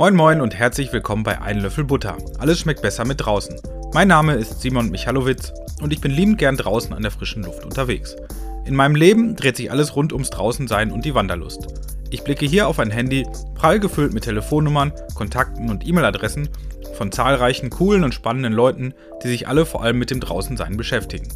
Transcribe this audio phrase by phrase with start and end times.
[0.00, 2.16] Moin Moin und herzlich willkommen bei Ein Löffel Butter.
[2.38, 3.60] Alles schmeckt besser mit draußen.
[3.92, 7.66] Mein Name ist Simon Michalowitz und ich bin liebend gern draußen an der frischen Luft
[7.66, 8.16] unterwegs.
[8.64, 11.66] In meinem Leben dreht sich alles rund ums Draußensein und die Wanderlust.
[12.08, 16.48] Ich blicke hier auf ein Handy, prall gefüllt mit Telefonnummern, Kontakten und E-Mail-Adressen
[16.94, 21.28] von zahlreichen coolen und spannenden Leuten, die sich alle vor allem mit dem Draußensein beschäftigen.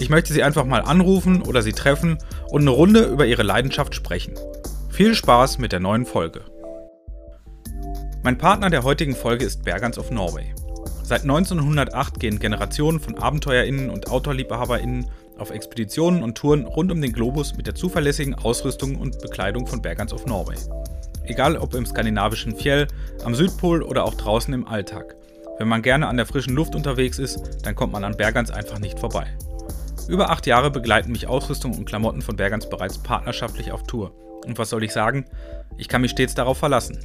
[0.00, 2.18] Ich möchte sie einfach mal anrufen oder sie treffen
[2.48, 4.34] und eine Runde über ihre Leidenschaft sprechen.
[4.88, 6.40] Viel Spaß mit der neuen Folge.
[8.22, 10.52] Mein Partner der heutigen Folge ist Bergans of Norway.
[11.02, 15.06] Seit 1908 gehen Generationen von AbenteuerInnen und OutdoorliebhaberInnen
[15.38, 19.80] auf Expeditionen und Touren rund um den Globus mit der zuverlässigen Ausrüstung und Bekleidung von
[19.80, 20.58] Bergans of Norway.
[21.24, 22.88] Egal ob im skandinavischen Fjell,
[23.24, 25.16] am Südpol oder auch draußen im Alltag.
[25.58, 28.80] Wenn man gerne an der frischen Luft unterwegs ist, dann kommt man an Bergans einfach
[28.80, 29.28] nicht vorbei.
[30.08, 34.12] Über acht Jahre begleiten mich Ausrüstung und Klamotten von Bergans bereits partnerschaftlich auf Tour.
[34.44, 35.24] Und was soll ich sagen?
[35.78, 36.98] Ich kann mich stets darauf verlassen.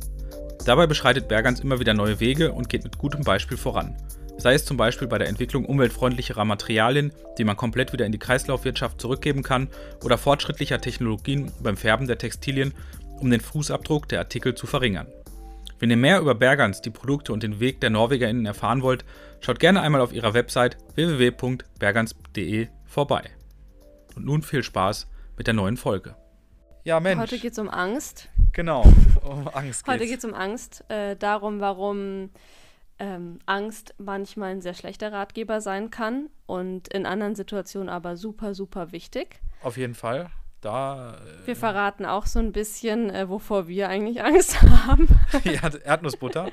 [0.64, 3.98] Dabei beschreitet Bergans immer wieder neue Wege und geht mit gutem Beispiel voran.
[4.38, 8.20] Sei es zum Beispiel bei der Entwicklung umweltfreundlicherer Materialien, die man komplett wieder in die
[8.20, 9.70] Kreislaufwirtschaft zurückgeben kann,
[10.04, 12.74] oder fortschrittlicher Technologien beim Färben der Textilien,
[13.20, 15.08] um den Fußabdruck der Artikel zu verringern.
[15.80, 19.06] Wenn ihr mehr über Bergans, die Produkte und den Weg der NorwegerInnen erfahren wollt,
[19.42, 23.24] schaut gerne einmal auf ihrer Website www.bergans.de vorbei.
[24.16, 26.16] Und nun viel Spaß mit der neuen Folge.
[26.86, 27.20] Ja, Mensch.
[27.20, 28.30] Heute geht es um Angst.
[28.54, 28.84] Genau,
[29.24, 30.86] um Angst Heute geht es um Angst.
[30.88, 32.30] Äh, darum, warum
[33.00, 38.54] ähm, Angst manchmal ein sehr schlechter Ratgeber sein kann und in anderen Situationen aber super,
[38.54, 39.40] super wichtig.
[39.64, 40.30] Auf jeden Fall.
[40.62, 41.16] Da.
[41.16, 45.08] äh, Wir verraten auch so ein bisschen, äh, wovor wir eigentlich Angst haben.
[45.44, 46.52] ja, Erdnussbutter.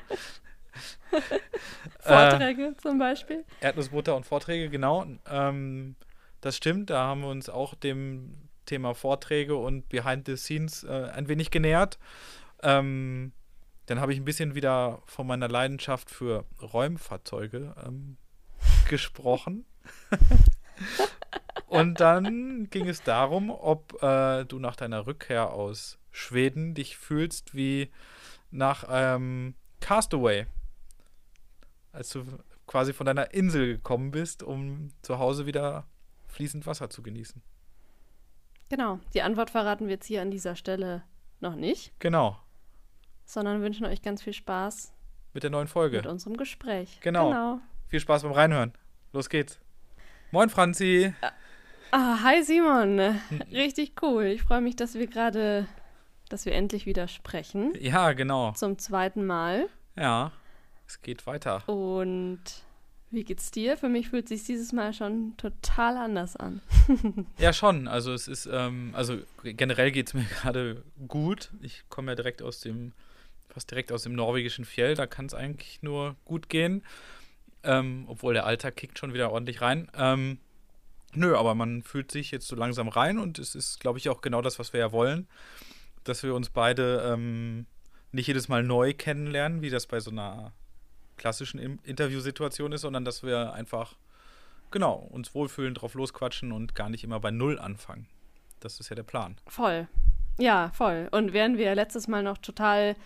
[1.99, 3.45] Vorträge zum Beispiel.
[3.61, 5.05] Erdnussbutter und Vorträge, genau.
[5.29, 5.95] Ähm,
[6.41, 11.09] das stimmt, da haben wir uns auch dem Thema Vorträge und Behind the Scenes äh,
[11.13, 11.99] ein wenig genähert.
[12.61, 13.31] Ähm,
[13.85, 18.17] dann habe ich ein bisschen wieder von meiner Leidenschaft für Räumfahrzeuge ähm,
[18.89, 19.65] gesprochen.
[21.67, 27.55] und dann ging es darum, ob äh, du nach deiner Rückkehr aus Schweden dich fühlst
[27.55, 27.91] wie
[28.51, 30.45] nach ähm, Castaway.
[31.91, 32.23] Als du
[32.67, 35.85] quasi von deiner Insel gekommen bist, um zu Hause wieder
[36.27, 37.41] fließend Wasser zu genießen.
[38.73, 38.99] Genau.
[39.13, 41.03] Die Antwort verraten wir jetzt hier an dieser Stelle
[41.41, 42.39] noch nicht, Genau,
[43.23, 44.91] sondern wünschen euch ganz viel Spaß
[45.33, 45.97] mit der neuen Folge.
[45.97, 46.97] mit unserem Gespräch.
[47.01, 47.29] Genau.
[47.29, 47.59] genau.
[47.89, 48.73] Viel Spaß beim Reinhören.
[49.11, 49.59] Los geht's.
[50.31, 51.13] Moin, Franzi.
[51.91, 52.99] Ah, hi Simon.
[53.51, 54.23] Richtig cool.
[54.23, 55.67] Ich freue mich, dass wir gerade,
[56.29, 57.73] dass wir endlich wieder sprechen.
[57.79, 58.53] Ja, genau.
[58.53, 59.69] Zum zweiten Mal.
[59.95, 60.31] Ja,
[60.87, 61.61] es geht weiter.
[61.69, 62.41] Und
[63.13, 63.77] wie geht's dir?
[63.77, 66.61] Für mich fühlt sich dieses Mal schon total anders an.
[67.37, 67.87] Ja, schon.
[67.87, 71.51] Also es ist, ähm, also generell geht's mir gerade gut.
[71.61, 72.93] Ich komme ja direkt aus dem,
[73.49, 74.95] fast direkt aus dem norwegischen Fjell.
[74.95, 76.83] Da kann es eigentlich nur gut gehen.
[77.63, 79.89] Ähm, obwohl der Alltag kickt schon wieder ordentlich rein.
[79.95, 80.39] Ähm,
[81.13, 84.21] nö, aber man fühlt sich jetzt so langsam rein und es ist, glaube ich, auch
[84.21, 85.27] genau das, was wir ja wollen.
[86.03, 87.65] Dass wir uns beide ähm,
[88.11, 90.53] nicht jedes Mal neu kennenlernen, wie das bei so einer
[91.23, 93.95] klassischen Interviewsituation ist, sondern dass wir einfach,
[94.71, 98.07] genau, uns wohlfühlen, drauf losquatschen und gar nicht immer bei Null anfangen.
[98.59, 99.37] Das ist ja der Plan.
[99.47, 99.87] Voll.
[100.37, 101.07] Ja, voll.
[101.11, 102.97] Und während wir letztes Mal noch total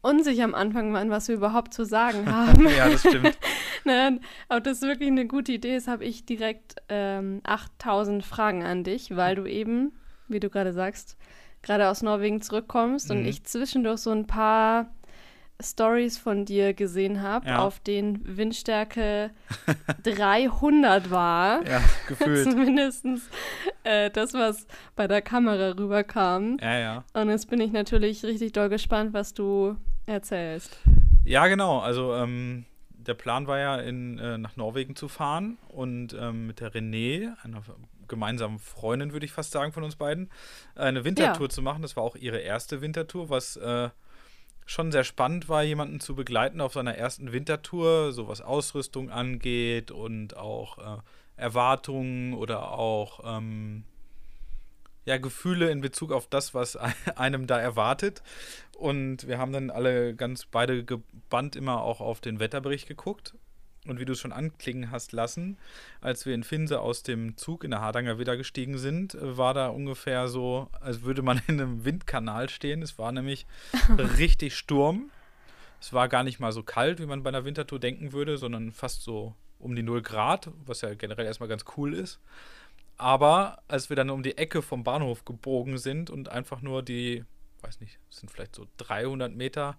[0.00, 3.36] unsicher am Anfang waren, was wir überhaupt zu sagen haben, ja, das stimmt.
[3.84, 4.18] ne,
[4.48, 9.14] ob das wirklich eine gute Idee ist, habe ich direkt ähm, 8000 Fragen an dich,
[9.14, 9.92] weil du eben,
[10.26, 11.18] wie du gerade sagst,
[11.60, 13.26] gerade aus Norwegen zurückkommst und Mhm.
[13.26, 14.86] ich zwischendurch so ein paar
[15.60, 17.58] Stories von dir gesehen habe, Ja.
[17.58, 19.30] auf denen Windstärke
[20.04, 21.66] 300 war.
[21.66, 22.44] Ja, gefühlt.
[22.50, 23.04] Zumindest
[23.84, 24.66] äh, das, was
[24.96, 26.58] bei der Kamera rüberkam.
[26.60, 27.04] Ja, ja.
[27.12, 29.76] Und jetzt bin ich natürlich richtig doll gespannt, was du
[30.06, 30.78] erzählst.
[31.24, 31.80] Ja, genau.
[31.80, 36.60] Also ähm, der Plan war ja, in, äh, nach Norwegen zu fahren und ähm, mit
[36.60, 37.62] der Renée, einer
[38.06, 40.30] gemeinsamen Freundin, würde ich fast sagen, von uns beiden,
[40.74, 41.82] eine Wintertour zu machen.
[41.82, 43.90] Das war auch ihre erste Wintertour, was äh,
[44.68, 49.90] schon sehr spannend war, jemanden zu begleiten auf seiner ersten Wintertour, so was Ausrüstung angeht
[49.90, 51.00] und auch äh,
[51.36, 53.84] Erwartungen oder auch ähm,
[55.06, 56.76] ja, Gefühle in Bezug auf das, was
[57.16, 58.22] einem da erwartet.
[58.76, 63.34] Und wir haben dann alle ganz beide gebannt immer auch auf den Wetterbericht geguckt.
[63.86, 65.56] Und wie du es schon anklingen hast lassen,
[66.00, 69.68] als wir in Finse aus dem Zug in der Hardanger wieder gestiegen sind, war da
[69.68, 72.82] ungefähr so, als würde man in einem Windkanal stehen.
[72.82, 73.46] Es war nämlich
[74.18, 75.10] richtig Sturm.
[75.80, 78.72] Es war gar nicht mal so kalt, wie man bei einer Wintertour denken würde, sondern
[78.72, 82.20] fast so um die 0 Grad, was ja generell erstmal ganz cool ist.
[82.96, 87.24] Aber als wir dann um die Ecke vom Bahnhof gebogen sind und einfach nur die,
[87.62, 89.76] weiß nicht, es sind vielleicht so 300 Meter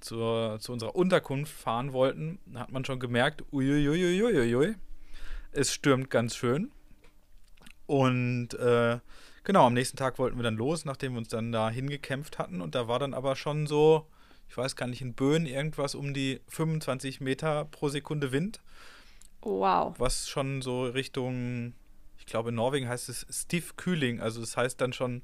[0.00, 4.74] zur, zu unserer Unterkunft fahren wollten, hat man schon gemerkt, uiuiuiuiui,
[5.52, 6.70] es stürmt ganz schön.
[7.86, 9.00] Und äh,
[9.42, 12.60] genau, am nächsten Tag wollten wir dann los, nachdem wir uns dann da hingekämpft hatten.
[12.60, 14.06] Und da war dann aber schon so,
[14.48, 18.60] ich weiß gar nicht, in Böen irgendwas um die 25 Meter pro Sekunde Wind.
[19.42, 19.94] Wow.
[19.98, 21.79] Was schon so Richtung, ich
[22.30, 25.22] glaube in Norwegen heißt es Stief Kühling, also das heißt dann schon,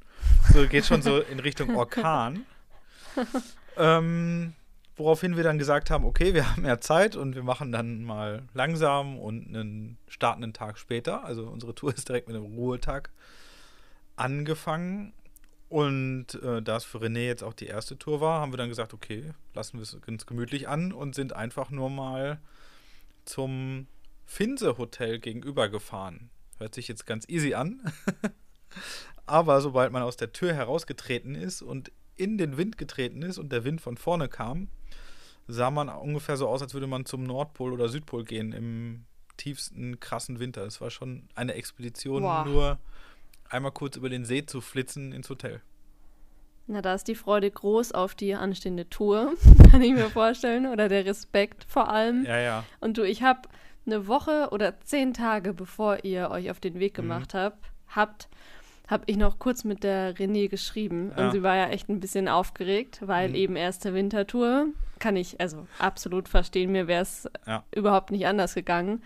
[0.52, 2.44] so geht schon so in Richtung Orkan.
[3.76, 4.52] ähm,
[4.96, 8.42] woraufhin wir dann gesagt haben, okay, wir haben mehr Zeit und wir machen dann mal
[8.54, 11.24] langsam und einen startenden Tag später.
[11.24, 13.10] Also unsere Tour ist direkt mit einem Ruhetag
[14.16, 15.12] angefangen.
[15.68, 18.68] Und äh, da es für René jetzt auch die erste Tour war, haben wir dann
[18.68, 22.38] gesagt, okay, lassen wir es ganz gemütlich an und sind einfach nur mal
[23.24, 23.88] zum
[24.24, 26.30] Finse Hotel gegenüber gefahren.
[26.58, 27.80] Hört sich jetzt ganz easy an.
[29.26, 33.52] Aber sobald man aus der Tür herausgetreten ist und in den Wind getreten ist und
[33.52, 34.68] der Wind von vorne kam,
[35.48, 39.04] sah man ungefähr so aus, als würde man zum Nordpol oder Südpol gehen im
[39.36, 40.64] tiefsten krassen Winter.
[40.64, 42.46] Es war schon eine Expedition, wow.
[42.46, 42.78] nur
[43.48, 45.60] einmal kurz über den See zu flitzen ins Hotel.
[46.68, 49.34] Na, da ist die Freude groß auf die anstehende Tour,
[49.70, 52.24] kann ich mir vorstellen, oder der Respekt vor allem.
[52.24, 52.64] Ja, ja.
[52.80, 53.48] Und du, ich habe
[53.86, 57.02] eine Woche oder zehn Tage, bevor ihr euch auf den Weg mhm.
[57.02, 57.38] gemacht mhm.
[57.38, 58.28] habt, habt,
[58.88, 61.12] habe ich noch kurz mit der René geschrieben.
[61.16, 61.24] Ja.
[61.26, 63.34] Und sie war ja echt ein bisschen aufgeregt, weil mhm.
[63.34, 64.68] eben erste Wintertour.
[64.98, 66.72] Kann ich also absolut verstehen.
[66.72, 67.64] Mir wäre es ja.
[67.72, 69.02] überhaupt nicht anders gegangen.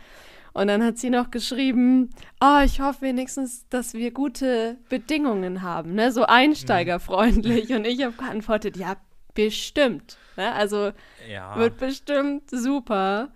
[0.53, 2.11] Und dann hat sie noch geschrieben,
[2.41, 6.11] oh, ich hoffe wenigstens, dass wir gute Bedingungen haben, ne?
[6.11, 7.69] so einsteigerfreundlich.
[7.69, 7.77] Mhm.
[7.77, 8.97] Und ich habe geantwortet, ja,
[9.35, 10.19] bestimmt.
[10.37, 10.53] Ne?
[10.53, 10.91] Also
[11.31, 11.57] ja.
[11.57, 13.29] wird bestimmt super.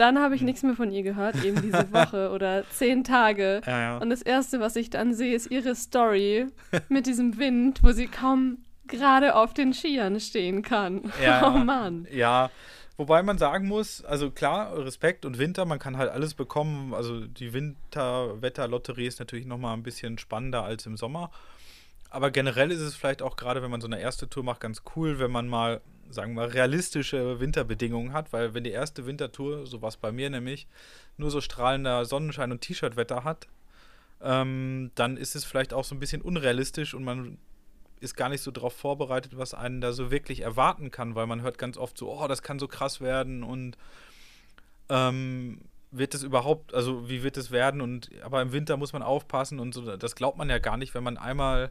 [0.00, 3.60] Dann habe ich nichts mehr von ihr gehört, eben diese Woche oder zehn Tage.
[3.66, 3.98] Ja, ja.
[3.98, 6.46] Und das Erste, was ich dann sehe, ist ihre Story
[6.88, 11.12] mit diesem Wind, wo sie kaum gerade auf den Skiern stehen kann.
[11.22, 12.06] Ja, oh Mann.
[12.10, 12.50] Ja,
[12.96, 16.94] wobei man sagen muss, also klar, Respekt und Winter, man kann halt alles bekommen.
[16.94, 21.30] Also die Winterwetterlotterie ist natürlich nochmal ein bisschen spannender als im Sommer.
[22.08, 24.82] Aber generell ist es vielleicht auch gerade, wenn man so eine erste Tour macht, ganz
[24.96, 29.66] cool, wenn man mal sagen wir mal, realistische Winterbedingungen hat, weil wenn die erste Wintertour,
[29.66, 30.66] so was bei mir nämlich,
[31.16, 33.48] nur so strahlender Sonnenschein und T-Shirt-Wetter hat,
[34.22, 37.38] ähm, dann ist es vielleicht auch so ein bisschen unrealistisch und man
[38.00, 41.42] ist gar nicht so darauf vorbereitet, was einen da so wirklich erwarten kann, weil man
[41.42, 43.76] hört ganz oft so, oh, das kann so krass werden und
[44.88, 45.60] ähm,
[45.90, 47.80] wird es überhaupt, also wie wird es werden?
[47.80, 50.94] Und aber im Winter muss man aufpassen und so, das glaubt man ja gar nicht,
[50.94, 51.70] wenn man einmal,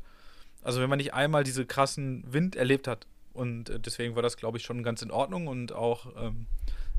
[0.61, 3.07] also wenn man nicht einmal diese krassen Wind erlebt hat
[3.39, 5.47] und äh, deswegen war das, glaube ich, schon ganz in Ordnung.
[5.47, 6.45] Und auch, ähm,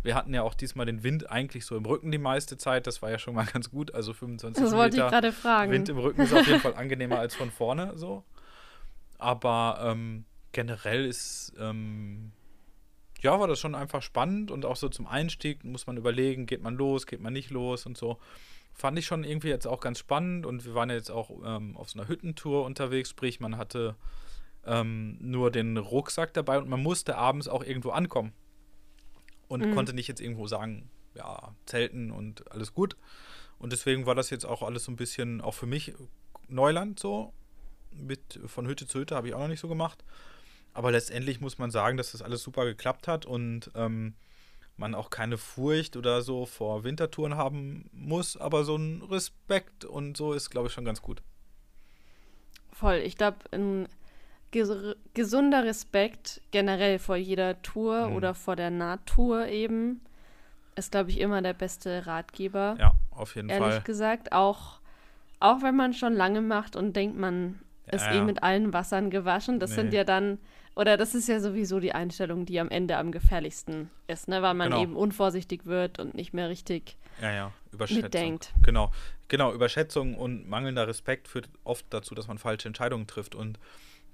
[0.02, 2.87] wir hatten ja auch diesmal den Wind eigentlich so im Rücken die meiste Zeit.
[2.87, 3.94] Das war ja schon mal ganz gut.
[3.94, 5.70] Also 25 das wollte ich gerade fragen.
[5.70, 8.25] Wind im Rücken ist auf jeden Fall angenehmer als von vorne so.
[9.19, 12.32] Aber ähm, generell ist, ähm,
[13.20, 16.62] ja, war das schon einfach spannend und auch so zum Einstieg muss man überlegen, geht
[16.62, 18.19] man los, geht man nicht los und so.
[18.72, 21.76] Fand ich schon irgendwie jetzt auch ganz spannend und wir waren ja jetzt auch ähm,
[21.76, 23.94] auf so einer Hüttentour unterwegs, sprich, man hatte
[24.67, 28.33] ähm, nur den Rucksack dabei und man musste abends auch irgendwo ankommen.
[29.49, 29.75] Und mhm.
[29.75, 32.97] konnte nicht jetzt irgendwo sagen, ja, zelten und alles gut.
[33.59, 35.95] Und deswegen war das jetzt auch alles so ein bisschen, auch für mich
[36.49, 37.33] Neuland so.
[37.93, 40.05] Mit von Hütte zu Hütte habe ich auch noch nicht so gemacht.
[40.73, 44.15] Aber letztendlich muss man sagen, dass das alles super geklappt hat und ähm,
[44.77, 50.17] man auch keine Furcht oder so vor Wintertouren haben muss, aber so ein Respekt und
[50.17, 51.23] so ist, glaube ich, schon ganz gut.
[52.73, 52.97] Voll.
[53.05, 53.38] Ich glaube,
[54.54, 58.16] ein gesunder Respekt generell vor jeder Tour mhm.
[58.16, 60.00] oder vor der Natur eben
[60.76, 62.76] ist, glaube ich, immer der beste Ratgeber.
[62.78, 63.71] Ja, auf jeden ehrlich Fall.
[63.71, 64.80] Ehrlich gesagt, auch,
[65.38, 69.11] auch wenn man schon lange macht und denkt, man ist ja, eh mit allen Wassern
[69.11, 69.61] gewaschen.
[69.61, 69.76] Das nee.
[69.76, 70.38] sind ja dann,
[70.75, 74.42] oder das ist ja sowieso die Einstellung, die am Ende am gefährlichsten ist, ne?
[74.42, 74.83] weil man genau.
[74.83, 77.52] eben unvorsichtig wird und nicht mehr richtig ja, ja.
[77.73, 78.02] Überschätzung.
[78.04, 78.52] mitdenkt.
[78.62, 78.92] Genau.
[79.28, 83.59] genau, Überschätzung und mangelnder Respekt führt oft dazu, dass man falsche Entscheidungen trifft und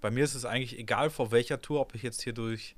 [0.01, 2.77] bei mir ist es eigentlich egal, vor welcher Tour, ob ich jetzt hier durch,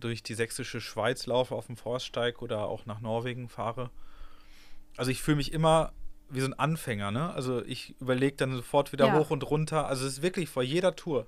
[0.00, 3.90] durch die sächsische Schweiz laufe auf dem Forststeig oder auch nach Norwegen fahre.
[4.96, 5.92] Also ich fühle mich immer
[6.30, 7.32] wie so ein Anfänger, ne?
[7.32, 9.18] Also ich überlege dann sofort wieder ja.
[9.18, 9.86] hoch und runter.
[9.86, 11.26] Also es ist wirklich vor jeder Tour.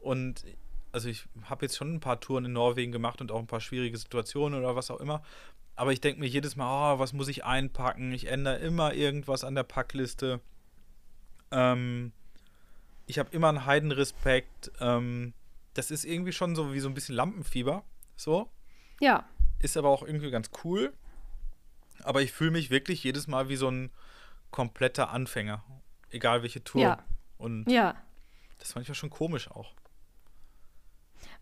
[0.00, 0.44] Und
[0.90, 3.60] also ich habe jetzt schon ein paar Touren in Norwegen gemacht und auch ein paar
[3.60, 5.22] schwierige Situationen oder was auch immer.
[5.74, 8.12] Aber ich denke mir jedes Mal, oh, was muss ich einpacken?
[8.12, 10.40] Ich ändere immer irgendwas an der Packliste.
[11.50, 12.12] Ähm,
[13.06, 14.72] ich habe immer einen Heidenrespekt.
[14.80, 15.34] Ähm,
[15.74, 17.84] das ist irgendwie schon so wie so ein bisschen Lampenfieber.
[18.16, 18.50] So.
[19.00, 19.28] Ja.
[19.58, 20.92] Ist aber auch irgendwie ganz cool.
[22.02, 23.90] Aber ich fühle mich wirklich jedes Mal wie so ein
[24.50, 25.64] kompletter Anfänger.
[26.10, 26.82] Egal welche Tour.
[26.82, 27.04] Ja.
[27.38, 27.96] Und ja.
[28.58, 29.74] das fand ich ja schon komisch auch.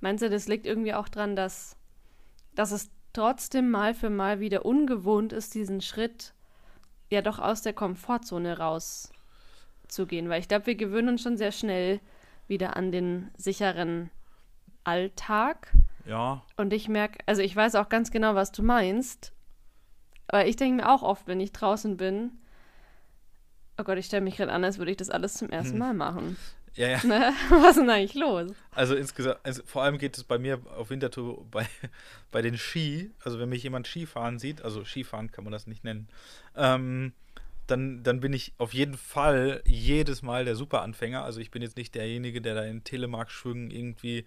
[0.01, 1.77] Meinst du, das liegt irgendwie auch dran, dass,
[2.55, 6.35] dass es trotzdem mal für mal wieder ungewohnt ist, diesen Schritt
[7.11, 8.59] ja doch aus der Komfortzone
[9.91, 10.29] rauszugehen?
[10.29, 12.01] Weil ich glaube, wir gewöhnen uns schon sehr schnell
[12.49, 14.11] wieder an den sicheren
[14.85, 15.73] Alltag.
[16.07, 16.43] Ja.
[16.57, 19.33] Und ich merke, also ich weiß auch ganz genau, was du meinst.
[20.29, 22.33] Aber ich denke mir auch oft, wenn ich draußen bin,
[23.79, 25.79] oh Gott, ich stelle mich gerade an, als würde ich das alles zum ersten hm.
[25.79, 26.37] Mal machen.
[26.75, 27.05] Ja, ja.
[27.05, 27.33] Ne?
[27.51, 28.53] Was ist denn eigentlich los?
[28.71, 31.67] Also insgesamt, also vor allem geht es bei mir auf Wintertour bei,
[32.31, 35.83] bei den Ski, also wenn mich jemand Skifahren sieht, also Skifahren kann man das nicht
[35.83, 36.09] nennen,
[36.57, 37.13] ähm,
[37.71, 41.23] dann, dann bin ich auf jeden Fall jedes Mal der Superanfänger.
[41.23, 44.25] Also ich bin jetzt nicht derjenige, der da in Telemark-Schwüngen irgendwie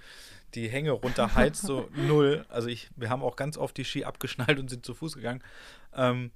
[0.56, 2.46] die Hänge runterheizt, so null.
[2.50, 5.44] Also ich, wir haben auch ganz oft die Ski abgeschnallt und sind zu Fuß gegangen.
[5.94, 6.32] Ähm,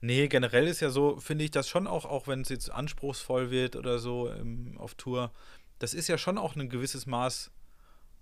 [0.00, 3.50] nee, generell ist ja so, finde ich das schon auch, auch wenn es jetzt anspruchsvoll
[3.50, 5.32] wird oder so im, auf Tour,
[5.78, 7.50] das ist ja schon auch ein gewisses Maß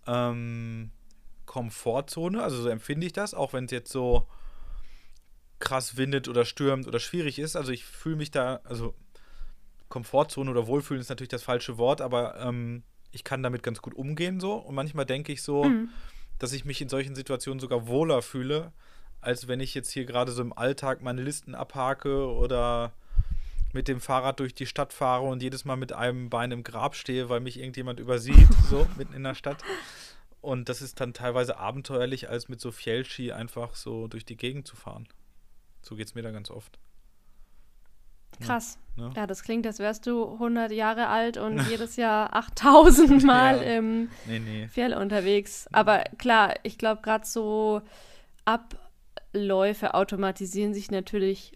[0.06, 0.90] ähm,
[1.46, 2.42] Komfortzone.
[2.42, 4.26] Also so empfinde ich das, auch wenn es jetzt so
[5.60, 7.54] krass windet oder stürmt oder schwierig ist.
[7.54, 8.94] Also ich fühle mich da, also
[9.88, 13.94] Komfortzone oder Wohlfühlen ist natürlich das falsche Wort, aber ähm, ich kann damit ganz gut
[13.94, 14.54] umgehen so.
[14.54, 15.90] Und manchmal denke ich so, mhm.
[16.38, 18.72] dass ich mich in solchen Situationen sogar wohler fühle,
[19.20, 22.92] als wenn ich jetzt hier gerade so im Alltag meine Listen abhake oder
[23.72, 26.96] mit dem Fahrrad durch die Stadt fahre und jedes Mal mit einem Bein im Grab
[26.96, 29.62] stehe, weil mich irgendjemand übersieht, so mitten in der Stadt.
[30.40, 34.66] Und das ist dann teilweise abenteuerlich, als mit so Fjellski einfach so durch die Gegend
[34.66, 35.06] zu fahren.
[35.82, 36.78] So geht es mir da ganz oft.
[38.40, 38.78] Krass.
[38.96, 39.10] Ja.
[39.16, 43.78] ja, das klingt, als wärst du 100 Jahre alt und jedes Jahr 8000 Mal ja.
[43.78, 44.68] im nee, nee.
[44.68, 45.68] Fjell unterwegs.
[45.72, 47.82] Aber klar, ich glaube, gerade so
[48.44, 51.52] Abläufe automatisieren sich natürlich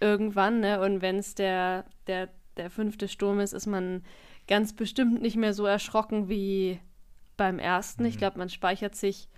[0.00, 0.60] irgendwann.
[0.60, 0.80] Ne?
[0.80, 4.02] Und wenn es der, der, der fünfte Sturm ist, ist man
[4.46, 6.80] ganz bestimmt nicht mehr so erschrocken wie
[7.36, 8.02] beim ersten.
[8.02, 8.08] Mhm.
[8.08, 9.28] Ich glaube, man speichert sich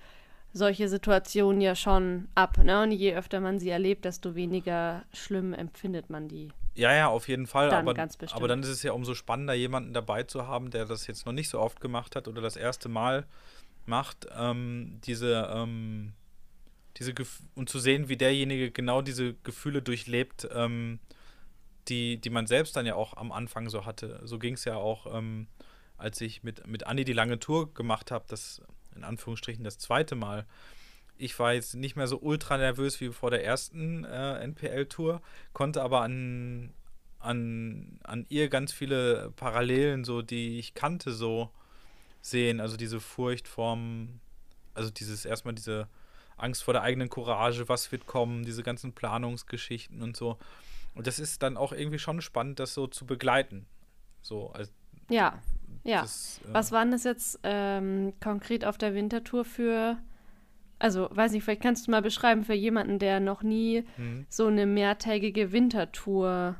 [0.52, 2.58] solche Situationen ja schon ab.
[2.58, 2.82] Ne?
[2.82, 6.48] Und je öfter man sie erlebt, desto weniger schlimm empfindet man die.
[6.74, 7.70] Ja, ja, auf jeden Fall.
[7.70, 11.06] Dann aber, aber dann ist es ja umso spannender, jemanden dabei zu haben, der das
[11.06, 13.26] jetzt noch nicht so oft gemacht hat oder das erste Mal
[13.84, 16.12] macht, ähm, diese, ähm,
[16.96, 21.00] diese Gef und zu sehen, wie derjenige genau diese Gefühle durchlebt, ähm,
[21.88, 24.20] die, die man selbst dann ja auch am Anfang so hatte.
[24.24, 25.48] So ging es ja auch, ähm,
[25.96, 28.62] als ich mit, mit Andi die lange Tour gemacht habe, das
[28.98, 30.46] in Anführungsstrichen das zweite Mal.
[31.16, 35.20] Ich war jetzt nicht mehr so ultra nervös wie vor der ersten äh, NPL-Tour,
[35.52, 36.72] konnte aber an,
[37.18, 41.50] an, an ihr ganz viele Parallelen, so die ich kannte, so
[42.20, 42.60] sehen.
[42.60, 44.20] Also diese Furcht vorm,
[44.74, 45.88] also dieses erstmal diese
[46.36, 50.38] Angst vor der eigenen Courage, was wird kommen, diese ganzen Planungsgeschichten und so.
[50.94, 53.66] Und das ist dann auch irgendwie schon spannend, das so zu begleiten.
[54.22, 54.72] So als
[55.08, 55.40] ja.
[55.88, 56.02] Ja.
[56.02, 59.96] Das, äh Was waren das jetzt ähm, konkret auf der Wintertour für,
[60.78, 64.26] also weiß nicht, vielleicht kannst du mal beschreiben für jemanden, der noch nie mhm.
[64.28, 66.56] so eine mehrtägige Wintertour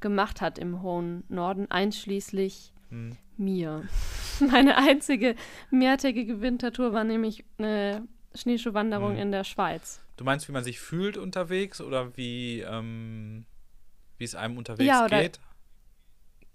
[0.00, 3.18] gemacht hat im hohen Norden, einschließlich mhm.
[3.36, 3.82] mir.
[4.40, 5.34] Meine einzige
[5.70, 9.18] mehrtägige Wintertour war nämlich eine Schneeschuhwanderung mhm.
[9.18, 10.00] in der Schweiz.
[10.16, 13.44] Du meinst, wie man sich fühlt unterwegs oder wie, ähm,
[14.16, 15.40] wie es einem unterwegs ja, oder, geht?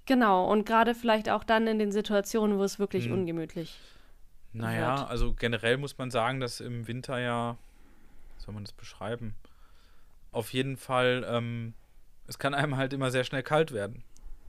[0.05, 3.13] Genau, und gerade vielleicht auch dann in den Situationen, wo es wirklich hm.
[3.13, 3.79] ungemütlich
[4.53, 5.09] Naja, wird.
[5.09, 7.57] also generell muss man sagen, dass im Winter ja,
[8.37, 9.35] wie soll man das beschreiben?
[10.31, 11.73] Auf jeden Fall, ähm,
[12.27, 14.03] es kann einem halt immer sehr schnell kalt werden.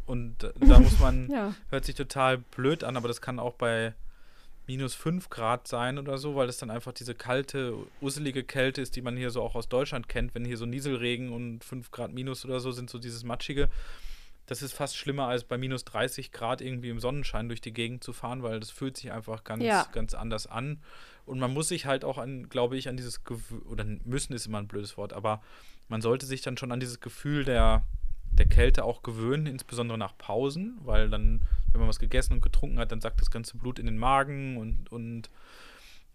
[0.04, 1.54] Und da muss man, ja.
[1.70, 3.94] hört sich total blöd an, aber das kann auch bei
[4.66, 8.96] minus 5 Grad sein oder so, weil es dann einfach diese kalte, usselige Kälte ist,
[8.96, 12.12] die man hier so auch aus Deutschland kennt, wenn hier so Nieselregen und 5 Grad
[12.12, 13.68] minus oder so sind, so dieses matschige
[14.46, 18.04] das ist fast schlimmer als bei minus 30 Grad irgendwie im Sonnenschein durch die Gegend
[18.04, 19.86] zu fahren, weil das fühlt sich einfach ganz, ja.
[19.92, 20.80] ganz anders an.
[21.24, 24.46] Und man muss sich halt auch an, glaube ich, an dieses Gefühl, oder müssen ist
[24.46, 25.42] immer ein blödes Wort, aber
[25.88, 27.84] man sollte sich dann schon an dieses Gefühl der,
[28.32, 31.40] der Kälte auch gewöhnen, insbesondere nach Pausen, weil dann,
[31.72, 34.56] wenn man was gegessen und getrunken hat, dann sackt das ganze Blut in den Magen
[34.56, 35.28] und, und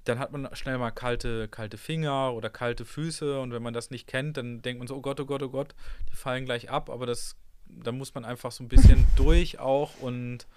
[0.06, 3.92] dann hat man schnell mal kalte, kalte Finger oder kalte Füße und wenn man das
[3.92, 5.76] nicht kennt, dann denkt man so, oh Gott, oh Gott, oh Gott,
[6.12, 7.36] die fallen gleich ab, aber das
[7.84, 10.48] da muss man einfach so ein bisschen durch auch und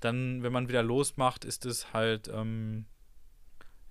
[0.00, 2.84] dann, wenn man wieder losmacht, ist es halt, ähm,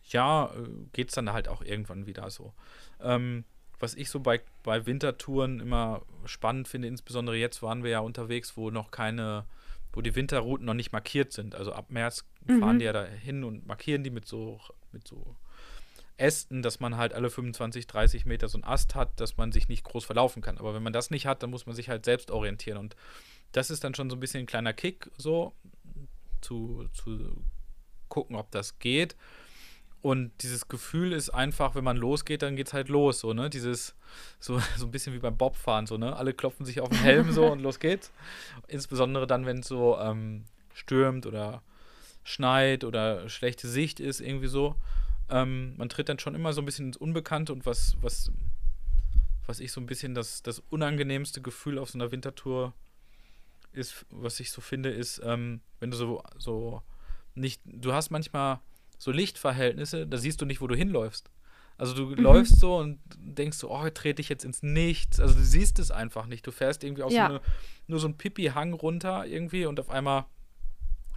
[0.10, 0.52] ja,
[0.92, 2.54] geht es dann halt auch irgendwann wieder so.
[3.02, 3.46] Ähm,
[3.80, 8.56] was ich so bei, bei Wintertouren immer spannend finde, insbesondere jetzt waren wir ja unterwegs,
[8.56, 9.46] wo noch keine,
[9.92, 11.56] wo die Winterrouten noch nicht markiert sind.
[11.56, 12.60] Also ab März mhm.
[12.60, 14.60] fahren die ja da hin und markieren die mit so,
[14.92, 15.36] mit so
[16.18, 19.68] Ästen, dass man halt alle 25, 30 Meter so einen Ast hat, dass man sich
[19.68, 20.58] nicht groß verlaufen kann.
[20.58, 22.78] Aber wenn man das nicht hat, dann muss man sich halt selbst orientieren.
[22.78, 22.96] Und
[23.52, 25.54] das ist dann schon so ein bisschen ein kleiner Kick, so
[26.42, 27.44] zu, zu
[28.10, 29.16] gucken, ob das geht.
[30.04, 33.50] Und dieses Gefühl ist einfach, wenn man losgeht, dann geht's halt los, so, ne?
[33.50, 33.96] Dieses,
[34.40, 36.16] so, so ein bisschen wie beim Bobfahren, so, ne?
[36.16, 38.12] Alle klopfen sich auf den Helm so und los geht's.
[38.68, 40.44] Insbesondere dann, wenn es so ähm,
[40.74, 41.64] stürmt oder
[42.26, 44.76] schneit oder schlechte Sicht ist, irgendwie so.
[45.30, 48.32] Ähm, man tritt dann schon immer so ein bisschen ins Unbekannte und was, was,
[49.46, 52.74] was ich so ein bisschen das, das unangenehmste Gefühl auf so einer Wintertour
[53.72, 56.82] ist, was ich so finde, ist, ähm, wenn du so, so
[57.36, 58.60] nicht, du hast manchmal
[58.98, 61.30] so Lichtverhältnisse, da siehst du nicht, wo du hinläufst.
[61.78, 62.24] Also du mhm.
[62.24, 65.20] läufst so und denkst so, oh, trete ich jetzt ins Nichts.
[65.20, 66.46] Also du siehst es einfach nicht.
[66.46, 67.28] Du fährst irgendwie auf ja.
[67.28, 67.42] so eine,
[67.88, 70.26] nur so ein Pipi-Hang runter irgendwie und auf einmal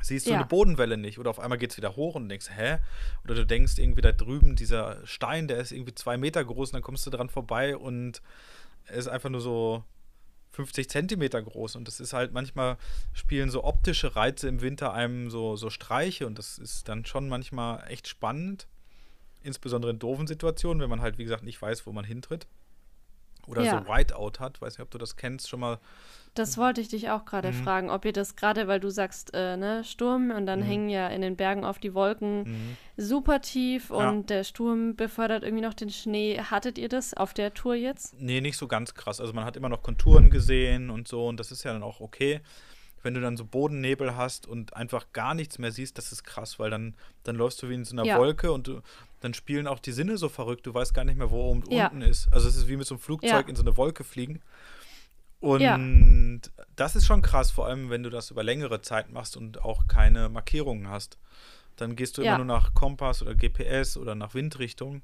[0.07, 0.37] siehst du ja.
[0.37, 1.19] eine Bodenwelle nicht.
[1.19, 2.79] Oder auf einmal geht es wieder hoch und denkst, hä?
[3.25, 6.75] Oder du denkst irgendwie da drüben, dieser Stein, der ist irgendwie zwei Meter groß und
[6.75, 8.23] dann kommst du dran vorbei und
[8.87, 9.85] er ist einfach nur so
[10.53, 11.77] 50 Zentimeter groß.
[11.77, 12.79] Und das ist halt manchmal
[13.13, 17.29] spielen so optische Reize im Winter einem so, so Streiche und das ist dann schon
[17.29, 18.67] manchmal echt spannend.
[19.43, 22.47] Insbesondere in doofen Situationen, wenn man halt, wie gesagt, nicht weiß, wo man hintritt.
[23.47, 23.79] Oder ja.
[23.79, 24.61] so Whiteout hat.
[24.61, 25.79] Weiß nicht, ob du das kennst, schon mal
[26.39, 27.65] das wollte ich dich auch gerade mhm.
[27.65, 30.65] fragen, ob ihr das gerade, weil du sagst, äh, ne, Sturm und dann mhm.
[30.65, 32.77] hängen ja in den Bergen oft die Wolken mhm.
[32.97, 34.37] super tief und ja.
[34.37, 36.39] der Sturm befördert irgendwie noch den Schnee.
[36.39, 38.15] Hattet ihr das auf der Tour jetzt?
[38.21, 39.21] Nee, nicht so ganz krass.
[39.21, 42.01] Also man hat immer noch Konturen gesehen und so und das ist ja dann auch
[42.01, 42.41] okay.
[43.03, 46.59] Wenn du dann so Bodennebel hast und einfach gar nichts mehr siehst, das ist krass,
[46.59, 48.19] weil dann, dann läufst du wie in so einer ja.
[48.19, 48.81] Wolke und du,
[49.21, 50.67] dann spielen auch die Sinne so verrückt.
[50.67, 51.87] Du weißt gar nicht mehr, wo oben ja.
[51.87, 52.29] unten ist.
[52.33, 54.41] Also es ist wie mit so einem Flugzeug in so eine Wolke fliegen.
[55.47, 55.79] Und ja.
[56.75, 59.87] das ist schon krass, vor allem wenn du das über längere Zeit machst und auch
[59.87, 61.19] keine Markierungen hast.
[61.77, 62.35] Dann gehst du ja.
[62.35, 65.03] immer nur nach Kompass oder GPS oder nach Windrichtung.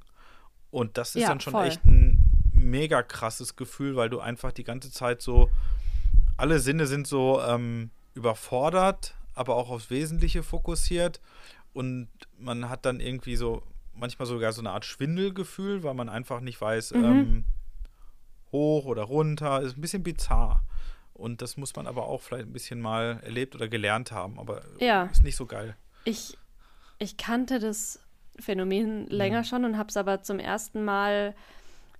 [0.69, 1.67] Und das ist ja, dann schon voll.
[1.67, 2.19] echt ein
[2.51, 5.49] mega krasses Gefühl, weil du einfach die ganze Zeit so,
[6.35, 11.21] alle Sinne sind so ähm, überfordert, aber auch aufs Wesentliche fokussiert.
[11.71, 13.63] Und man hat dann irgendwie so,
[13.95, 17.05] manchmal sogar so eine Art Schwindelgefühl, weil man einfach nicht weiß, mhm.
[17.05, 17.45] ähm,
[18.53, 19.61] hoch oder runter.
[19.61, 20.63] Ist ein bisschen bizarr.
[21.13, 24.39] Und das muss man aber auch vielleicht ein bisschen mal erlebt oder gelernt haben.
[24.39, 25.03] Aber ja.
[25.05, 25.75] ist nicht so geil.
[26.05, 26.37] Ich,
[26.99, 27.99] ich kannte das
[28.39, 29.45] Phänomen länger mhm.
[29.45, 31.35] schon und habe es aber zum ersten Mal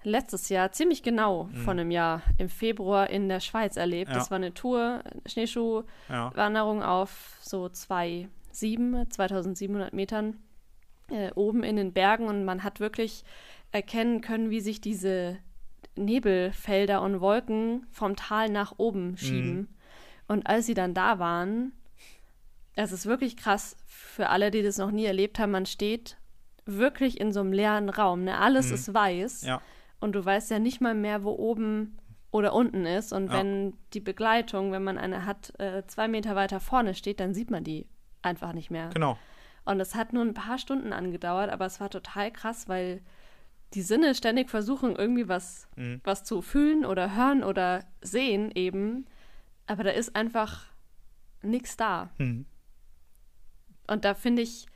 [0.03, 1.55] letztes Jahr, ziemlich genau mhm.
[1.57, 4.11] von einem Jahr, im Februar in der Schweiz erlebt.
[4.11, 4.17] Ja.
[4.17, 7.01] Das war eine Tour, Schneeschuhwanderung ja.
[7.01, 10.37] auf so 2,7, 2700 Metern
[11.09, 13.23] äh, oben in den Bergen und man hat wirklich
[13.71, 15.37] erkennen können, wie sich diese
[15.95, 19.56] Nebelfelder und Wolken vom Tal nach oben schieben.
[19.56, 19.67] Mhm.
[20.27, 21.73] Und als sie dann da waren,
[22.75, 26.17] es ist wirklich krass für alle, die das noch nie erlebt haben, man steht
[26.65, 28.23] wirklich in so einem leeren Raum.
[28.23, 28.38] Ne?
[28.38, 28.73] Alles mhm.
[28.73, 29.62] ist weiß ja.
[29.99, 31.97] und du weißt ja nicht mal mehr, wo oben
[32.32, 33.13] oder unten ist.
[33.13, 33.39] Und ja.
[33.39, 37.51] wenn die Begleitung, wenn man eine hat, äh, zwei Meter weiter vorne steht, dann sieht
[37.51, 37.88] man die
[38.21, 38.89] einfach nicht mehr.
[38.93, 39.17] Genau.
[39.65, 43.01] Und es hat nur ein paar Stunden angedauert, aber es war total krass, weil
[43.73, 46.01] die Sinne ständig versuchen, irgendwie was, mhm.
[46.03, 49.05] was zu fühlen oder hören oder sehen eben.
[49.65, 50.67] Aber da ist einfach
[51.41, 52.12] nichts da.
[52.17, 52.45] Mhm.
[53.88, 54.67] Und da finde ich,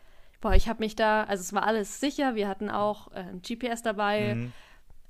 [0.41, 3.41] boah, ich habe mich da, also es war alles sicher, wir hatten auch äh, ein
[3.41, 4.35] GPS dabei.
[4.35, 4.53] Mhm.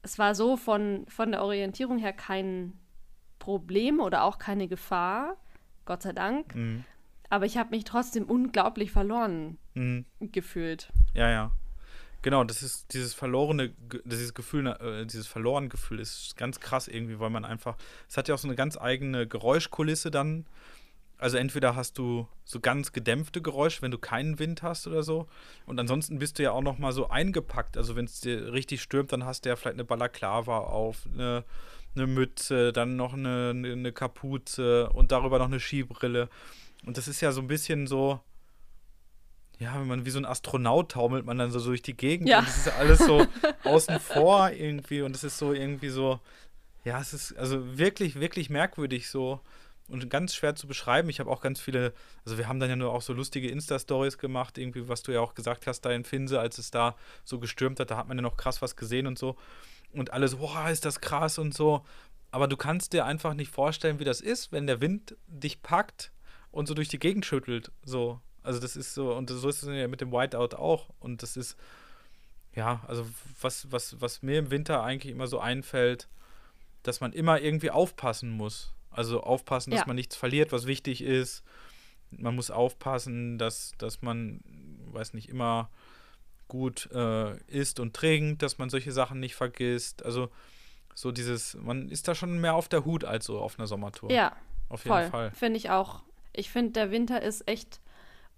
[0.02, 2.74] Es war so von, von der Orientierung her kein
[3.40, 5.38] Problem oder auch keine Gefahr,
[5.86, 6.56] Gott sei Dank.
[6.56, 6.84] Mhm.
[7.30, 10.06] Aber ich habe mich trotzdem unglaublich verloren mhm.
[10.20, 10.92] gefühlt.
[11.14, 11.52] Ja, ja.
[12.28, 13.72] Genau, das ist dieses verlorene,
[14.04, 17.78] dieses Gefühl, äh, dieses verloren Gefühl ist ganz krass irgendwie, weil man einfach,
[18.10, 20.46] es hat ja auch so eine ganz eigene Geräuschkulisse dann.
[21.18, 25.30] Also entweder hast du so ganz gedämpfte Geräusche, wenn du keinen Wind hast oder so.
[25.68, 27.78] Und ansonsten bist du ja auch noch mal so eingepackt.
[27.78, 31.46] Also wenn es dir richtig stürmt, dann hast du ja vielleicht eine Balaklava auf, eine,
[31.96, 36.28] eine Mütze, dann noch eine, eine Kapuze und darüber noch eine Skibrille.
[36.86, 38.20] Und das ist ja so ein bisschen so,
[39.60, 42.40] ja, wenn man wie so ein Astronaut taumelt man dann so durch die Gegend ja.
[42.40, 43.26] und das ist alles so
[43.64, 46.20] außen vor irgendwie und es ist so irgendwie so,
[46.84, 49.42] ja, es ist also wirklich, wirklich merkwürdig so
[49.90, 51.10] und ganz schwer zu beschreiben.
[51.10, 51.94] Ich habe auch ganz viele,
[52.26, 55.22] also wir haben dann ja nur auch so lustige Insta-Stories gemacht, irgendwie, was du ja
[55.22, 58.18] auch gesagt hast, da in Finse, als es da so gestürmt hat, da hat man
[58.18, 59.38] ja noch krass was gesehen und so.
[59.94, 61.86] Und alle so, boah, ist das krass und so.
[62.32, 66.12] Aber du kannst dir einfach nicht vorstellen, wie das ist, wenn der Wind dich packt
[66.52, 67.72] und so durch die Gegend schüttelt.
[67.84, 68.20] So.
[68.48, 70.88] Also das ist so, und so ist es ja mit dem Whiteout auch.
[71.02, 71.58] Und das ist,
[72.56, 73.06] ja, also
[73.42, 76.08] was, was, was mir im Winter eigentlich immer so einfällt,
[76.84, 78.74] dass man immer irgendwie aufpassen muss.
[78.90, 79.86] Also aufpassen, dass ja.
[79.88, 81.44] man nichts verliert, was wichtig ist.
[82.10, 84.40] Man muss aufpassen, dass, dass man,
[84.94, 85.70] weiß nicht, immer
[86.48, 90.06] gut äh, isst und trinkt, dass man solche Sachen nicht vergisst.
[90.06, 90.30] Also
[90.96, 94.10] so dieses, man ist da schon mehr auf der Hut als so auf einer Sommertour.
[94.10, 94.38] Ja,
[94.70, 95.10] auf jeden voll.
[95.10, 95.32] Fall.
[95.32, 96.02] Finde ich auch.
[96.32, 97.82] Ich finde, der Winter ist echt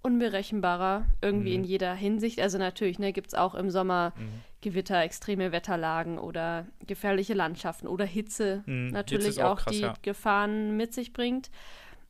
[0.02, 1.64] unberechenbarer, irgendwie mhm.
[1.64, 2.40] in jeder Hinsicht.
[2.40, 4.30] Also natürlich, ne, gibt es auch im Sommer mhm.
[4.62, 8.88] Gewitter, extreme Wetterlagen oder gefährliche Landschaften oder Hitze mhm.
[8.92, 9.94] natürlich auch, auch krass, die ja.
[10.02, 11.50] Gefahren mit sich bringt.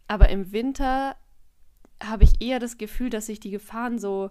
[0.08, 1.16] Aber im Winter
[2.04, 4.30] habe ich eher das Gefühl, dass sich die Gefahren so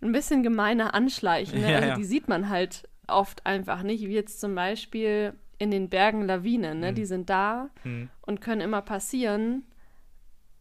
[0.00, 1.60] ein bisschen gemeiner anschleichen.
[1.60, 1.68] Ne?
[1.70, 1.94] Ja, also ja.
[1.96, 6.80] die sieht man halt oft einfach nicht, wie jetzt zum Beispiel in den Bergen Lawinen.
[6.80, 6.92] Ne?
[6.92, 6.94] Mhm.
[6.94, 8.08] Die sind da mhm.
[8.22, 9.64] und können immer passieren.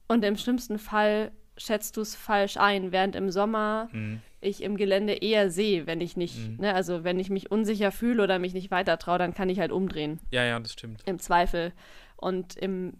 [0.07, 4.21] Und im schlimmsten Fall schätzt du es falsch ein, während im Sommer mhm.
[4.41, 6.57] ich im Gelände eher sehe, wenn ich nicht, mhm.
[6.57, 9.59] ne, also wenn ich mich unsicher fühle oder mich nicht weiter traue, dann kann ich
[9.59, 10.19] halt umdrehen.
[10.31, 11.03] Ja, ja, das stimmt.
[11.05, 11.73] Im Zweifel.
[12.15, 12.93] Und im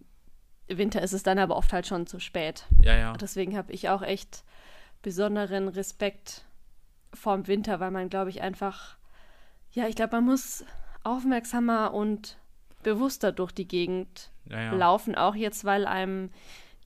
[0.67, 2.65] Winter ist es dann aber oft halt schon zu spät.
[2.83, 3.13] Ja, ja.
[3.13, 4.43] Deswegen habe ich auch echt
[5.01, 6.45] besonderen Respekt
[7.13, 8.97] vorm Winter, weil man, glaube ich, einfach,
[9.71, 10.63] ja, ich glaube, man muss
[11.03, 12.37] aufmerksamer und
[12.83, 14.73] bewusster durch die Gegend ja, ja.
[14.73, 16.29] laufen, auch jetzt, weil einem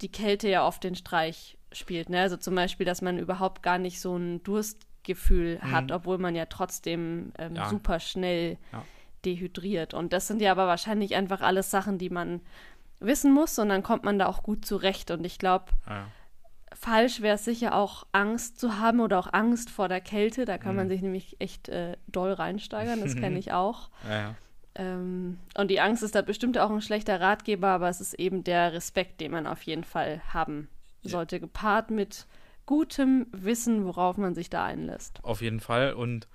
[0.02, 2.10] die Kälte ja oft den Streich spielt.
[2.10, 2.22] Ne?
[2.22, 5.72] Also zum Beispiel, dass man überhaupt gar nicht so ein Durstgefühl mhm.
[5.72, 7.70] hat, obwohl man ja trotzdem ähm, ja.
[7.70, 8.58] super schnell
[9.26, 9.94] dehydriert.
[9.94, 12.42] Und das sind ja aber wahrscheinlich einfach alles Sachen, die man
[13.00, 15.12] wissen muss und dann kommt man da auch gut zurecht.
[15.12, 16.08] Und ich glaube, ja.
[16.74, 20.46] falsch wäre es sicher auch Angst zu haben oder auch Angst vor der Kälte.
[20.46, 20.78] Da kann mhm.
[20.78, 23.90] man sich nämlich echt äh, doll reinsteigern, das kenne ich auch.
[24.10, 24.36] Ja,
[24.76, 28.44] ähm, und die Angst ist da bestimmt auch ein schlechter Ratgeber, aber es ist eben
[28.44, 30.68] der Respekt, den man auf jeden Fall haben
[31.04, 32.28] sollte, gepaart mit
[32.66, 35.20] gutem Wissen, worauf man sich da einlässt.
[35.24, 35.94] Auf jeden Fall.
[35.94, 36.28] Und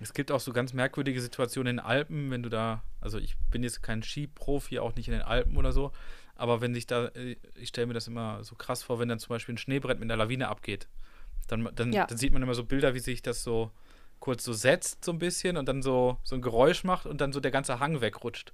[0.00, 3.36] es gibt auch so ganz merkwürdige Situationen in den Alpen, wenn du da, also ich
[3.50, 5.92] bin jetzt kein Skiprofi, auch nicht in den Alpen oder so,
[6.34, 9.18] aber wenn sich da, äh, ich stelle mir das immer so krass vor, wenn dann
[9.18, 10.88] zum Beispiel ein Schneebrett mit einer Lawine abgeht,
[11.48, 12.06] dann, dann, ja.
[12.06, 13.70] dann sieht man immer so Bilder, wie sich das so
[14.18, 17.32] kurz so setzt, so ein bisschen und dann so, so ein Geräusch macht und dann
[17.32, 18.52] so der ganze Hang wegrutscht.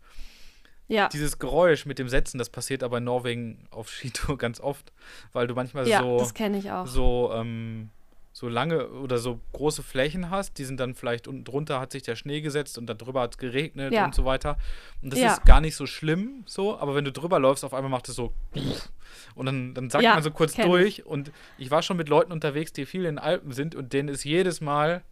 [0.92, 1.08] Ja.
[1.08, 4.92] Dieses Geräusch mit dem Setzen, das passiert aber in Norwegen auf Skitour ganz oft,
[5.32, 6.86] weil du manchmal ja, so, das kenne ich auch.
[6.86, 7.88] so ähm,
[8.34, 12.02] so lange oder so große Flächen hast, die sind dann vielleicht unten drunter hat sich
[12.02, 14.06] der Schnee gesetzt und darüber hat es geregnet ja.
[14.06, 14.56] und so weiter.
[15.02, 15.32] Und das ja.
[15.32, 18.16] ist gar nicht so schlimm, so, aber wenn du drüber läufst, auf einmal macht es
[18.16, 18.32] so
[19.34, 21.00] und dann, dann sagt ja, man so kurz durch.
[21.00, 21.06] Ich.
[21.06, 24.08] Und ich war schon mit Leuten unterwegs, die viel in den Alpen sind und denen
[24.08, 25.02] ist jedes Mal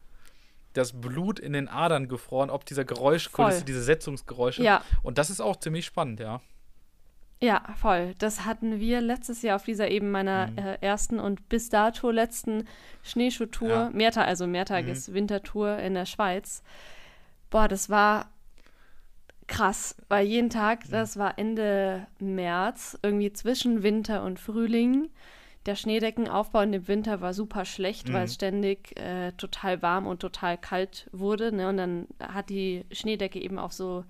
[0.72, 4.62] das Blut in den Adern gefroren, ob dieser Geräuschkulisse, diese Setzungsgeräusche.
[4.62, 4.82] Ja.
[5.02, 6.40] Und das ist auch ziemlich spannend, ja.
[7.42, 8.14] Ja, voll.
[8.18, 10.58] Das hatten wir letztes Jahr auf dieser eben meiner mhm.
[10.58, 12.68] äh, ersten und bis dato letzten
[13.02, 13.90] Schneeschuhtour, ja.
[13.92, 15.14] Mehrtag, also mehrtages mhm.
[15.14, 16.62] Wintertour in der Schweiz.
[17.48, 18.30] Boah, das war
[19.46, 20.92] krass, weil jeden Tag, mhm.
[20.92, 25.08] das war Ende März, irgendwie zwischen Winter und Frühling.
[25.66, 28.12] Der Schneedeckenaufbau in dem Winter war super schlecht, mhm.
[28.14, 31.54] weil es ständig äh, total warm und total kalt wurde.
[31.54, 31.68] Ne?
[31.68, 34.04] Und dann hat die Schneedecke eben auf so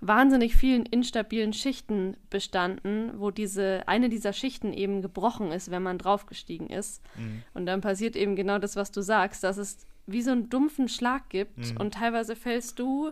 [0.00, 5.98] wahnsinnig vielen instabilen Schichten bestanden, wo diese eine dieser Schichten eben gebrochen ist, wenn man
[5.98, 7.02] draufgestiegen ist.
[7.16, 7.42] Mhm.
[7.54, 10.88] Und dann passiert eben genau das, was du sagst, dass es wie so einen dumpfen
[10.88, 11.76] Schlag gibt mhm.
[11.78, 13.10] und teilweise fällst du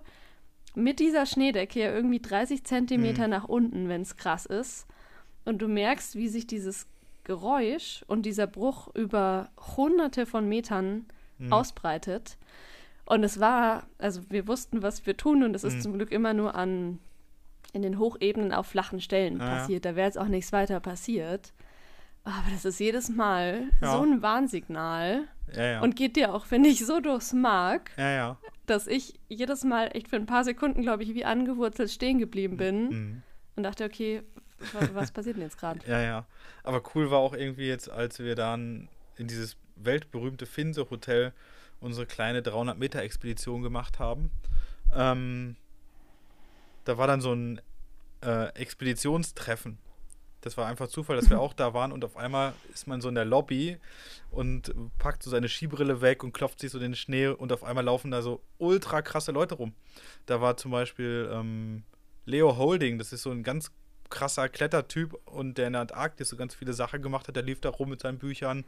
[0.75, 3.31] mit dieser Schneedecke ja irgendwie 30 Zentimeter mhm.
[3.31, 4.87] nach unten, wenn es krass ist.
[5.45, 6.87] Und du merkst, wie sich dieses
[7.25, 11.07] Geräusch und dieser Bruch über hunderte von Metern
[11.39, 11.53] mhm.
[11.53, 12.37] ausbreitet.
[13.07, 15.81] Und es war, also wir wussten, was wir tun und es ist mhm.
[15.81, 16.99] zum Glück immer nur an
[17.73, 19.85] in den Hochebenen auf flachen Stellen ja, passiert.
[19.85, 21.53] Da wäre jetzt auch nichts weiter passiert.
[22.23, 23.93] Aber das ist jedes Mal ja.
[23.93, 27.91] so ein Warnsignal ja, und geht dir auch, finde ich, so durchs Mark,
[28.67, 32.57] dass ich jedes Mal echt für ein paar Sekunden, glaube ich, wie angewurzelt stehen geblieben
[32.57, 33.23] bin mhm.
[33.57, 34.23] und dachte, okay,
[34.93, 35.81] was passiert denn jetzt gerade?
[35.87, 36.27] Ja, ja.
[36.63, 41.33] Aber cool war auch irgendwie jetzt, als wir dann in dieses weltberühmte Finse-Hotel
[41.81, 44.31] unsere kleine 300 Meter Expedition gemacht haben.
[44.95, 45.57] Ähm,
[46.85, 47.61] da war dann so ein
[48.23, 49.79] äh, Expeditionstreffen.
[50.41, 53.09] Das war einfach Zufall, dass wir auch da waren und auf einmal ist man so
[53.09, 53.79] in der Lobby
[54.31, 57.85] und packt so seine Skibrille weg und klopft sich so den Schnee und auf einmal
[57.85, 59.75] laufen da so ultra krasse Leute rum.
[60.27, 61.83] Da war zum Beispiel ähm,
[62.27, 63.71] Leo Holding, das ist so ein ganz
[64.15, 67.37] krasser Klettertyp und der in der Antarktis so ganz viele Sachen gemacht hat.
[67.37, 68.65] Der lief da rum mit seinen Büchern.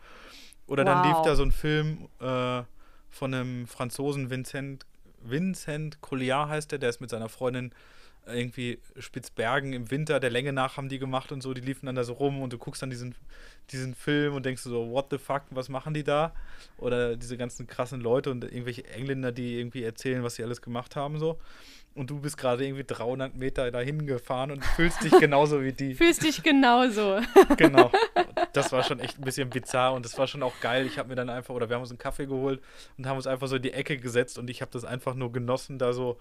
[0.66, 0.92] Oder wow.
[0.92, 2.62] dann lief da so ein Film, äh,
[3.08, 4.84] von einem Franzosen, Vincent,
[5.22, 7.72] Vincent Colliard heißt der, der ist mit seiner Freundin
[8.26, 11.94] irgendwie Spitzbergen im Winter der Länge nach haben die gemacht und so, die liefen dann
[11.94, 13.14] da so rum und du guckst dann diesen,
[13.70, 16.32] diesen Film und denkst so, what the fuck, was machen die da?
[16.78, 20.96] Oder diese ganzen krassen Leute und irgendwelche Engländer, die irgendwie erzählen, was sie alles gemacht
[20.96, 21.38] haben so
[21.96, 25.94] und du bist gerade irgendwie 300 Meter dahin gefahren und fühlst dich genauso wie die.
[25.96, 27.20] Fühlst dich genauso.
[27.56, 27.90] genau.
[28.52, 30.86] Das war schon echt ein bisschen bizarr und das war schon auch geil.
[30.86, 32.60] Ich habe mir dann einfach, oder wir haben uns einen Kaffee geholt
[32.98, 35.32] und haben uns einfach so in die Ecke gesetzt und ich habe das einfach nur
[35.32, 36.18] genossen, da so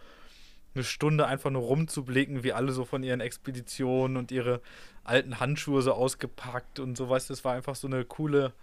[0.75, 4.61] eine Stunde einfach nur rumzublicken, wie alle so von ihren Expeditionen und ihre
[5.03, 8.53] alten Handschuhe so ausgepackt und so, weißt du, das war einfach so eine coole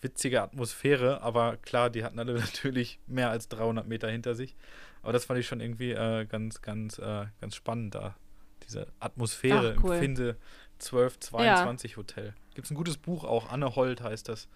[0.00, 4.56] witzige Atmosphäre, aber klar, die hatten alle natürlich mehr als 300 Meter hinter sich.
[5.02, 8.14] Aber das fand ich schon irgendwie äh, ganz, ganz, äh, ganz spannend da.
[8.64, 9.94] Diese Atmosphäre Ach, cool.
[9.94, 10.36] im Finde
[10.74, 11.96] 1222 ja.
[11.96, 12.34] Hotel.
[12.54, 14.48] Gibt es ein gutes Buch auch, Anne Holt heißt das.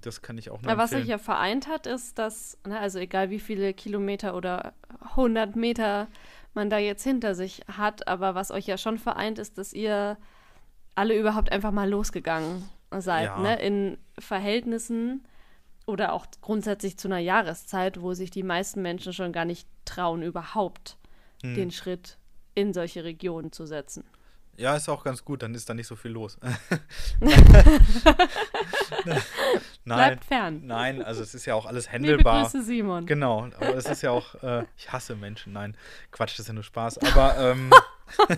[0.00, 2.98] Das kann ich auch noch Na, Was euch ja vereint hat, ist, dass, ne, also
[2.98, 4.74] egal wie viele Kilometer oder
[5.10, 6.08] 100 Meter
[6.54, 10.16] man da jetzt hinter sich hat, aber was euch ja schon vereint, ist, dass ihr
[10.94, 13.38] alle überhaupt einfach mal losgegangen seid, ja.
[13.38, 13.60] ne?
[13.60, 15.24] In Verhältnissen
[15.86, 20.22] oder auch grundsätzlich zu einer Jahreszeit, wo sich die meisten Menschen schon gar nicht trauen,
[20.22, 20.98] überhaupt
[21.42, 21.54] hm.
[21.54, 22.18] den Schritt
[22.54, 24.04] in solche Regionen zu setzen.
[24.58, 26.36] Ja, ist auch ganz gut, dann ist da nicht so viel los.
[27.20, 27.32] nein,
[29.84, 30.62] Bleibt fern.
[30.64, 32.38] Nein, also es ist ja auch alles händelbar.
[32.38, 33.06] Liebe Grüße, Simon.
[33.06, 35.76] Genau, aber es ist ja auch, äh, ich hasse Menschen, nein,
[36.10, 36.98] Quatsch, das ist ja nur Spaß.
[36.98, 37.70] Aber, ähm,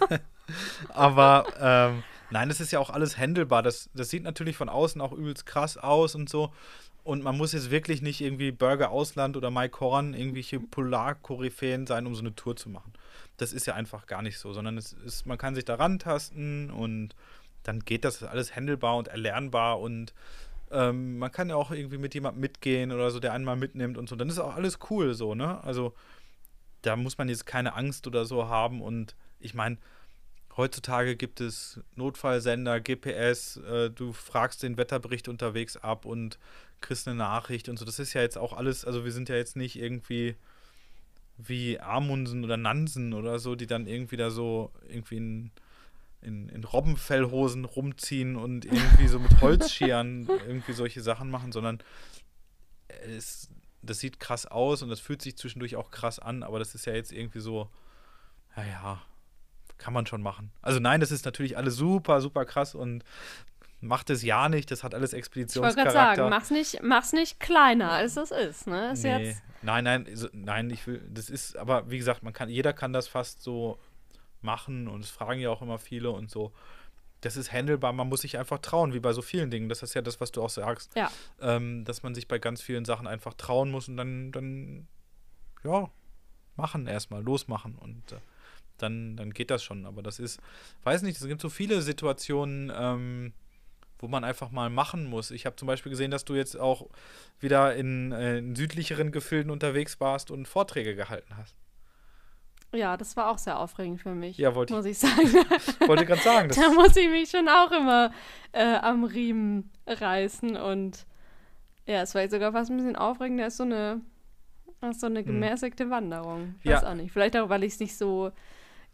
[0.90, 3.62] aber, ähm, nein, es ist ja auch alles händelbar.
[3.62, 6.52] Das, das sieht natürlich von außen auch übelst krass aus und so.
[7.02, 12.06] Und man muss jetzt wirklich nicht irgendwie Burger Ausland oder Mike Horn irgendwelche Polarkoryphäen sein,
[12.06, 12.92] um so eine Tour zu machen
[13.40, 16.70] das ist ja einfach gar nicht so, sondern es ist, man kann sich da rantasten
[16.70, 17.14] und
[17.62, 20.12] dann geht das alles handelbar und erlernbar und
[20.70, 23.98] ähm, man kann ja auch irgendwie mit jemandem mitgehen oder so, der einen mal mitnimmt
[23.98, 24.16] und so.
[24.16, 25.62] Dann ist auch alles cool so, ne?
[25.64, 25.94] Also
[26.82, 29.78] da muss man jetzt keine Angst oder so haben und ich meine,
[30.56, 36.38] heutzutage gibt es Notfallsender, GPS, äh, du fragst den Wetterbericht unterwegs ab und
[36.80, 37.84] kriegst eine Nachricht und so.
[37.84, 40.36] Das ist ja jetzt auch alles, also wir sind ja jetzt nicht irgendwie
[41.48, 45.50] wie Amundsen oder Nansen oder so, die dann irgendwie da so irgendwie in,
[46.22, 51.78] in, in Robbenfellhosen rumziehen und irgendwie so mit Holzscheren irgendwie solche Sachen machen, sondern
[52.88, 53.48] es,
[53.82, 56.86] das sieht krass aus und das fühlt sich zwischendurch auch krass an, aber das ist
[56.86, 57.70] ja jetzt irgendwie so,
[58.56, 59.00] naja,
[59.78, 60.52] kann man schon machen.
[60.60, 63.04] Also nein, das ist natürlich alles super, super krass und
[63.80, 65.80] macht es ja nicht, das hat alles Expeditionscharakter.
[65.80, 68.92] Ich wollte gerade sagen, mach's nicht, mach's nicht kleiner, als es ist, ne?
[68.92, 69.36] Ist nee.
[69.62, 72.92] Nein, nein, so, nein, ich will, das ist, aber wie gesagt, man kann, jeder kann
[72.92, 73.78] das fast so
[74.40, 76.52] machen und es fragen ja auch immer viele und so.
[77.20, 79.68] Das ist handelbar, man muss sich einfach trauen, wie bei so vielen Dingen.
[79.68, 80.96] Das ist ja das, was du auch sagst.
[80.96, 81.10] Ja.
[81.40, 84.88] Ähm, dass man sich bei ganz vielen Sachen einfach trauen muss und dann, dann,
[85.62, 85.90] ja,
[86.56, 88.16] machen erstmal, losmachen und äh,
[88.78, 89.84] dann, dann geht das schon.
[89.84, 90.40] Aber das ist,
[90.84, 93.34] weiß nicht, es gibt so viele Situationen, ähm,
[94.02, 95.30] wo man einfach mal machen muss.
[95.30, 96.88] Ich habe zum Beispiel gesehen, dass du jetzt auch
[97.38, 101.56] wieder in, äh, in südlicheren Gefilden unterwegs warst und Vorträge gehalten hast.
[102.72, 104.38] Ja, das war auch sehr aufregend für mich.
[104.38, 105.16] Ja, wollte muss ich sagen.
[105.86, 106.50] wollte gerade sagen.
[106.54, 108.12] da muss ich mich schon auch immer
[108.52, 111.06] äh, am Riemen reißen und
[111.86, 114.00] ja, es war jetzt sogar fast ein bisschen aufregender als so eine,
[114.80, 115.26] als so eine hm.
[115.26, 115.90] gemäßigte hm.
[115.90, 116.54] Wanderung.
[116.60, 116.90] Ich weiß ja.
[116.90, 117.12] auch nicht.
[117.12, 118.30] Vielleicht auch, weil ich es nicht so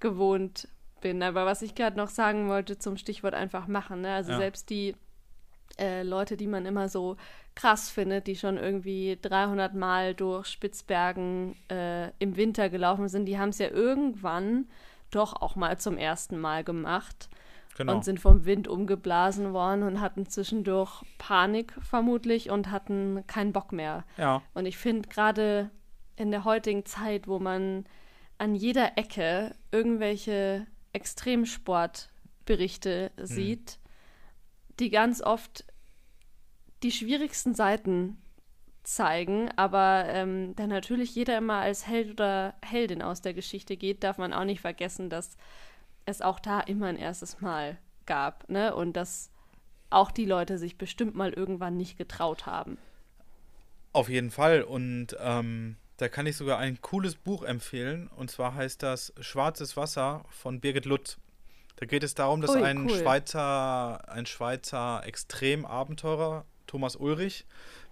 [0.00, 0.68] gewohnt
[1.00, 1.22] bin.
[1.22, 4.14] Aber was ich gerade noch sagen wollte zum Stichwort einfach machen, ne?
[4.14, 4.38] also ja.
[4.38, 4.94] selbst die
[5.78, 7.16] äh, Leute, die man immer so
[7.54, 13.38] krass findet, die schon irgendwie 300 Mal durch Spitzbergen äh, im Winter gelaufen sind, die
[13.38, 14.66] haben es ja irgendwann
[15.10, 17.28] doch auch mal zum ersten Mal gemacht.
[17.76, 17.94] Genau.
[17.94, 23.70] Und sind vom Wind umgeblasen worden und hatten zwischendurch Panik vermutlich und hatten keinen Bock
[23.70, 24.04] mehr.
[24.16, 24.40] Ja.
[24.54, 25.70] Und ich finde gerade
[26.16, 27.84] in der heutigen Zeit, wo man
[28.38, 33.26] an jeder Ecke irgendwelche Extremsportberichte mhm.
[33.26, 33.78] sieht,
[34.80, 35.64] die ganz oft
[36.82, 38.20] die schwierigsten Seiten
[38.82, 44.04] zeigen, aber ähm, da natürlich jeder immer als Held oder Heldin aus der Geschichte geht,
[44.04, 45.36] darf man auch nicht vergessen, dass
[46.04, 48.74] es auch da immer ein erstes Mal gab, ne?
[48.74, 49.30] Und dass
[49.90, 52.78] auch die Leute sich bestimmt mal irgendwann nicht getraut haben.
[53.92, 54.62] Auf jeden Fall.
[54.62, 58.08] Und ähm, da kann ich sogar ein cooles Buch empfehlen.
[58.08, 61.18] Und zwar heißt das Schwarzes Wasser von Birgit Lutz.
[61.76, 62.98] Da geht es darum, dass Ui, ein cool.
[62.98, 67.44] Schweizer, ein Schweizer Extremabenteurer, Thomas Ulrich,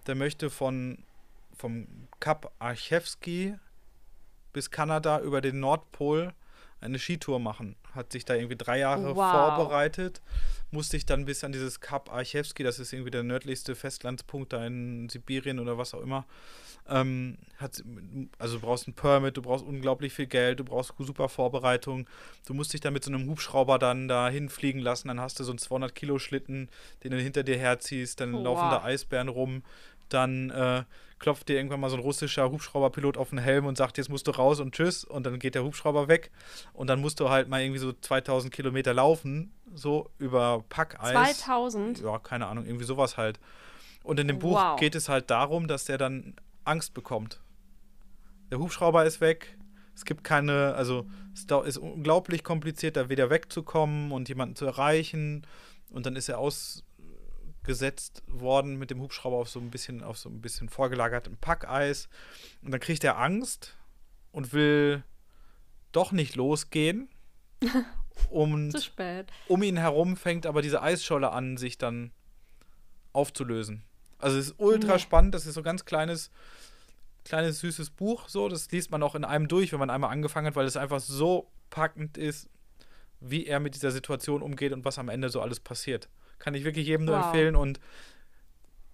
[0.07, 0.99] der möchte von
[1.55, 1.87] vom
[2.19, 3.55] Kap Archewski
[4.51, 6.33] bis Kanada über den Nordpol
[6.81, 7.75] eine Skitour machen.
[7.95, 9.31] Hat sich da irgendwie drei Jahre wow.
[9.31, 10.21] vorbereitet,
[10.71, 14.65] musste ich dann bis an dieses Kap Archewski, das ist irgendwie der nördlichste Festlandspunkt da
[14.65, 16.25] in Sibirien oder was auch immer,
[16.87, 17.83] ähm, hat,
[18.37, 22.07] also du brauchst ein Permit, du brauchst unglaublich viel Geld, du brauchst super Vorbereitung.
[22.45, 25.43] Du musst dich dann mit so einem Hubschrauber dann da hinfliegen lassen, dann hast du
[25.43, 26.69] so einen 200 Kilo Schlitten,
[27.03, 29.63] den du hinter dir herziehst, dann oh, laufen da Eisbären rum,
[30.09, 30.83] dann äh,
[31.19, 34.27] klopft dir irgendwann mal so ein russischer Hubschrauberpilot auf den Helm und sagt, jetzt musst
[34.27, 36.31] du raus und tschüss und dann geht der Hubschrauber weg
[36.73, 41.39] und dann musst du halt mal irgendwie so 2000 Kilometer laufen, so über Packeis.
[41.39, 42.01] 2000?
[42.01, 43.39] Ja, keine Ahnung, irgendwie sowas halt.
[44.03, 44.79] Und in dem Buch wow.
[44.79, 47.41] geht es halt darum, dass der dann Angst bekommt.
[48.51, 49.57] Der Hubschrauber ist weg.
[49.95, 55.47] Es gibt keine, also es ist unglaublich kompliziert, da wieder wegzukommen und jemanden zu erreichen.
[55.89, 56.83] Und dann ist er aus,
[57.65, 62.07] gesetzt worden mit dem Hubschrauber auf so ein bisschen, auf so ein bisschen vorgelagertem Packeis.
[62.61, 63.75] Und dann kriegt er Angst
[64.31, 65.03] und will
[65.91, 67.09] doch nicht losgehen.
[68.29, 69.27] Und Zu spät.
[69.49, 72.11] um ihn herum fängt aber diese Eisscholle an, sich dann
[73.13, 73.83] aufzulösen.
[74.19, 74.99] Also es ist ultra Ja.
[74.99, 76.31] spannend, das ist so ein ganz kleines,
[77.25, 80.47] kleines süßes Buch, so, das liest man auch in einem durch, wenn man einmal angefangen
[80.47, 82.47] hat, weil es einfach so packend ist,
[83.19, 86.07] wie er mit dieser Situation umgeht und was am Ende so alles passiert.
[86.39, 87.25] Kann ich wirklich jedem nur Wow.
[87.25, 87.79] empfehlen und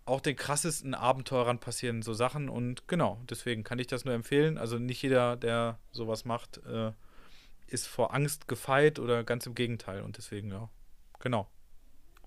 [0.05, 4.57] auch den krassesten Abenteurern passieren so Sachen und genau, deswegen kann ich das nur empfehlen.
[4.57, 6.91] Also nicht jeder, der sowas macht, äh,
[7.67, 10.69] ist vor Angst gefeit oder ganz im Gegenteil und deswegen, ja,
[11.19, 11.47] genau.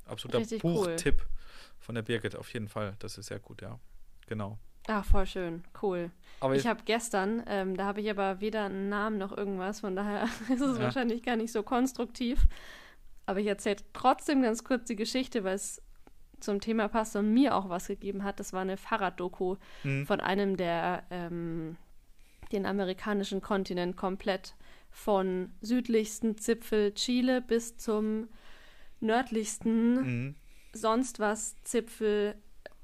[0.07, 0.74] Absoluter Richtig cool.
[0.87, 1.27] Buchtipp
[1.79, 2.94] von der Birgit, auf jeden Fall.
[2.98, 3.79] Das ist sehr gut, ja.
[4.27, 4.59] Genau.
[4.87, 5.64] Ah, voll schön.
[5.83, 6.11] Cool.
[6.40, 9.96] Aber Ich habe gestern, ähm, da habe ich aber weder einen Namen noch irgendwas, von
[9.96, 10.85] daher ist es Ja.
[10.85, 12.46] wahrscheinlich gar nicht so konstruktiv.
[13.26, 15.80] Aber ich erzähle trotzdem ganz kurz die Geschichte, weil es
[16.40, 18.38] zum Thema passt und mir auch was gegeben hat.
[18.38, 20.06] Das war eine Fahrraddoku Mhm.
[20.06, 21.76] von einem, der ähm,
[22.52, 24.54] den amerikanischen Kontinent komplett
[24.90, 28.28] von südlichsten Zipfel Chile bis zum
[29.00, 30.34] nördlichsten Mhm.
[30.72, 32.34] sonst was Zipfel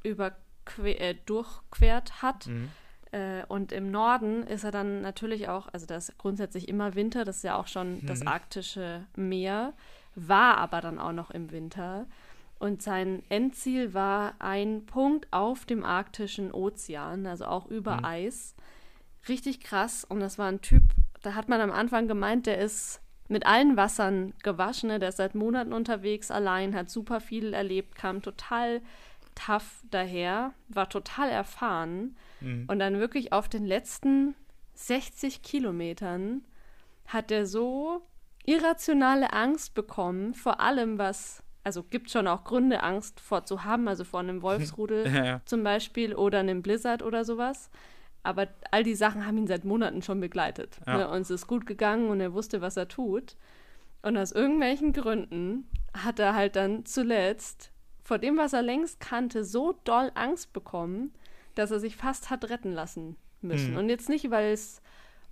[0.04, 2.46] äh, durchquert hat.
[2.46, 2.70] Mhm.
[3.12, 7.24] Äh, und im Norden ist er dann natürlich auch, also da ist grundsätzlich immer Winter,
[7.24, 8.28] das ist ja auch schon das Mhm.
[8.28, 9.74] arktische Meer,
[10.14, 12.06] war aber dann auch noch im Winter.
[12.58, 18.04] Und sein Endziel war ein Punkt auf dem arktischen Ozean, also auch über Mhm.
[18.04, 18.54] Eis.
[19.28, 20.04] Richtig krass.
[20.04, 20.82] Und das war ein Typ,
[21.22, 24.98] da hat man am Anfang gemeint, der ist mit allen Wassern gewaschen, ne?
[24.98, 28.82] der ist seit Monaten unterwegs, allein, hat super viel erlebt, kam total
[29.34, 32.16] tough daher, war total erfahren.
[32.40, 32.64] Mhm.
[32.68, 34.34] Und dann wirklich auf den letzten
[34.74, 36.42] 60 Kilometern
[37.06, 38.02] hat er so
[38.46, 43.88] irrationale Angst bekommen, vor allem was, also gibt schon auch Gründe, Angst vor zu haben,
[43.88, 45.40] also vor einem Wolfsrudel Ja, ja.
[45.44, 47.70] zum Beispiel oder einem Blizzard oder sowas.
[48.22, 50.78] Aber all die Sachen haben ihn seit Monaten schon begleitet.
[50.86, 50.98] Ja.
[50.98, 51.08] Ne?
[51.08, 53.36] Und es ist gut gegangen und er wusste, was er tut.
[54.02, 57.72] Und aus irgendwelchen Gründen hat er halt dann zuletzt
[58.02, 61.12] vor dem, was er längst kannte, so doll Angst bekommen,
[61.54, 63.72] dass er sich fast hat retten lassen müssen.
[63.72, 63.78] Mhm.
[63.78, 64.82] Und jetzt nicht, weil es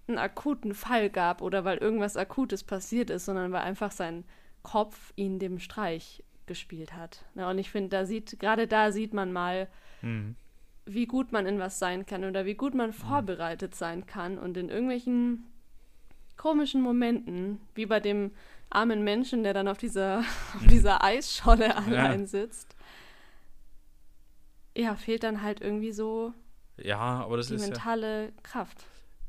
[0.08, 4.24] einen akuten Fall gab oder weil irgendwas Akutes passiert ist, sondern weil einfach sein
[4.62, 7.24] Kopf ihn dem Streich gespielt hat.
[7.34, 9.68] Ja, und ich finde, da sieht, gerade da sieht man mal,
[10.00, 10.36] Mhm.
[10.86, 14.56] wie gut man in was sein kann oder wie gut man vorbereitet sein kann und
[14.56, 15.44] in irgendwelchen
[16.36, 18.30] komischen Momenten, wie bei dem
[18.70, 20.20] armen Menschen, der dann auf dieser,
[20.54, 22.76] auf dieser Eisscholle allein sitzt,
[24.76, 26.32] ja, fehlt dann halt irgendwie so
[26.80, 27.68] ja, aber das die ist ja.
[27.68, 28.84] mentale Kraft.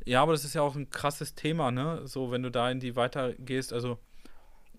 [0.09, 2.01] Ja, aber das ist ja auch ein krasses Thema, ne?
[2.05, 3.99] So, wenn du da in die weitergehst, also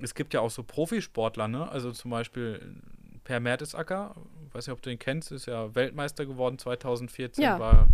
[0.00, 1.68] es gibt ja auch so Profisportler, ne?
[1.70, 2.74] Also zum Beispiel
[3.22, 4.16] Per Mertesacker,
[4.52, 7.60] weiß nicht, ob du ihn kennst, ist ja Weltmeister geworden 2014, Ja.
[7.60, 7.86] war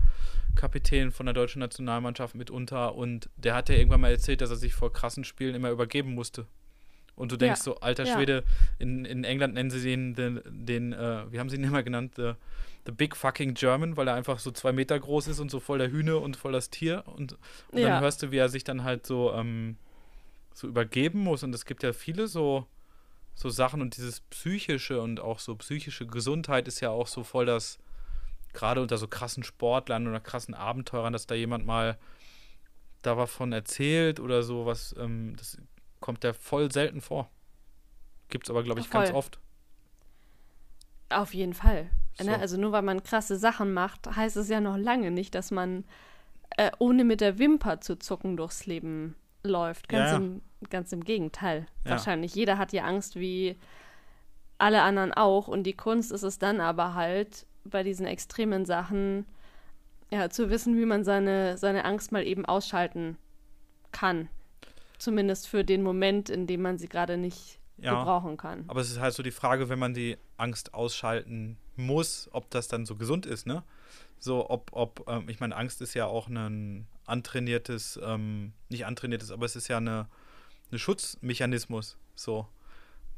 [0.55, 4.57] Kapitän von der deutschen Nationalmannschaft mitunter und der hat ja irgendwann mal erzählt, dass er
[4.57, 6.46] sich vor krassen Spielen immer übergeben musste.
[7.16, 7.64] Und du denkst Ja.
[7.64, 8.14] so, alter Ja.
[8.14, 8.44] Schwede,
[8.79, 12.14] in, in England nennen sie den, den, den äh, wie haben sie ihn immer genannt,
[12.16, 12.33] the,
[12.87, 15.79] the Big Fucking German, weil er einfach so zwei Meter groß ist und so voll
[15.79, 17.05] der Hühne und voll das Tier.
[17.07, 17.37] Und,
[17.70, 17.88] und Ja.
[17.90, 19.77] dann hörst du, wie er sich dann halt so, ähm,
[20.55, 21.42] so übergeben muss.
[21.42, 22.66] Und es gibt ja viele so,
[23.35, 27.46] so Sachen und dieses psychische und auch so psychische Gesundheit ist ja auch so voll
[27.46, 27.79] das,
[28.53, 31.99] gerade unter so krassen Sportlern oder krassen Abenteurern, dass da jemand mal
[33.03, 35.59] da davon erzählt oder so, was, ähm, das
[36.01, 37.31] kommt ja voll selten vor.
[38.29, 39.18] Gibt's aber, glaube ich, ganz Voll.
[39.18, 39.38] oft.
[41.09, 41.90] Auf jeden Fall.
[42.19, 42.25] So.
[42.25, 42.38] Ne?
[42.38, 45.85] Also nur weil man krasse Sachen macht, heißt es ja noch lange nicht, dass man
[46.57, 49.88] äh, ohne mit der Wimper zu zucken durchs Leben läuft.
[49.88, 50.16] Ganz, ja.
[50.16, 51.66] Im, ganz im Gegenteil.
[51.85, 51.92] Ja.
[51.92, 52.35] Wahrscheinlich.
[52.35, 53.57] Jeder hat ja Angst wie
[54.59, 55.49] alle anderen auch.
[55.49, 59.27] Und die Kunst ist es dann aber halt, bei diesen extremen Sachen
[60.11, 63.16] ja, zu wissen, wie man seine, seine Angst mal eben ausschalten
[63.92, 64.29] kann.
[64.99, 67.99] Zumindest für den Moment, in dem man sie gerade nicht Ja.
[67.99, 68.64] gebrauchen kann.
[68.69, 72.68] Aber es ist halt so die Frage, wenn man die Angst ausschalten muss, ob das
[72.68, 73.62] dann so gesund ist, ne?
[74.18, 79.30] So, ob, ob, ähm, ich meine, Angst ist ja auch ein antrainiertes, ähm, nicht antrainiertes,
[79.30, 80.09] aber es ist ja eine,
[80.70, 82.49] eine Schutzmechanismus, so.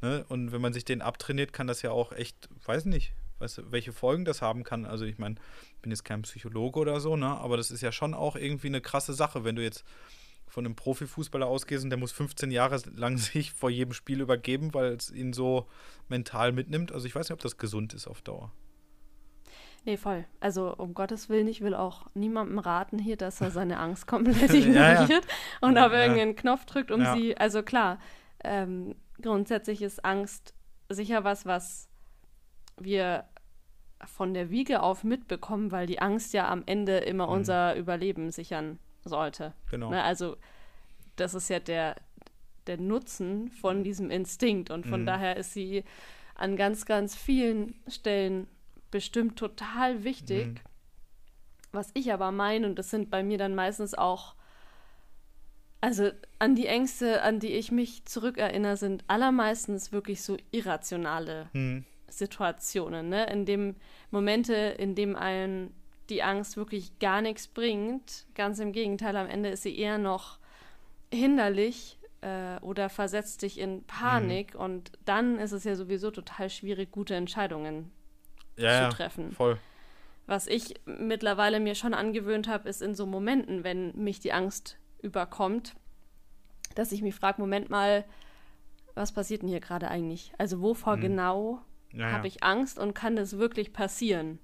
[0.00, 0.24] Ne?
[0.28, 3.72] Und wenn man sich den abtrainiert, kann das ja auch echt, weiß nicht, weißt du,
[3.72, 4.84] welche Folgen das haben kann.
[4.84, 5.36] Also ich meine,
[5.82, 7.26] bin jetzt kein Psychologe oder so, ne?
[7.26, 9.84] Aber das ist ja schon auch irgendwie eine krasse Sache, wenn du jetzt
[10.48, 14.74] von einem Profifußballer ausgehst und der muss 15 Jahre lang sich vor jedem Spiel übergeben,
[14.74, 15.66] weil es ihn so
[16.08, 16.92] mental mitnimmt.
[16.92, 18.52] Also ich weiß nicht, ob das gesund ist auf Dauer.
[19.84, 20.24] Nee, voll.
[20.40, 24.52] Also um Gottes Willen, ich will auch niemandem raten hier, dass er seine Angst komplett
[24.52, 24.92] Ja, ja.
[24.94, 25.26] ignoriert
[25.60, 26.02] und Ja, auf ja.
[26.02, 27.14] irgendeinen Knopf drückt, um Ja.
[27.14, 27.36] sie.
[27.36, 27.98] Also klar,
[28.44, 30.54] ähm, grundsätzlich ist Angst
[30.88, 31.88] sicher was, was
[32.78, 33.24] wir
[34.04, 37.32] von der Wiege auf mitbekommen, weil die Angst ja am Ende immer mhm.
[37.32, 38.78] unser Überleben sichern
[39.08, 39.54] sollte.
[39.70, 39.90] Genau.
[39.90, 40.36] Ne, also
[41.16, 41.96] das ist ja der,
[42.66, 45.06] der Nutzen von diesem Instinkt und von mhm.
[45.06, 45.84] daher ist sie
[46.34, 48.46] an ganz, ganz vielen Stellen
[48.90, 50.46] bestimmt total wichtig.
[50.46, 50.54] Mhm.
[51.72, 54.34] Was ich aber meine, und das sind bei mir dann meistens auch,
[55.80, 61.84] also an die Ängste, an die ich mich zurückerinnere, sind allermeistens wirklich so irrationale mhm.
[62.08, 63.30] Situationen, ne?
[63.30, 63.76] In dem
[64.10, 65.72] Momente, in dem ein
[66.10, 68.26] die Angst wirklich gar nichts bringt.
[68.34, 70.38] Ganz im Gegenteil, am Ende ist sie eher noch
[71.12, 74.60] hinderlich äh, oder versetzt dich in Panik mhm.
[74.60, 77.90] und dann ist es ja sowieso total schwierig, gute Entscheidungen
[78.56, 79.30] ja, zu treffen.
[79.30, 79.58] Ja, voll.
[80.26, 84.76] Was ich mittlerweile mir schon angewöhnt habe, ist in so Momenten, wenn mich die Angst
[85.00, 85.74] überkommt,
[86.74, 88.04] dass ich mich frage, Moment mal,
[88.94, 90.32] was passiert denn hier gerade eigentlich?
[90.36, 91.00] Also wovor mhm.
[91.00, 91.60] genau
[91.92, 94.38] ja, habe ich Angst und kann das wirklich passieren?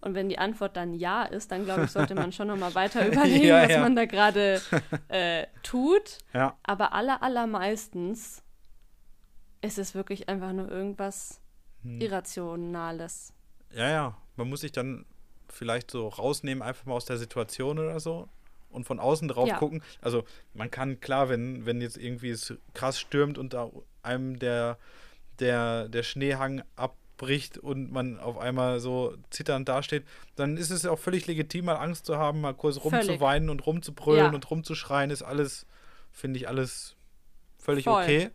[0.00, 3.06] Und wenn die Antwort dann ja ist, dann glaube ich, sollte man schon nochmal weiter
[3.06, 3.80] überlegen, ja, was ja.
[3.80, 4.60] man da gerade
[5.08, 6.18] äh, tut.
[6.32, 6.56] Ja.
[6.62, 8.42] Aber aller, allermeistens
[9.60, 11.40] ist es wirklich einfach nur irgendwas
[11.82, 12.00] hm.
[12.00, 13.32] Irrationales.
[13.72, 14.16] Ja, ja.
[14.36, 15.04] Man muss sich dann
[15.48, 18.28] vielleicht so rausnehmen, einfach mal aus der Situation oder so
[18.70, 19.56] und von außen drauf ja.
[19.56, 19.82] gucken.
[20.00, 20.24] Also
[20.54, 23.70] man kann klar, wenn, wenn jetzt irgendwie es krass stürmt und da
[24.02, 24.78] einem der,
[25.40, 30.04] der, der Schneehang ab bricht und man auf einmal so zitternd dasteht,
[30.36, 34.24] dann ist es auch völlig legitim, mal Angst zu haben, mal kurz rumzuweinen und rumzubrüllen
[34.24, 34.32] ja.
[34.32, 35.66] und rumzuschreien, ist alles,
[36.10, 36.96] finde ich, alles
[37.58, 38.02] völlig Voll.
[38.02, 38.30] okay.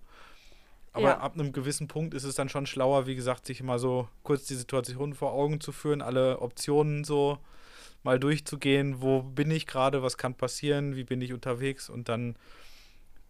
[0.94, 1.18] Aber ja.
[1.18, 4.46] ab einem gewissen Punkt ist es dann schon schlauer, wie gesagt, sich mal so kurz
[4.46, 7.40] die Situation vor Augen zu führen, alle Optionen so
[8.04, 12.36] mal durchzugehen, wo bin ich gerade, was kann passieren, wie bin ich unterwegs und dann,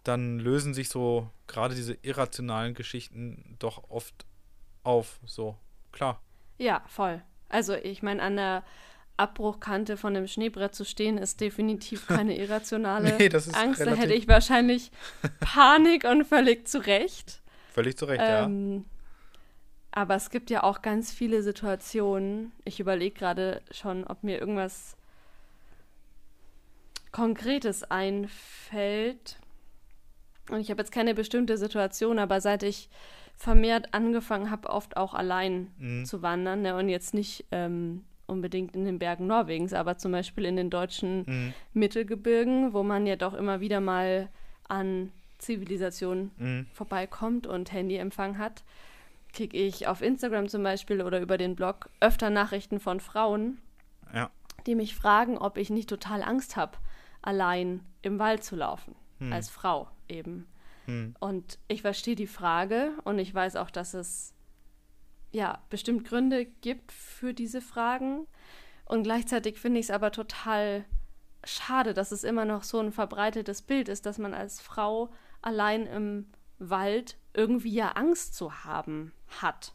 [0.04, 4.26] dann lösen sich so gerade diese irrationalen Geschichten doch oft
[4.86, 5.20] auf.
[5.26, 5.56] So,
[5.92, 6.22] klar.
[6.58, 7.22] Ja, voll.
[7.50, 8.64] Also ich meine, an der
[9.18, 13.82] Abbruchkante von dem Schneebrett zu stehen, ist definitiv keine irrationale nee, Angst.
[13.82, 14.92] Da hätte ich wahrscheinlich
[15.40, 17.42] Panik und völlig zu Recht.
[17.74, 18.84] Völlig zu Recht, ähm, ja.
[19.92, 22.52] Aber es gibt ja auch ganz viele Situationen.
[22.66, 24.98] Ich überlege gerade schon, ob mir irgendwas
[27.14, 29.38] Konkretes einfällt.
[30.50, 32.90] Und ich habe jetzt keine bestimmte Situation, aber seit ich
[33.36, 36.06] vermehrt angefangen habe, oft auch allein mhm.
[36.06, 36.62] zu wandern.
[36.62, 36.76] Ne?
[36.76, 41.24] Und jetzt nicht ähm, unbedingt in den Bergen Norwegens, aber zum Beispiel in den deutschen
[41.26, 41.54] mhm.
[41.74, 44.30] Mittelgebirgen, wo man ja doch immer wieder mal
[44.68, 46.66] an Zivilisation mhm.
[46.74, 48.64] vorbeikommt und Handyempfang hat,
[49.34, 53.60] kriege ich auf Instagram zum Beispiel oder über den Blog öfter Nachrichten von Frauen,
[54.14, 54.30] ja.
[54.66, 56.78] die mich fragen, ob ich nicht total Angst habe,
[57.22, 59.34] allein im Wald zu laufen, mhm.
[59.34, 60.48] als Frau eben.
[60.86, 61.16] Hm.
[61.20, 64.34] Und ich verstehe die Frage und ich weiß auch, dass es
[65.32, 68.28] ja bestimmt Gründe gibt für diese Fragen.
[68.86, 70.86] Und gleichzeitig finde ich es aber total
[71.44, 75.12] schade, dass es immer noch so ein verbreitetes Bild ist, dass man als Frau
[75.42, 76.28] allein im
[76.58, 79.12] Wald irgendwie ja Angst zu haben
[79.42, 79.74] hat.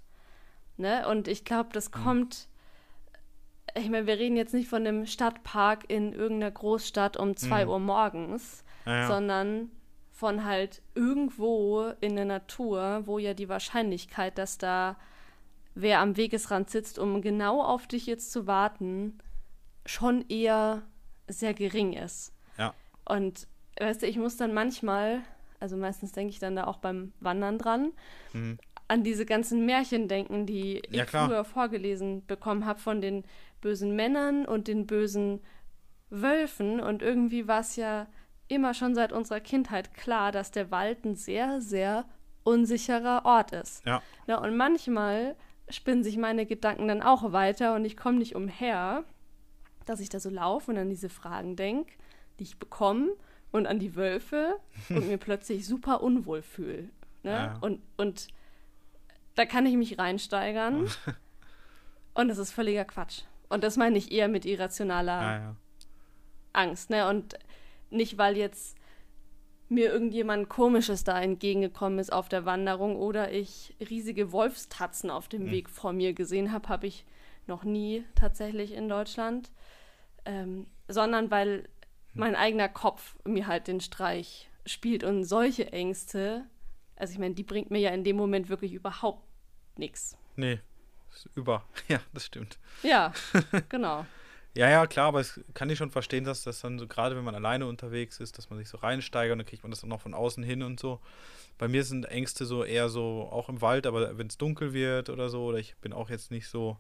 [0.77, 1.07] Ne?
[1.09, 2.03] Und ich glaube, das hm.
[2.03, 2.49] kommt.
[3.77, 7.71] Ich meine, wir reden jetzt nicht von einem Stadtpark in irgendeiner Großstadt um zwei mhm.
[7.71, 9.07] Uhr morgens, ja, ja.
[9.07, 9.71] sondern
[10.21, 14.99] von halt irgendwo in der Natur, wo ja die Wahrscheinlichkeit, dass da
[15.75, 19.19] wer am Wegesrand sitzt, um genau auf dich jetzt zu warten,
[19.87, 20.83] schon eher
[21.27, 22.35] sehr gering ist.
[22.59, 22.75] Ja.
[23.07, 23.49] Und
[23.79, 25.23] weißt du, ich muss dann manchmal,
[25.59, 27.93] also meistens denke ich dann da auch beim Wandern dran,
[28.35, 28.59] mhm.
[28.89, 31.29] an diese ganzen Märchen denken, die ja, ich klar.
[31.29, 33.25] früher vorgelesen bekommen habe von den
[33.63, 35.41] bösen Männern und den bösen
[36.11, 36.79] Wölfen.
[36.79, 38.07] Und irgendwie war es ja
[38.51, 42.05] immer schon seit unserer Kindheit klar, dass der Wald ein sehr, sehr
[42.43, 43.85] unsicherer Ort ist.
[43.87, 44.03] Ja.
[44.27, 45.37] ja und manchmal
[45.69, 49.05] spinnen sich meine Gedanken dann auch weiter und ich komme nicht umher,
[49.87, 51.93] dass ich da so laufe und an diese Fragen denke,
[52.39, 53.11] die ich bekomme
[53.53, 54.57] und an die Wölfe
[54.89, 56.91] und mir plötzlich super unwohl fühle.
[57.23, 57.31] Ne?
[57.31, 57.59] Ja.
[57.61, 58.29] Und, und
[59.35, 60.89] da kann ich mich reinsteigern
[62.15, 63.23] und das ist völliger Quatsch.
[63.49, 65.57] Und das meine ich eher mit irrationaler ja.
[66.53, 66.91] Angst.
[66.91, 67.09] Ne?
[67.09, 67.37] Und
[67.91, 68.77] nicht, weil jetzt
[69.69, 75.45] mir irgendjemand Komisches da entgegengekommen ist auf der Wanderung oder ich riesige Wolfstatzen auf dem
[75.45, 75.51] mhm.
[75.53, 77.05] Weg vor mir gesehen habe, habe ich
[77.47, 79.51] noch nie tatsächlich in Deutschland,
[80.25, 81.69] ähm, sondern weil
[82.15, 86.45] mein eigener Kopf mir halt den Streich spielt und solche Ängste,
[86.97, 89.25] also ich meine, die bringt mir ja in dem Moment wirklich überhaupt
[89.77, 90.17] nichts.
[90.37, 90.61] Nee,
[91.35, 91.65] über.
[91.89, 92.59] Ja, das stimmt.
[92.83, 93.13] Ja,
[93.69, 94.07] genau.
[94.55, 97.23] Ja, ja, klar, aber es kann ich schon verstehen, dass das dann so, gerade wenn
[97.25, 99.91] man alleine unterwegs ist, dass man sich so reinsteigert und dann kriegt man das dann
[99.91, 101.01] noch von außen hin und so.
[101.57, 105.09] Bei mir sind Ängste so eher so, auch im Wald, aber wenn es dunkel wird
[105.09, 106.79] oder so, oder ich bin auch jetzt nicht so,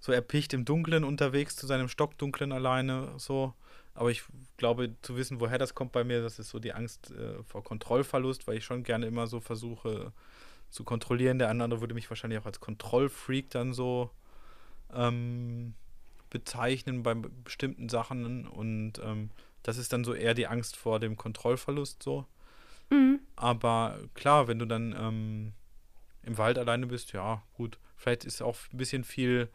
[0.00, 3.54] so erpicht im Dunkeln unterwegs zu seinem Stockdunklen alleine, so.
[3.94, 4.22] Aber ich
[4.58, 7.64] glaube, zu wissen, woher das kommt bei mir, das ist so die Angst äh, vor
[7.64, 10.12] Kontrollverlust, weil ich schon gerne immer so versuche
[10.70, 11.40] zu kontrollieren.
[11.40, 14.10] Der andere würde mich wahrscheinlich auch als Kontrollfreak dann so
[14.94, 15.74] ähm,
[16.30, 18.46] bezeichnen bei bestimmten Sachen.
[18.46, 19.30] Und ähm,
[19.62, 22.26] das ist dann so eher die Angst vor dem Kontrollverlust so.
[22.90, 23.20] Mhm.
[23.36, 25.52] Aber klar, wenn du dann ähm,
[26.22, 27.78] im Wald alleine bist, ja, gut.
[27.96, 29.48] Vielleicht ist auch ein bisschen viel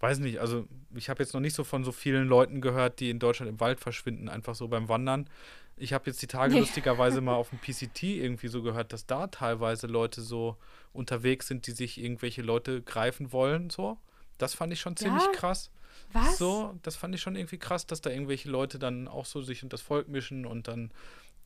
[0.00, 3.10] weiß nicht, also ich habe jetzt noch nicht so von so vielen Leuten gehört, die
[3.10, 5.28] in Deutschland im Wald verschwinden, einfach so beim Wandern.
[5.76, 6.60] Ich habe jetzt die Tage nee.
[6.60, 10.56] lustigerweise mal auf dem PCT irgendwie so gehört, dass da teilweise Leute so
[10.92, 13.98] unterwegs sind, die sich irgendwelche Leute greifen wollen, so.
[14.38, 15.32] Das fand ich schon ziemlich ja?
[15.32, 15.70] krass.
[16.12, 16.38] Was?
[16.38, 19.62] So, das fand ich schon irgendwie krass, dass da irgendwelche Leute dann auch so sich
[19.62, 20.90] und das Volk mischen und dann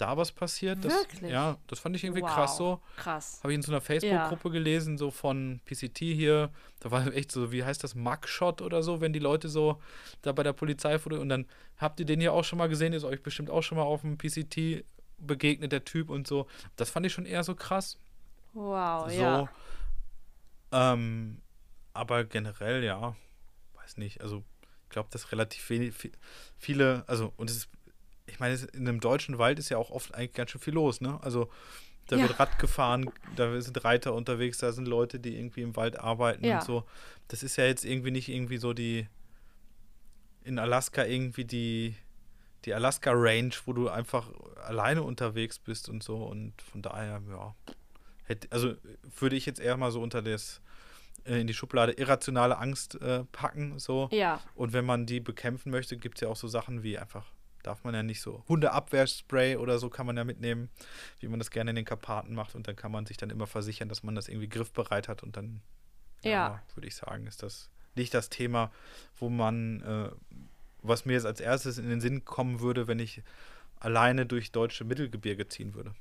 [0.01, 0.85] da was passiert.
[0.85, 1.31] Das, Wirklich?
[1.31, 2.31] Ja, das fand ich irgendwie wow.
[2.31, 2.81] krass so.
[2.97, 3.41] Krass.
[3.43, 4.53] Habe ich in so einer Facebook-Gruppe ja.
[4.53, 6.51] gelesen, so von PCT hier.
[6.81, 9.81] Da war echt so, wie heißt das, Mugshot oder so, wenn die Leute so
[10.23, 13.05] da bei der Polizei und dann habt ihr den hier auch schon mal gesehen, ist
[13.05, 14.85] euch bestimmt auch schon mal auf dem PCT
[15.19, 16.47] begegnet, der Typ und so.
[16.77, 17.99] Das fand ich schon eher so krass.
[18.55, 19.49] Wow, so, ja.
[20.73, 21.39] Ähm,
[21.93, 23.17] aber generell, ja,
[23.75, 24.45] weiß nicht, also
[24.85, 25.73] ich glaube, dass relativ
[26.59, 27.69] viele, also, und es ist
[28.31, 31.01] ich meine, in einem deutschen Wald ist ja auch oft eigentlich ganz schön viel los,
[31.01, 31.19] ne?
[31.23, 31.51] Also
[32.07, 32.23] da ja.
[32.23, 36.45] wird Rad gefahren, da sind Reiter unterwegs, da sind Leute, die irgendwie im Wald arbeiten
[36.45, 36.59] ja.
[36.59, 36.85] und so.
[37.29, 39.07] Das ist ja jetzt irgendwie nicht irgendwie so die
[40.43, 41.95] in Alaska irgendwie die
[42.65, 44.29] die Alaska Range, wo du einfach
[44.65, 47.55] alleine unterwegs bist und so und von daher ja
[48.25, 48.75] hätte, also
[49.19, 50.61] würde ich jetzt eher mal so unter das
[51.25, 54.09] in die Schublade irrationale Angst äh, packen so.
[54.13, 54.41] Ja.
[54.55, 57.27] Und wenn man die bekämpfen möchte, gibt es ja auch so Sachen wie einfach
[57.63, 58.43] darf man ja nicht so.
[58.49, 60.71] Hundeabwehrspray oder so kann man ja mitnehmen,
[61.19, 62.55] wie man das gerne in den Karpaten macht.
[62.55, 65.23] Und dann kann man sich dann immer versichern, dass man das irgendwie griffbereit hat.
[65.23, 65.61] Und dann,
[66.23, 66.63] ja, ja.
[66.75, 68.71] würde ich sagen, ist das nicht das Thema,
[69.19, 70.11] wo man, äh,
[70.83, 73.23] was mir jetzt als erstes in den Sinn kommen würde, wenn ich
[73.79, 75.95] alleine durch deutsche Mittelgebirge ziehen würde.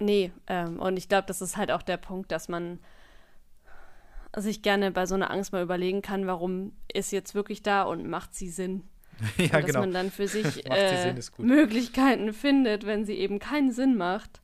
[0.00, 2.78] Nee, ähm, und ich glaube, das ist halt auch der Punkt, dass man
[4.36, 8.08] sich gerne bei so einer Angst mal überlegen kann, warum ist jetzt wirklich da und
[8.08, 8.82] macht sie Sinn?
[9.36, 9.80] ja, dass genau.
[9.80, 14.40] man dann für sich äh, Möglichkeiten findet, wenn sie eben keinen Sinn macht,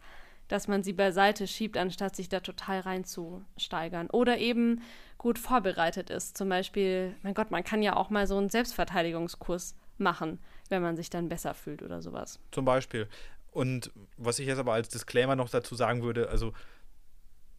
[0.48, 4.10] dass man sie beiseite schiebt, anstatt sich da total reinzusteigern.
[4.10, 4.82] Oder eben
[5.16, 6.36] gut vorbereitet ist.
[6.36, 10.96] Zum Beispiel, mein Gott, man kann ja auch mal so einen Selbstverteidigungskurs machen, wenn man
[10.96, 12.40] sich dann besser fühlt oder sowas.
[12.50, 13.08] Zum Beispiel.
[13.52, 16.52] Und was ich jetzt aber als Disclaimer noch dazu sagen würde, also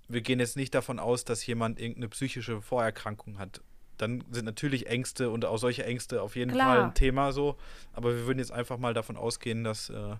[0.07, 3.61] wir gehen jetzt nicht davon aus, dass jemand irgendeine psychische Vorerkrankung hat
[3.97, 6.75] dann sind natürlich Ängste und auch solche Ängste auf jeden Klar.
[6.75, 7.55] Fall ein Thema so.
[7.93, 10.15] Aber wir würden jetzt einfach mal davon ausgehen, dass, äh,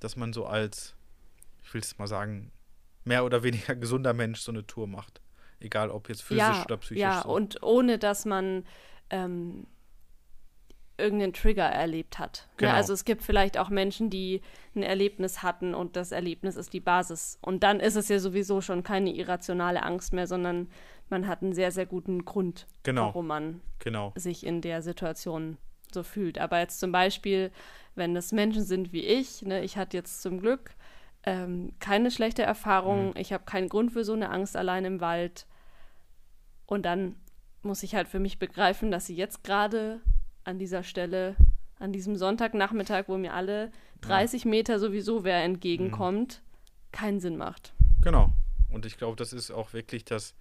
[0.00, 0.94] dass man so als,
[1.62, 2.50] ich will es mal sagen,
[3.04, 5.20] mehr oder weniger gesunder Mensch so eine Tour macht.
[5.60, 7.00] Egal ob jetzt physisch ja, oder psychisch.
[7.00, 7.32] Ja, so.
[7.32, 8.66] und ohne dass man
[9.10, 9.66] ähm,
[10.98, 12.48] irgendeinen Trigger erlebt hat.
[12.52, 12.70] Ne, genau.
[12.72, 14.40] Ja, also es gibt vielleicht auch Menschen, die
[14.74, 17.38] ein Erlebnis hatten und das Erlebnis ist die Basis.
[17.40, 20.68] Und dann ist es ja sowieso schon keine irrationale Angst mehr, sondern
[21.08, 23.06] man hat einen sehr, sehr guten Grund, genau.
[23.06, 24.12] warum man genau.
[24.16, 25.58] sich in der Situation
[25.92, 26.38] so fühlt.
[26.38, 27.50] Aber jetzt zum Beispiel,
[27.94, 30.74] wenn es Menschen sind wie ich, ne, ich hatte jetzt zum Glück
[31.24, 33.16] ähm, keine schlechte Erfahrung, mhm.
[33.16, 35.46] ich habe keinen Grund für so eine Angst allein im Wald.
[36.66, 37.16] Und dann
[37.62, 40.00] muss ich halt für mich begreifen, dass sie jetzt gerade
[40.44, 41.36] an dieser Stelle,
[41.78, 43.70] an diesem Sonntagnachmittag, wo mir alle
[44.02, 44.50] 30 ja.
[44.50, 46.92] Meter sowieso wer entgegenkommt, mhm.
[46.92, 47.72] keinen Sinn macht.
[48.02, 48.32] Genau.
[48.70, 50.34] Und ich glaube, das ist auch wirklich das,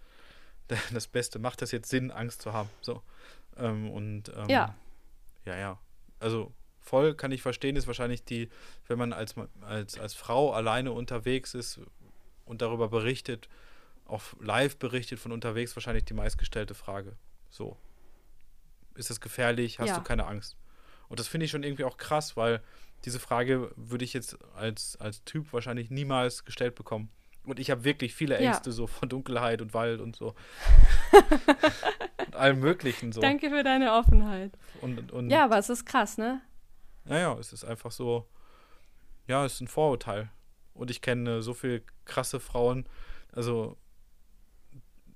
[0.94, 1.40] das Beste.
[1.40, 2.70] Macht das jetzt Sinn, Angst zu haben?
[2.82, 3.02] So.
[3.58, 4.76] Ähm, und ähm, ja.
[5.46, 5.80] Ja, ja.
[6.20, 8.50] Also voll kann ich verstehen, ist wahrscheinlich die,
[8.88, 11.80] wenn man als, als, als Frau alleine unterwegs ist
[12.46, 13.50] und darüber berichtet,
[14.06, 17.16] auch live berichtet von unterwegs, wahrscheinlich die meistgestellte Frage.
[17.50, 17.78] So.
[18.96, 19.80] Ist das gefährlich?
[19.80, 19.98] Hast ja.
[19.98, 20.58] du keine Angst?
[21.08, 22.62] Und das finde ich schon irgendwie auch krass, weil
[23.06, 27.10] diese Frage würde ich jetzt als, als Typ wahrscheinlich niemals gestellt bekommen.
[27.44, 28.74] Und ich habe wirklich viele Ängste ja.
[28.74, 30.36] so von Dunkelheit und Wald und so.
[32.26, 33.20] und allem Möglichen so.
[33.20, 34.52] Danke für deine Offenheit.
[34.82, 36.42] Und, und, ja, aber es ist krass, ne?
[37.06, 38.28] Naja, es ist einfach so,
[39.28, 40.30] ja, es ist ein Vorurteil.
[40.74, 42.86] Und ich kenne so viele krasse Frauen,
[43.32, 43.78] also,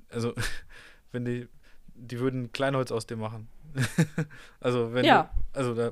[0.10, 0.34] also,
[1.12, 1.48] wenn die,
[1.94, 3.50] die würden Kleinholz aus dem machen.
[4.60, 5.32] also, wenn ja.
[5.54, 5.92] du, also da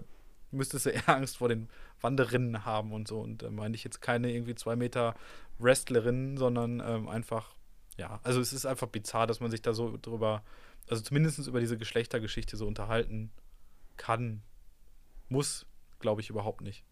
[0.52, 1.70] müsstest du eher Angst vor den
[2.02, 3.20] Wanderinnen haben und so.
[3.20, 5.16] Und da meine ich jetzt keine irgendwie zwei Meter
[5.60, 7.56] Wrestlerinnen, sondern ähm, einfach,
[7.98, 10.44] ja, also es ist einfach bizarr, dass man sich da so drüber
[10.90, 13.32] also zumindest über diese Geschlechtergeschichte so unterhalten
[13.98, 14.42] kann,
[15.30, 15.66] muss,
[16.00, 16.84] glaube ich, überhaupt nicht.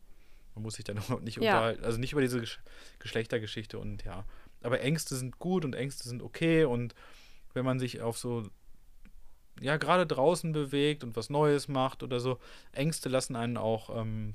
[0.55, 1.53] Man muss sich dann überhaupt nicht ja.
[1.53, 1.83] unterhalten.
[1.83, 2.59] Also nicht über diese Gesch
[2.99, 4.25] Geschlechtergeschichte und ja.
[4.61, 6.93] Aber Ängste sind gut und Ängste sind okay und
[7.53, 8.47] wenn man sich auf so,
[9.59, 12.39] ja, gerade draußen bewegt und was Neues macht oder so,
[12.71, 14.33] Ängste lassen einen auch ähm,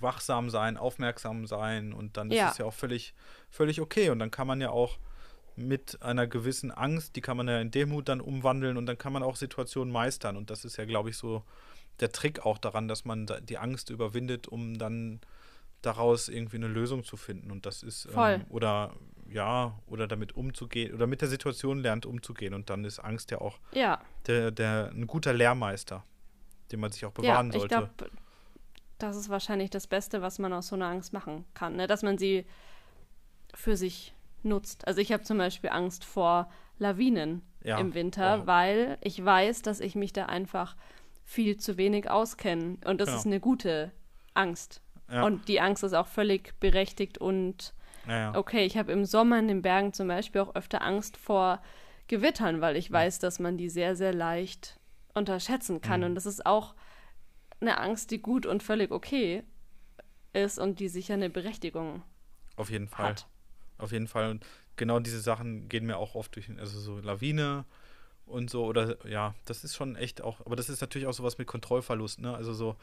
[0.00, 2.46] wachsam sein, aufmerksam sein und dann ja.
[2.46, 3.14] ist es ja auch völlig,
[3.50, 4.98] völlig okay und dann kann man ja auch
[5.58, 9.12] mit einer gewissen Angst, die kann man ja in Demut dann umwandeln und dann kann
[9.12, 10.36] man auch Situationen meistern.
[10.36, 11.42] Und das ist ja, glaube ich, so
[12.00, 15.20] der Trick auch daran, dass man die Angst überwindet, um dann
[15.82, 17.50] daraus irgendwie eine Lösung zu finden.
[17.50, 18.92] Und das ist, ähm, oder
[19.28, 22.54] ja, oder damit umzugehen, oder mit der Situation lernt umzugehen.
[22.54, 24.00] Und dann ist Angst ja auch ja.
[24.26, 26.04] Der, der, ein guter Lehrmeister,
[26.72, 27.90] den man sich auch bewahren ja, ich sollte.
[27.96, 28.10] Glaub,
[28.98, 31.86] das ist wahrscheinlich das Beste, was man aus so einer Angst machen kann, ne?
[31.86, 32.46] dass man sie
[33.54, 34.86] für sich nutzt.
[34.86, 37.78] Also ich habe zum Beispiel Angst vor Lawinen ja.
[37.78, 38.46] im Winter, wow.
[38.46, 40.76] weil ich weiß, dass ich mich da einfach
[41.24, 42.78] viel zu wenig auskenne.
[42.84, 43.18] Und das genau.
[43.18, 43.92] ist eine gute
[44.34, 44.80] Angst.
[45.10, 45.24] Ja.
[45.24, 47.74] Und die Angst ist auch völlig berechtigt und
[48.08, 48.64] ja, okay.
[48.64, 51.60] Ich habe im Sommer in den Bergen zum Beispiel auch öfter Angst vor
[52.08, 54.78] Gewittern, weil ich weiß, dass man die sehr, sehr leicht
[55.14, 56.00] unterschätzen kann.
[56.00, 56.06] Mhm.
[56.06, 56.74] Und das ist auch
[57.60, 59.42] eine Angst, die gut und völlig okay
[60.32, 62.02] ist und die sicher eine Berechtigung
[62.56, 63.10] Auf jeden Fall.
[63.10, 63.26] Hat.
[63.78, 64.30] Auf jeden Fall.
[64.30, 64.46] Und
[64.76, 67.64] genau diese Sachen gehen mir auch oft durch, also so Lawine
[68.28, 71.38] und so, oder ja, das ist schon echt auch, aber das ist natürlich auch sowas
[71.38, 72.34] mit Kontrollverlust, ne?
[72.34, 72.76] Also so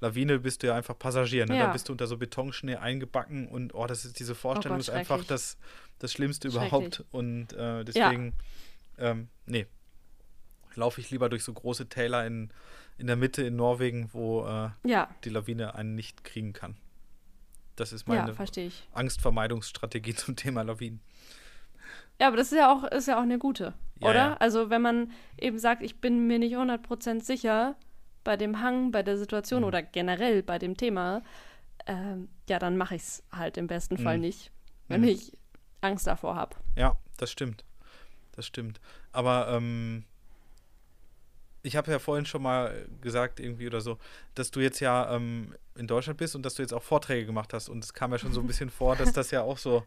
[0.00, 1.56] Lawine bist du ja einfach Passagier, ne?
[1.56, 1.66] Ja.
[1.66, 4.88] Da bist du unter so Betonschnee eingebacken und oh, das ist diese Vorstellung oh Gott,
[4.88, 5.56] ist einfach das,
[5.98, 7.04] das Schlimmste überhaupt.
[7.10, 8.32] Und äh, deswegen,
[8.98, 9.10] ja.
[9.10, 9.66] ähm, nee,
[10.74, 12.50] laufe ich lieber durch so große Täler in,
[12.98, 15.08] in der Mitte in Norwegen, wo äh, ja.
[15.24, 16.76] die Lawine einen nicht kriegen kann.
[17.76, 18.34] Das ist meine
[18.92, 21.00] Angstvermeidungsstrategie zum Thema Lawinen.
[22.22, 24.14] Ja, aber das ist ja auch, ist ja auch eine gute, ja, oder?
[24.14, 24.36] Ja.
[24.36, 27.74] Also wenn man eben sagt, ich bin mir nicht 100% sicher
[28.22, 29.66] bei dem Hang, bei der Situation mhm.
[29.66, 31.24] oder generell bei dem Thema,
[31.84, 34.04] ähm, ja, dann mache ich es halt im besten mhm.
[34.04, 34.52] Fall nicht,
[34.86, 35.08] wenn mhm.
[35.08, 35.36] ich
[35.80, 36.54] Angst davor habe.
[36.76, 37.64] Ja, das stimmt.
[38.36, 38.80] Das stimmt.
[39.10, 40.04] Aber ähm,
[41.64, 43.98] ich habe ja vorhin schon mal gesagt, irgendwie oder so,
[44.36, 47.52] dass du jetzt ja ähm, in Deutschland bist und dass du jetzt auch Vorträge gemacht
[47.52, 47.68] hast.
[47.68, 49.84] Und es kam ja schon so ein bisschen vor, dass das ja auch so,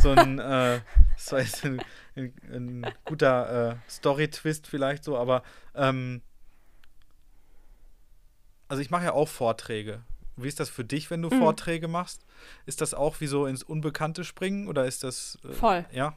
[0.00, 0.80] so ein, äh,
[1.16, 1.82] das war jetzt ein,
[2.16, 5.42] ein, ein guter äh, Story-Twist vielleicht so, aber
[5.74, 6.22] ähm,
[8.68, 10.02] also ich mache ja auch Vorträge.
[10.36, 11.38] Wie ist das für dich, wenn du mhm.
[11.38, 12.24] Vorträge machst?
[12.66, 15.84] Ist das auch wie so ins Unbekannte springen oder ist das äh, voll?
[15.92, 16.16] Ja.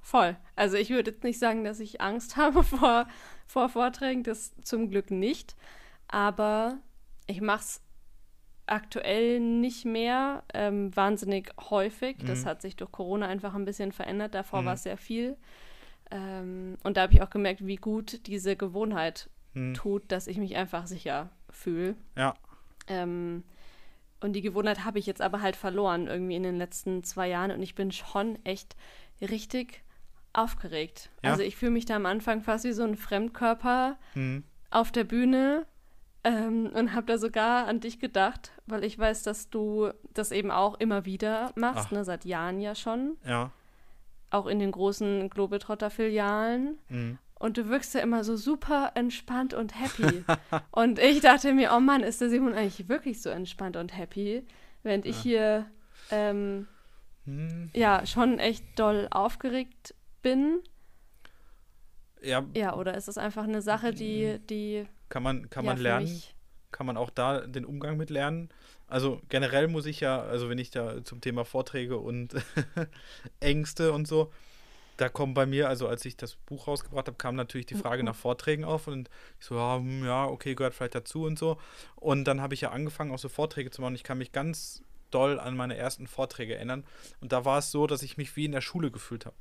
[0.00, 0.36] Voll.
[0.56, 3.08] Also ich würde jetzt nicht sagen, dass ich Angst habe vor,
[3.46, 5.56] vor Vorträgen, das zum Glück nicht.
[6.06, 6.78] Aber
[7.26, 7.82] ich mache es
[8.70, 12.22] aktuell nicht mehr ähm, wahnsinnig häufig.
[12.22, 12.26] Mhm.
[12.26, 14.34] Das hat sich durch Corona einfach ein bisschen verändert.
[14.34, 14.66] Davor mhm.
[14.66, 15.36] war es sehr viel.
[16.10, 19.74] Ähm, und da habe ich auch gemerkt, wie gut diese Gewohnheit mhm.
[19.74, 21.96] tut, dass ich mich einfach sicher fühle.
[22.16, 22.34] Ja.
[22.86, 23.44] Ähm,
[24.20, 27.50] und die Gewohnheit habe ich jetzt aber halt verloren irgendwie in den letzten zwei Jahren
[27.52, 28.76] und ich bin schon echt
[29.20, 29.82] richtig
[30.32, 31.10] aufgeregt.
[31.22, 31.30] Ja?
[31.30, 34.44] Also ich fühle mich da am Anfang fast wie so ein Fremdkörper mhm.
[34.70, 35.66] auf der Bühne
[36.24, 40.50] ähm, und habe da sogar an dich gedacht, weil ich weiß, dass du das eben
[40.50, 43.16] auch immer wieder machst, ne, seit Jahren ja schon.
[43.24, 43.50] Ja.
[44.30, 46.78] Auch in den großen Globetrotter-Filialen.
[46.88, 47.18] Mhm.
[47.38, 50.24] Und du wirkst ja immer so super entspannt und happy.
[50.72, 54.44] und ich dachte mir, oh Mann, ist der Simon eigentlich wirklich so entspannt und happy,
[54.82, 55.10] während ja.
[55.10, 55.66] ich hier
[56.10, 56.66] ähm,
[57.24, 57.70] hm.
[57.74, 60.60] ja schon echt doll aufgeregt bin.
[62.20, 62.44] Ja.
[62.54, 64.86] Ja, oder ist es einfach eine Sache, die, die.
[65.08, 66.22] Kann man, kann ja, man lernen?
[66.70, 68.50] Kann man auch da den Umgang mit lernen?
[68.86, 72.34] Also generell muss ich ja, also wenn ich da zum Thema Vorträge und
[73.40, 74.32] Ängste und so,
[74.96, 78.02] da kommen bei mir, also als ich das Buch rausgebracht habe, kam natürlich die Frage
[78.02, 81.58] nach Vorträgen auf und ich so, ja, hm, ja okay, gehört vielleicht dazu und so.
[81.94, 83.94] Und dann habe ich ja angefangen, auch so Vorträge zu machen.
[83.94, 86.84] Ich kann mich ganz doll an meine ersten Vorträge erinnern.
[87.20, 89.36] Und da war es so, dass ich mich wie in der Schule gefühlt habe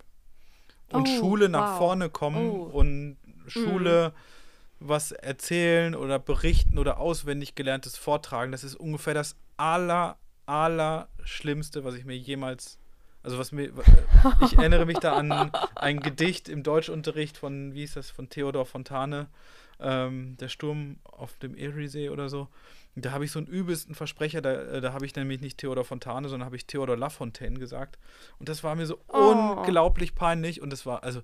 [0.91, 1.77] und oh, Schule nach wow.
[1.77, 2.63] vorne kommen oh.
[2.63, 4.21] und Schule mhm.
[4.79, 11.83] Was erzählen oder berichten oder auswendig gelerntes vortragen, das ist ungefähr das aller, aller Schlimmste,
[11.83, 12.77] was ich mir jemals,
[13.23, 13.71] also was mir,
[14.45, 18.65] ich erinnere mich da an ein Gedicht im Deutschunterricht von, wie hieß das, von Theodor
[18.65, 19.27] Fontane,
[19.79, 22.47] ähm, Der Sturm auf dem Eriesee oder so.
[22.95, 25.85] Da habe ich so einen übelsten Versprecher, da, äh, da habe ich nämlich nicht Theodor
[25.85, 27.99] Fontane, sondern habe ich Theodor Lafontaine gesagt.
[28.39, 29.55] Und das war mir so oh.
[29.57, 30.61] unglaublich peinlich.
[30.61, 31.21] Und es war, also,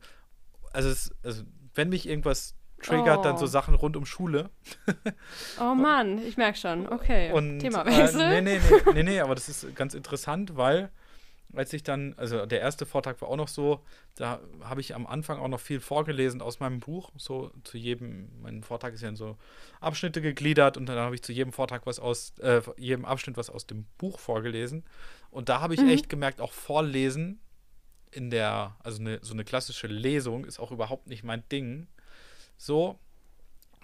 [0.72, 1.43] also, es, also
[1.74, 3.23] wenn mich irgendwas triggert, oh.
[3.23, 3.47] dann so oh.
[3.47, 4.49] Sachen rund um Schule.
[5.59, 6.88] oh Mann, ich merke schon.
[6.88, 8.21] Okay, und, Themawechsel.
[8.21, 10.89] Äh, nee, nee, nee, nee, nee, aber das ist ganz interessant, weil
[11.55, 13.84] als ich dann, also der erste Vortrag war auch noch so,
[14.15, 18.29] da habe ich am Anfang auch noch viel vorgelesen aus meinem Buch, so zu jedem,
[18.41, 19.38] mein Vortrag ist ja in so
[19.79, 23.49] Abschnitte gegliedert und dann habe ich zu jedem Vortrag was aus, äh, jedem Abschnitt was
[23.49, 24.84] aus dem Buch vorgelesen
[25.29, 25.89] und da habe ich mhm.
[25.89, 27.39] echt gemerkt, auch Vorlesen
[28.11, 31.88] in der, also eine, so eine klassische Lesung ist auch überhaupt nicht mein Ding,
[32.66, 32.99] so,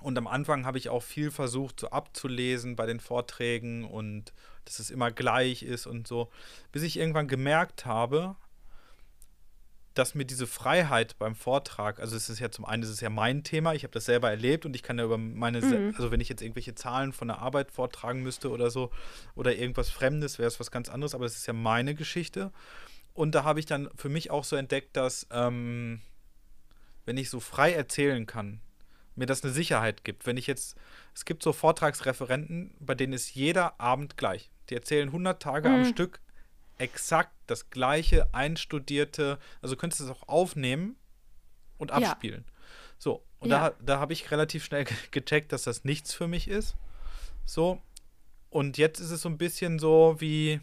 [0.02, 4.34] und am Anfang habe ich auch viel versucht, so abzulesen bei den Vorträgen und
[4.66, 6.30] dass es immer gleich ist und so,
[6.72, 8.36] bis ich irgendwann gemerkt habe,
[9.96, 13.10] dass mir diese Freiheit beim Vortrag, also es ist ja zum einen, es ist ja
[13.10, 15.94] mein Thema, ich habe das selber erlebt und ich kann ja über meine, mhm.
[15.98, 18.92] also wenn ich jetzt irgendwelche Zahlen von der Arbeit vortragen müsste oder so
[19.36, 22.52] oder irgendwas Fremdes, wäre es was ganz anderes, aber es ist ja meine Geschichte.
[23.14, 26.00] Und da habe ich dann für mich auch so entdeckt, dass ähm,
[27.06, 28.62] wenn ich so frei erzählen kann,
[29.20, 30.26] mir das eine Sicherheit gibt.
[30.26, 30.76] Wenn ich jetzt,
[31.14, 34.50] es gibt so Vortragsreferenten, bei denen ist jeder Abend gleich.
[34.70, 35.76] Die erzählen 100 Tage mhm.
[35.76, 36.20] am Stück
[36.78, 40.96] exakt das gleiche einstudierte, also könntest du es auch aufnehmen
[41.78, 42.46] und abspielen.
[42.48, 42.54] Ja.
[42.98, 43.70] So, und ja.
[43.70, 46.76] da, da habe ich relativ schnell gecheckt, dass das nichts für mich ist.
[47.46, 47.82] So,
[48.50, 50.62] und jetzt ist es so ein bisschen so wie,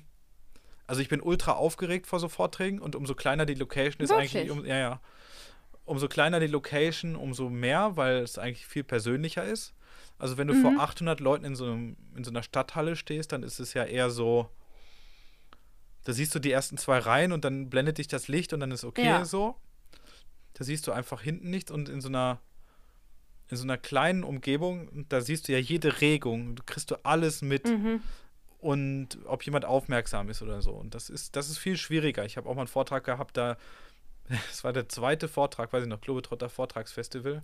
[0.87, 4.37] also ich bin ultra aufgeregt vor so Vorträgen und umso kleiner die Location ist Wirklich?
[4.37, 5.01] eigentlich, um, ja, ja
[5.87, 9.72] umso kleiner die Location, umso mehr, weil es eigentlich viel persönlicher ist.
[10.18, 10.62] Also wenn du mhm.
[10.62, 13.84] vor 800 Leuten in so, einem, in so einer Stadthalle stehst, dann ist es ja
[13.84, 14.51] eher so,
[16.05, 18.70] da siehst du die ersten zwei Reihen und dann blendet dich das Licht und dann
[18.70, 19.24] ist okay ja.
[19.24, 19.57] so.
[20.55, 22.41] Da siehst du einfach hinten nichts und in so einer
[23.49, 27.43] in so einer kleinen Umgebung, da siehst du ja jede Regung, du kriegst du alles
[27.43, 27.66] mit.
[27.66, 28.03] Mhm.
[28.59, 30.72] Und ob jemand aufmerksam ist oder so.
[30.72, 32.24] Und das ist, das ist viel schwieriger.
[32.24, 33.57] Ich habe auch mal einen Vortrag gehabt, da
[34.51, 37.43] es war der zweite Vortrag, weiß ich noch, Globetrotter Vortragsfestival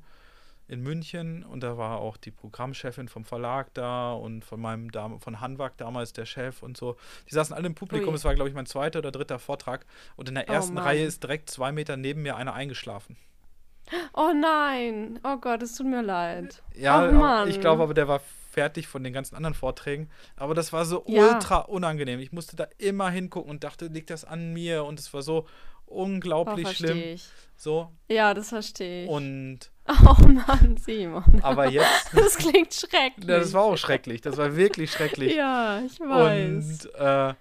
[0.69, 5.21] in München und da war auch die Programmchefin vom Verlag da und von meinem Dam
[5.21, 6.97] von Hanwag damals der Chef und so.
[7.29, 8.15] Die saßen alle im Publikum, Ui.
[8.15, 9.85] es war glaube ich mein zweiter oder dritter Vortrag
[10.17, 13.17] und in der oh ersten oh Reihe ist direkt zwei Meter neben mir einer eingeschlafen.
[14.15, 16.63] Oh nein, oh Gott, es tut mir leid.
[16.75, 17.49] Ja, oh Mann.
[17.49, 18.21] ich glaube aber der war
[18.53, 20.11] fertig von den ganzen anderen Vorträgen.
[20.37, 21.27] Aber das war so ja.
[21.27, 22.21] ultra unangenehm.
[22.21, 24.85] Ich musste da immer hingucken und dachte, liegt das an mir?
[24.85, 25.47] Und es war so,
[25.95, 26.99] unglaublich oh, schlimm.
[26.99, 27.29] Ich.
[27.57, 27.93] So.
[28.09, 29.11] Ja, das verstehe ich.
[29.11, 29.61] Und.
[29.89, 31.41] Oh Mann, Simon.
[31.43, 32.11] Aber jetzt.
[32.15, 33.27] das klingt schrecklich.
[33.27, 34.21] Das war auch schrecklich.
[34.21, 35.35] Das war wirklich schrecklich.
[35.35, 36.87] Ja, ich weiß.
[36.87, 37.35] Und, äh,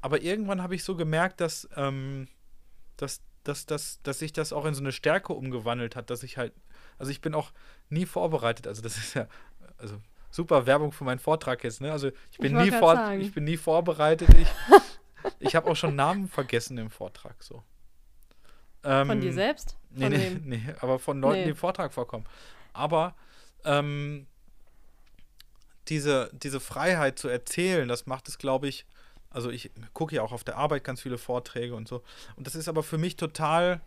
[0.00, 2.28] aber irgendwann habe ich so gemerkt, dass, ähm,
[2.96, 6.36] dass, dass, dass, dass sich das auch in so eine Stärke umgewandelt hat, dass ich
[6.36, 6.52] halt.
[6.96, 7.50] Also ich bin auch
[7.90, 8.68] nie vorbereitet.
[8.68, 9.26] Also das ist ja.
[9.76, 9.96] Also
[10.34, 11.92] super Werbung für meinen Vortrag jetzt, ne?
[11.92, 14.28] Also ich bin, ich nie, vor, ich bin nie vorbereitet.
[14.36, 14.48] Ich,
[15.38, 17.62] ich habe auch schon Namen vergessen im Vortrag so.
[18.84, 19.76] Ähm, von dir selbst?
[19.96, 21.44] Von nee, nee, nee, aber von Leuten, nee.
[21.44, 22.26] die im Vortrag vorkommen.
[22.72, 23.14] Aber
[23.64, 24.26] ähm,
[25.88, 28.86] diese, diese Freiheit zu erzählen, das macht es, glaube ich,
[29.30, 32.02] also ich gucke ja auch auf der Arbeit ganz viele Vorträge und so.
[32.36, 33.80] Und das ist aber für mich total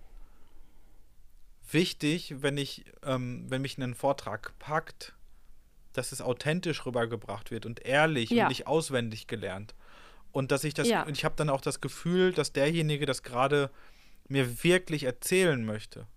[1.72, 5.14] wichtig, wenn ich, ähm, wenn mich einen Vortrag packt,
[5.94, 8.44] dass es authentisch rübergebracht wird und ehrlich ja.
[8.44, 9.74] und nicht auswendig gelernt.
[10.32, 11.08] Und dass ich das, ja.
[11.08, 13.72] ich habe dann auch das Gefühl, dass derjenige das gerade
[14.30, 16.08] mir wirklich erzählen möchte.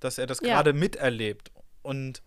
[0.00, 0.54] Dass er das ja.
[0.54, 1.50] gerade miterlebt.
[1.82, 2.22] Und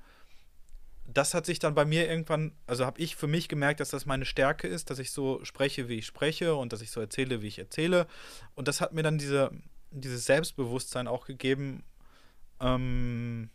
[1.05, 4.05] das hat sich dann bei mir irgendwann, also habe ich für mich gemerkt, dass das
[4.05, 7.41] meine Stärke ist, dass ich so spreche, wie ich spreche und dass ich so erzähle,
[7.41, 8.07] wie ich erzähle.
[8.55, 9.51] Und das hat mir dann diese,
[9.91, 11.83] dieses Selbstbewusstsein auch gegeben,
[12.59, 13.49] ähm,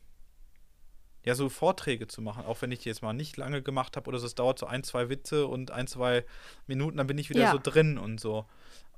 [1.29, 4.09] ja, so Vorträge zu machen, auch wenn ich die jetzt mal nicht lange gemacht habe
[4.09, 6.25] oder so, es dauert so ein, zwei Witze und ein, zwei
[6.67, 7.53] Minuten, dann bin ich wieder ja.
[7.53, 8.47] so drin und so.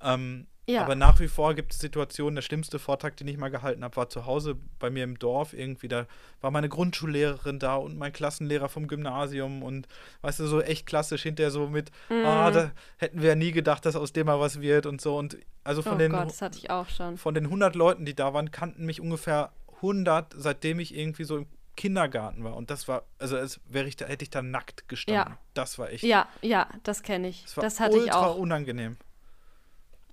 [0.01, 0.83] Ähm, ja.
[0.83, 3.97] Aber nach wie vor gibt es Situationen, der schlimmste Vortrag, den ich mal gehalten habe,
[3.97, 5.89] war zu Hause bei mir im Dorf irgendwie.
[5.89, 6.07] Da
[6.41, 9.89] war meine Grundschullehrerin da und mein Klassenlehrer vom Gymnasium und
[10.20, 12.24] weißt du, so echt klassisch hinterher so mit, mm.
[12.24, 15.18] ah, da hätten wir ja nie gedacht, dass aus dem mal was wird und so.
[15.18, 17.16] Und also von oh den Gott, das hatte ich auch schon.
[17.16, 21.39] Von den 100 Leuten, die da waren, kannten mich ungefähr 100, seitdem ich irgendwie so
[21.39, 21.47] im
[21.81, 22.57] Kindergarten war.
[22.57, 25.33] Und das war, also als wäre ich da, hätte ich da nackt gestanden.
[25.33, 25.39] Ja.
[25.55, 26.05] Das war echt.
[26.05, 27.45] Ja, ja, das kenne ich.
[27.45, 28.37] Das, war das hatte ich auch.
[28.37, 28.99] unangenehm.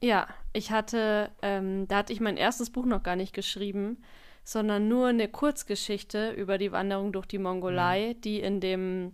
[0.01, 4.01] Ja, ich hatte, ähm, da hatte ich mein erstes Buch noch gar nicht geschrieben,
[4.45, 8.21] sondern nur eine Kurzgeschichte über die Wanderung durch die Mongolei, mhm.
[8.21, 9.11] die in dem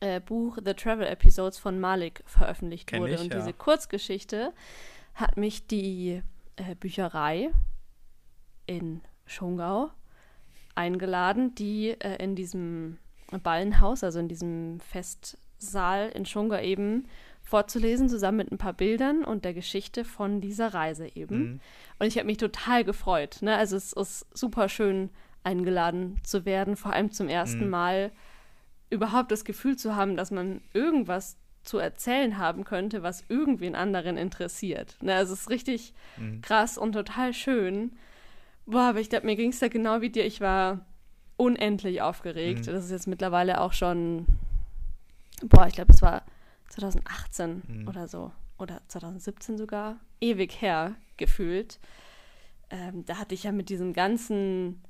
[0.00, 3.14] äh, Buch The Travel Episodes von Malik veröffentlicht Kenn wurde.
[3.14, 3.38] Ich, Und ja.
[3.38, 4.52] diese Kurzgeschichte
[5.14, 6.22] hat mich die
[6.56, 7.50] äh, Bücherei
[8.66, 9.90] in Schongau
[10.74, 12.98] eingeladen, die äh, in diesem
[13.42, 17.06] Ballenhaus, also in diesem Festsaal in Schongau eben
[17.42, 21.38] vorzulesen, zusammen mit ein paar Bildern und der Geschichte von dieser Reise eben.
[21.38, 21.60] Mhm.
[21.98, 23.38] Und ich habe mich total gefreut.
[23.40, 23.56] Ne?
[23.56, 25.10] Also es ist super schön,
[25.44, 27.70] eingeladen zu werden, vor allem zum ersten mhm.
[27.70, 28.12] Mal
[28.90, 34.16] überhaupt das Gefühl zu haben, dass man irgendwas zu erzählen haben könnte, was irgendwen anderen
[34.16, 34.96] interessiert.
[35.00, 36.40] Ne, also es ist richtig mhm.
[36.42, 37.92] krass und total schön.
[38.66, 40.24] Boah, aber ich glaube, mir ging es da genau wie dir.
[40.24, 40.86] Ich war
[41.36, 42.66] unendlich aufgeregt.
[42.66, 42.72] Mhm.
[42.72, 44.26] Das ist jetzt mittlerweile auch schon,
[45.42, 46.22] boah, ich glaube, es war
[46.68, 47.88] 2018 mhm.
[47.88, 48.32] oder so.
[48.58, 49.98] Oder 2017 sogar.
[50.20, 51.80] Ewig her gefühlt.
[52.70, 54.82] Ähm, da hatte ich ja mit diesem ganzen,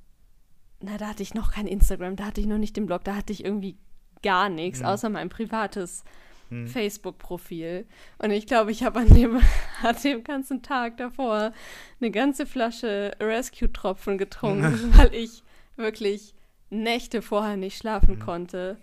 [0.81, 3.16] na, da hatte ich noch kein Instagram, da hatte ich noch nicht den Blog, da
[3.16, 3.77] hatte ich irgendwie
[4.23, 4.87] gar nichts, mhm.
[4.87, 6.05] außer mein privates
[6.53, 6.66] hm.
[6.68, 7.86] Facebook-Profil.
[8.18, 9.40] Und ich glaube, ich habe an dem,
[9.82, 11.53] an dem ganzen Tag davor
[12.00, 15.42] eine ganze Flasche Rescue-Tropfen getrunken, weil ich
[15.76, 16.34] wirklich
[16.70, 18.20] Nächte vorher nicht schlafen mhm.
[18.20, 18.76] konnte.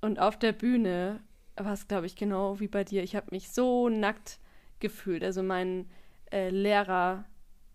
[0.00, 1.20] Und auf der Bühne
[1.56, 3.02] war es, glaube ich, genau wie bei dir.
[3.02, 4.38] Ich habe mich so nackt
[4.78, 5.24] gefühlt.
[5.24, 5.86] Also mein
[6.30, 7.24] äh, Lehrer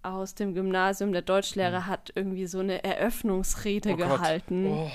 [0.03, 1.87] aus dem Gymnasium, der Deutschlehrer, mhm.
[1.87, 4.67] hat irgendwie so eine Eröffnungsrede oh gehalten.
[4.67, 4.91] Oh.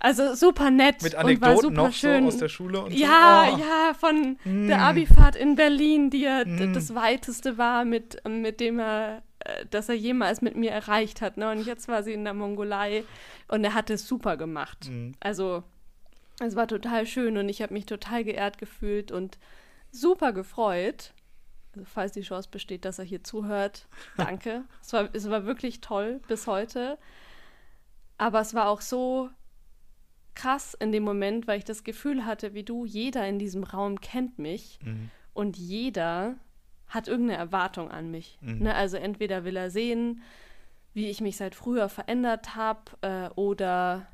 [0.00, 2.22] Also super nett Mit Anekdoten und war super noch schön.
[2.22, 3.56] So aus der Schule und Ja, so.
[3.56, 3.60] oh.
[3.60, 4.66] ja, von mm.
[4.66, 6.72] der Abifahrt in Berlin, die ja mm.
[6.72, 11.36] das weiteste war, mit, mit dem er, äh, dass er jemals mit mir erreicht hat.
[11.36, 11.50] Ne?
[11.50, 13.04] Und jetzt war sie in der Mongolei
[13.48, 14.88] und er hat es super gemacht.
[14.88, 15.12] Mm.
[15.20, 15.64] Also
[16.40, 19.38] es war total schön und ich habe mich total geehrt gefühlt und
[19.92, 21.12] super gefreut.
[21.74, 23.86] Also falls die Chance besteht, dass er hier zuhört,
[24.16, 24.64] danke.
[24.80, 26.96] es, war, es war wirklich toll bis heute.
[28.16, 29.28] Aber es war auch so
[30.34, 34.00] krass in dem Moment, weil ich das Gefühl hatte, wie du, jeder in diesem Raum
[34.00, 35.10] kennt mich mhm.
[35.34, 36.36] und jeder
[36.88, 38.38] hat irgendeine Erwartung an mich.
[38.40, 38.64] Mhm.
[38.64, 38.74] Ne?
[38.74, 40.22] Also entweder will er sehen,
[40.92, 44.08] wie ich mich seit früher verändert habe äh, oder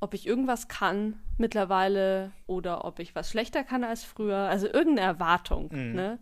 [0.00, 4.36] ob ich irgendwas kann mittlerweile oder ob ich was schlechter kann als früher.
[4.36, 5.70] Also irgendeine Erwartung.
[5.72, 5.92] Mhm.
[5.94, 6.18] Ne?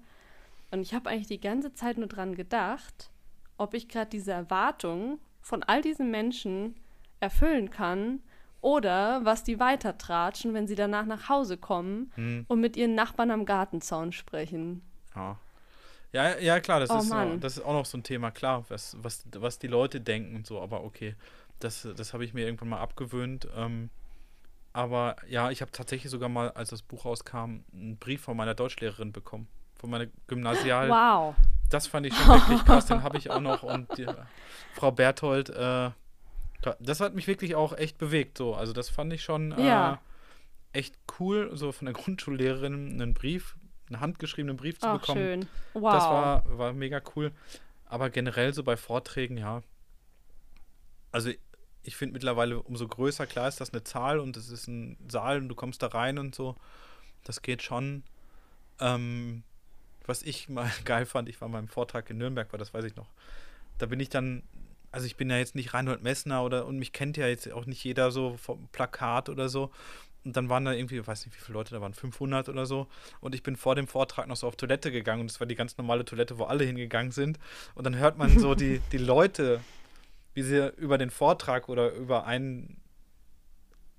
[0.70, 3.11] Und ich habe eigentlich die ganze Zeit nur dran gedacht,
[3.57, 6.76] ob ich gerade diese Erwartung von all diesen Menschen
[7.20, 8.20] erfüllen kann
[8.62, 12.46] oder was die weitertratschen, wenn sie danach nach Hause kommen hm.
[12.48, 14.80] und mit ihren Nachbarn am Gartenzaun sprechen.
[15.14, 15.36] Ja.
[16.12, 18.64] Ja, ja klar, das, oh, ist, so, das ist auch noch so ein Thema, klar,
[18.68, 21.16] was, was, was die Leute denken und so, aber okay,
[21.58, 23.48] das, das habe ich mir irgendwann mal abgewöhnt.
[23.56, 23.90] Ähm,
[24.72, 28.54] aber ja, ich habe tatsächlich sogar mal, als das Buch rauskam, einen Brief von meiner
[28.54, 30.88] Deutschlehrerin bekommen, von meiner Gymnasial.
[30.88, 31.34] Wow.
[31.70, 33.62] Das fand ich schon wirklich krass, den habe ich auch noch.
[33.62, 34.06] Und die,
[34.74, 35.90] Frau Berthold, äh,
[36.80, 38.38] das hat mich wirklich auch echt bewegt.
[38.38, 38.54] So.
[38.54, 40.00] Also das fand ich schon äh, ja.
[40.72, 43.56] echt cool, so von der Grundschullehrerin einen Brief,
[43.88, 45.20] einen handgeschriebenen Brief zu Ach, bekommen.
[45.20, 45.46] Schön.
[45.74, 45.92] Wow.
[45.92, 47.32] Das war, war mega cool.
[47.86, 49.62] Aber generell so bei Vorträgen, ja.
[51.10, 51.30] Also
[51.82, 55.38] ich finde mittlerweile, umso größer, klar ist das eine Zahl und es ist ein Saal
[55.38, 56.56] und du kommst da rein und so.
[57.24, 58.04] Das geht schon.
[58.80, 59.42] Ähm,
[60.06, 62.84] was ich mal geil fand, ich war mal im Vortrag in Nürnberg, war das weiß
[62.84, 63.08] ich noch.
[63.78, 64.42] Da bin ich dann
[64.93, 67.66] also ich bin ja jetzt nicht Reinhold Messner oder und mich kennt ja jetzt auch
[67.66, 69.70] nicht jeder so vom Plakat oder so.
[70.24, 72.64] Und dann waren da irgendwie, ich weiß nicht, wie viele Leute da waren, 500 oder
[72.66, 72.86] so.
[73.20, 75.57] Und ich bin vor dem Vortrag noch so auf Toilette gegangen und das war die
[75.57, 77.40] ganz normale Toilette, wo alle hingegangen sind.
[77.74, 79.61] Und dann hört man so die, die Leute,
[80.34, 82.80] wie sie über den Vortrag oder über einen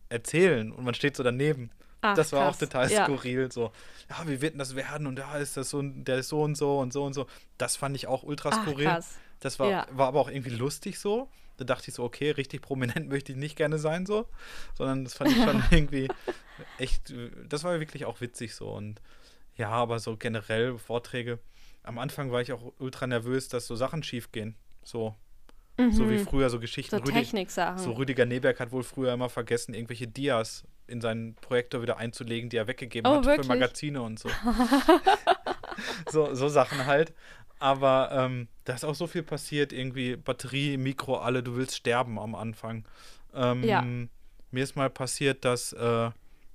[0.09, 1.71] erzählen und man steht so daneben.
[2.01, 2.55] Ach, das war krass.
[2.55, 3.41] auch total skurril.
[3.43, 3.51] Ja.
[3.51, 3.71] So,
[4.09, 5.07] ja, wie wird denn das werden?
[5.07, 7.27] Und da ist das so, der ist so und so und so und so.
[7.57, 8.87] Das fand ich auch ultra skurril.
[8.87, 9.17] Ach, krass.
[9.43, 9.87] Das war, ja.
[9.91, 11.27] war aber auch irgendwie lustig so.
[11.57, 14.27] Da dachte ich so, okay, richtig prominent möchte ich nicht gerne sein so,
[14.75, 16.07] sondern das fand ich schon irgendwie
[16.77, 17.13] echt,
[17.47, 19.01] das war wirklich auch witzig so und
[19.55, 21.39] ja, aber so generell Vorträge.
[21.83, 24.55] Am Anfang war ich auch ultra nervös, dass so Sachen schief gehen.
[24.83, 25.15] So.
[25.77, 26.27] So wie mhm.
[26.27, 26.95] früher so Geschichten.
[26.95, 27.79] So Techniksachen.
[27.79, 32.49] So Rüdiger Neberg hat wohl früher immer vergessen, irgendwelche Dias in seinen Projektor wieder einzulegen,
[32.49, 33.47] die er weggegeben oh, hat wirklich?
[33.47, 34.29] für Magazine und so.
[36.11, 36.35] so.
[36.35, 37.13] So Sachen halt.
[37.63, 42.19] Aber ähm, da ist auch so viel passiert, irgendwie Batterie, Mikro, alle, du willst sterben
[42.19, 42.83] am Anfang.
[43.33, 43.85] Ähm, ja.
[44.51, 46.09] Mir ist mal passiert, dass, äh,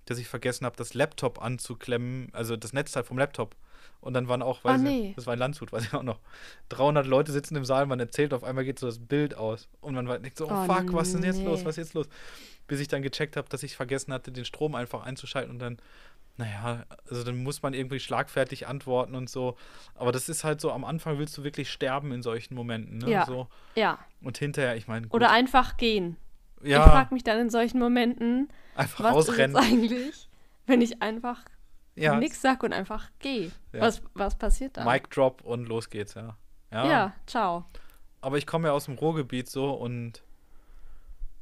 [0.04, 3.56] dass ich vergessen habe, das Laptop anzuklemmen, also das Netzteil vom Laptop.
[4.02, 5.09] Und dann waren auch, weiß oh, nee.
[5.09, 6.20] ich, das war in Landshut, weiß ich auch noch,
[6.68, 9.66] 300 Leute sitzen im Saal, man erzählt, auf einmal geht so das Bild aus.
[9.80, 11.46] Und man denkt so, oh, oh fuck, was ist denn jetzt nee.
[11.46, 12.06] los, was ist jetzt los?
[12.66, 15.78] Bis ich dann gecheckt habe, dass ich vergessen hatte, den Strom einfach einzuschalten und dann
[16.39, 19.57] naja, also dann muss man irgendwie schlagfertig antworten und so.
[19.97, 22.99] Aber das ist halt so, am Anfang willst du wirklich sterben in solchen Momenten.
[22.99, 23.11] Ne?
[23.11, 23.26] Ja.
[23.26, 23.49] So.
[23.74, 23.99] ja.
[24.22, 25.09] Und hinterher, ich meine.
[25.09, 26.16] Oder einfach gehen.
[26.62, 26.84] Ja.
[26.84, 29.57] Ich frage mich dann in solchen Momenten, einfach was ausrennen.
[29.57, 30.28] ist eigentlich,
[30.66, 31.45] wenn ich einfach
[31.97, 32.16] ja.
[32.16, 33.51] nichts sag und einfach gehe.
[33.72, 33.80] Ja.
[33.80, 34.84] Was, was passiert da?
[34.84, 36.36] Mic drop und los geht's, ja.
[36.70, 37.64] Ja, ja ciao.
[38.20, 40.22] Aber ich komme ja aus dem Ruhrgebiet so und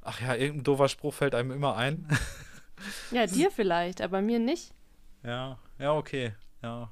[0.03, 2.09] ach ja, irgendein doofer Spruch fällt einem immer ein.
[3.11, 4.73] ja, dir vielleicht, aber mir nicht.
[5.27, 6.33] Ja, ja, okay.
[6.63, 6.91] Ja.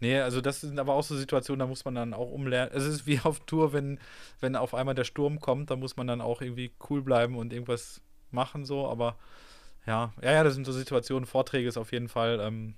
[0.00, 2.72] Nee, also das sind aber auch so Situationen, da muss man dann auch umlernen.
[2.74, 3.98] Es ist wie auf Tour, wenn,
[4.40, 7.52] wenn auf einmal der Sturm kommt, da muss man dann auch irgendwie cool bleiben und
[7.52, 8.00] irgendwas
[8.30, 9.16] machen, so, aber
[9.86, 12.74] ja, ja, ja, das sind so Situationen, Vorträge ist auf jeden Fall, ähm,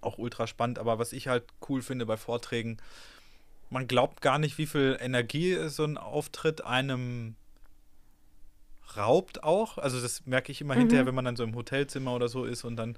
[0.00, 0.78] auch ultra spannend.
[0.78, 2.78] Aber was ich halt cool finde bei Vorträgen,
[3.70, 7.36] man glaubt gar nicht, wie viel Energie so ein Auftritt einem
[8.96, 9.78] raubt auch.
[9.78, 10.80] Also das merke ich immer mhm.
[10.80, 12.96] hinterher, wenn man dann so im Hotelzimmer oder so ist und dann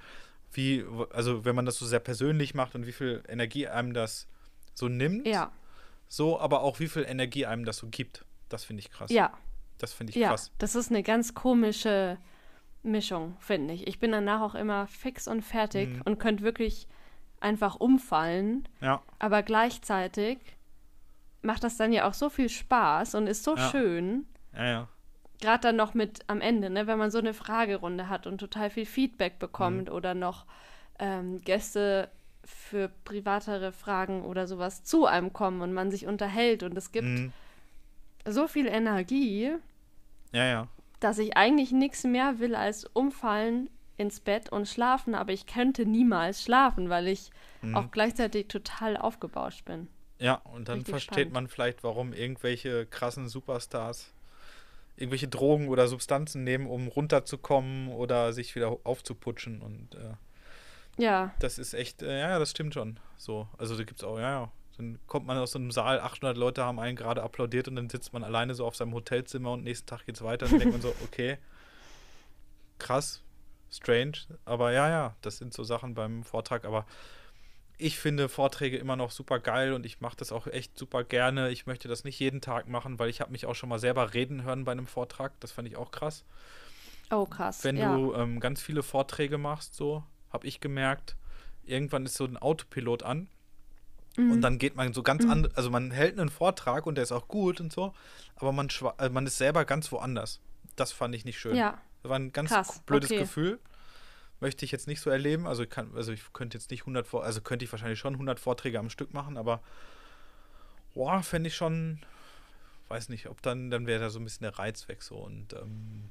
[0.56, 4.26] wie, also wenn man das so sehr persönlich macht und wie viel Energie einem das
[4.74, 5.26] so nimmt.
[5.26, 5.52] Ja.
[6.08, 8.24] So, aber auch wie viel Energie einem das so gibt.
[8.48, 9.10] Das finde ich krass.
[9.10, 9.32] Ja.
[9.78, 10.52] Das finde ich ja, krass.
[10.58, 12.18] Das ist eine ganz komische
[12.82, 13.86] Mischung, finde ich.
[13.86, 16.02] Ich bin danach auch immer fix und fertig mhm.
[16.02, 16.86] und könnte wirklich
[17.40, 18.68] einfach umfallen.
[18.80, 19.02] Ja.
[19.18, 20.38] Aber gleichzeitig
[21.42, 23.70] macht das dann ja auch so viel Spaß und ist so ja.
[23.70, 24.26] schön.
[24.54, 24.88] Ja, ja.
[25.40, 28.70] Gerade dann noch mit am Ende, ne, wenn man so eine Fragerunde hat und total
[28.70, 29.94] viel Feedback bekommt mhm.
[29.94, 30.46] oder noch
[30.98, 32.10] ähm, Gäste
[32.44, 37.06] für privatere Fragen oder sowas zu einem kommen und man sich unterhält und es gibt
[37.06, 37.32] mhm.
[38.24, 39.52] so viel Energie.
[40.32, 40.68] Ja, ja.
[41.00, 43.68] Dass ich eigentlich nichts mehr will als umfallen
[43.98, 47.30] ins Bett und schlafen, aber ich könnte niemals schlafen, weil ich
[47.62, 47.76] mhm.
[47.76, 49.88] auch gleichzeitig total aufgebauscht bin.
[50.18, 51.32] Ja, und dann Richtig versteht spannend.
[51.32, 54.14] man vielleicht, warum irgendwelche krassen Superstars
[54.96, 60.14] irgendwelche Drogen oder Substanzen nehmen, um runterzukommen oder sich wieder aufzuputschen und äh,
[60.98, 61.34] ja.
[61.40, 62.98] Das ist echt, äh, ja, das stimmt schon.
[63.16, 64.52] So, also da gibt es auch, ja, ja.
[64.76, 67.88] Dann kommt man aus so einem Saal, 800 Leute haben einen gerade applaudiert und dann
[67.88, 70.74] sitzt man alleine so auf seinem Hotelzimmer und nächsten Tag geht's weiter und dann denkt
[70.74, 71.38] man so, okay,
[72.78, 73.22] krass,
[73.70, 76.86] strange, aber ja, ja, das sind so Sachen beim Vortrag, aber
[77.78, 81.50] ich finde Vorträge immer noch super geil und ich mache das auch echt super gerne.
[81.50, 84.14] Ich möchte das nicht jeden Tag machen, weil ich habe mich auch schon mal selber
[84.14, 85.38] reden hören bei einem Vortrag.
[85.40, 86.24] Das fand ich auch krass.
[87.10, 87.64] Oh, krass.
[87.64, 87.94] Wenn ja.
[87.94, 90.02] du ähm, ganz viele Vorträge machst, so
[90.32, 91.16] habe ich gemerkt,
[91.64, 93.28] irgendwann ist so ein Autopilot an.
[94.16, 94.32] Mhm.
[94.32, 95.30] Und dann geht man so ganz mhm.
[95.30, 97.92] anders, also man hält einen Vortrag und der ist auch gut und so,
[98.36, 100.40] aber man, also man ist selber ganz woanders.
[100.76, 101.54] Das fand ich nicht schön.
[101.54, 101.78] Ja.
[102.02, 102.82] Das war ein ganz Krass.
[102.86, 103.20] blödes okay.
[103.20, 103.58] Gefühl
[104.40, 105.46] möchte ich jetzt nicht so erleben.
[105.46, 108.14] Also ich kann, also ich könnte jetzt nicht 100 Vor also könnte ich wahrscheinlich schon
[108.14, 109.60] 100 Vorträge am Stück machen, aber
[110.94, 112.00] boah, fände ich schon,
[112.88, 115.52] weiß nicht, ob dann, dann wäre da so ein bisschen der Reiz weg so und
[115.54, 116.10] ähm,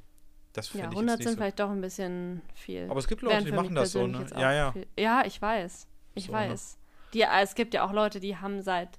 [0.53, 1.37] das Ja, 100 sind so.
[1.37, 2.87] vielleicht doch ein bisschen viel.
[2.89, 4.25] Aber es gibt Leute, die machen das so, ne?
[4.37, 4.71] Ja, ja.
[4.71, 4.87] Viel.
[4.97, 5.87] Ja, ich weiß.
[6.15, 6.37] Ich so, ne?
[6.37, 6.77] weiß.
[6.77, 6.81] Ne?
[7.13, 8.89] Die, es gibt ja auch Leute, die haben seit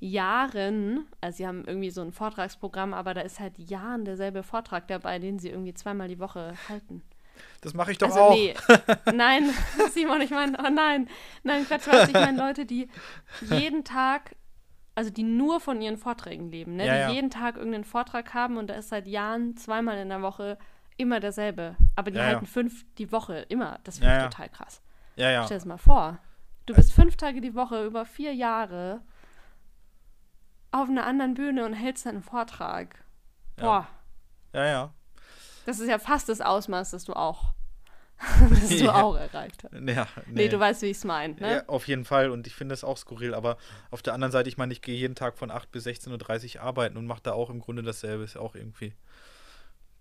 [0.00, 4.88] Jahren, also sie haben irgendwie so ein Vortragsprogramm, aber da ist seit Jahren derselbe Vortrag
[4.88, 7.02] dabei, den sie irgendwie zweimal die Woche halten.
[7.60, 8.34] Das mache ich doch also, auch.
[8.34, 8.54] Nee.
[9.14, 9.50] Nein,
[9.92, 11.08] Simon, ich meine, oh nein.
[11.42, 12.88] Nein, Quatsch, ich meine Leute, die
[13.42, 14.34] jeden Tag,
[14.94, 16.86] also die nur von ihren Vorträgen leben, ne?
[16.86, 17.10] Ja, die ja.
[17.10, 20.58] jeden Tag irgendeinen Vortrag haben und da ist seit Jahren zweimal in der Woche
[20.96, 21.76] immer derselbe.
[21.94, 23.78] Aber die ja, halten fünf die Woche immer.
[23.84, 24.82] Das finde ich total krass.
[25.16, 25.44] Ja, ja.
[25.44, 26.18] Stell es mal vor.
[26.66, 29.02] Du bist fünf Tage die Woche über vier Jahre
[30.70, 33.04] auf einer anderen Bühne und hältst einen Vortrag.
[33.56, 33.86] Boah.
[34.52, 34.94] Ja, ja.
[35.66, 37.52] Das ist ja fast das Ausmaß, das du auch,
[38.50, 39.02] das du ja.
[39.02, 39.72] auch erreicht hast.
[39.72, 40.32] Ja, nee.
[40.32, 40.48] nee.
[40.48, 41.54] du weißt, wie ich es meine, ne?
[41.54, 42.30] Ja, auf jeden Fall.
[42.30, 43.34] Und ich finde das auch skurril.
[43.34, 43.56] Aber
[43.90, 46.62] auf der anderen Seite, ich meine, ich gehe jeden Tag von 8 bis 16.30 Uhr
[46.62, 48.24] arbeiten und mache da auch im Grunde dasselbe.
[48.24, 48.94] Ist auch irgendwie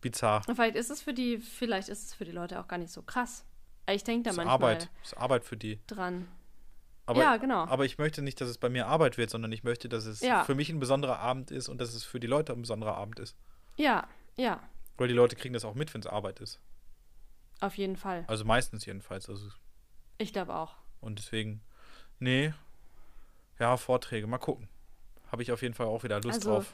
[0.02, 0.42] bizarr.
[0.48, 2.92] Und vielleicht ist es für die, vielleicht ist es für die Leute auch gar nicht
[2.92, 3.46] so krass.
[3.90, 4.90] Ich denke da ist manchmal Arbeit.
[5.04, 5.80] ist Arbeit für die.
[5.88, 6.28] Dran.
[7.06, 7.66] Aber, ja, genau.
[7.66, 10.22] Aber ich möchte nicht, dass es bei mir Arbeit wird, sondern ich möchte, dass es
[10.22, 10.44] ja.
[10.44, 13.20] für mich ein besonderer Abend ist und dass es für die Leute ein besonderer Abend
[13.20, 13.36] ist.
[13.76, 14.08] Ja,
[14.38, 14.62] ja.
[15.02, 16.60] Weil die Leute kriegen das auch mit, wenn es Arbeit ist.
[17.60, 18.24] Auf jeden Fall.
[18.28, 19.28] Also meistens jedenfalls.
[19.28, 19.50] Also
[20.20, 20.76] ich glaube auch.
[21.00, 21.60] Und deswegen,
[22.20, 22.54] nee,
[23.58, 24.68] ja, Vorträge, mal gucken.
[25.32, 26.74] Habe ich auf jeden Fall auch wieder Lust also, drauf.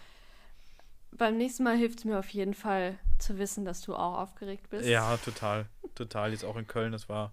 [1.12, 4.70] Beim nächsten Mal hilft es mir auf jeden Fall zu wissen, dass du auch aufgeregt
[4.72, 4.90] bist.
[4.90, 5.68] Ja, total.
[5.96, 6.32] Total.
[6.34, 7.32] Jetzt auch in Köln, das war.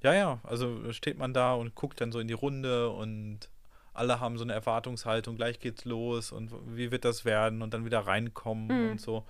[0.00, 3.48] Ja, ja, also steht man da und guckt dann so in die Runde und
[3.94, 7.84] alle haben so eine Erwartungshaltung, gleich geht's los und wie wird das werden und dann
[7.84, 8.90] wieder reinkommen mhm.
[8.92, 9.26] und so.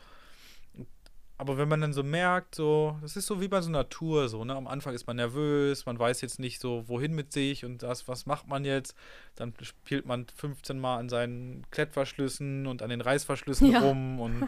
[1.41, 4.28] Aber wenn man dann so merkt, so, das ist so wie bei so einer Tour,
[4.28, 4.57] so, ne?
[4.57, 8.09] Am Anfang ist man nervös, man weiß jetzt nicht so, wohin mit sich und das,
[8.09, 8.97] was macht man jetzt?
[9.36, 13.78] Dann spielt man 15 Mal an seinen Klettverschlüssen und an den Reißverschlüssen ja.
[13.78, 14.47] rum und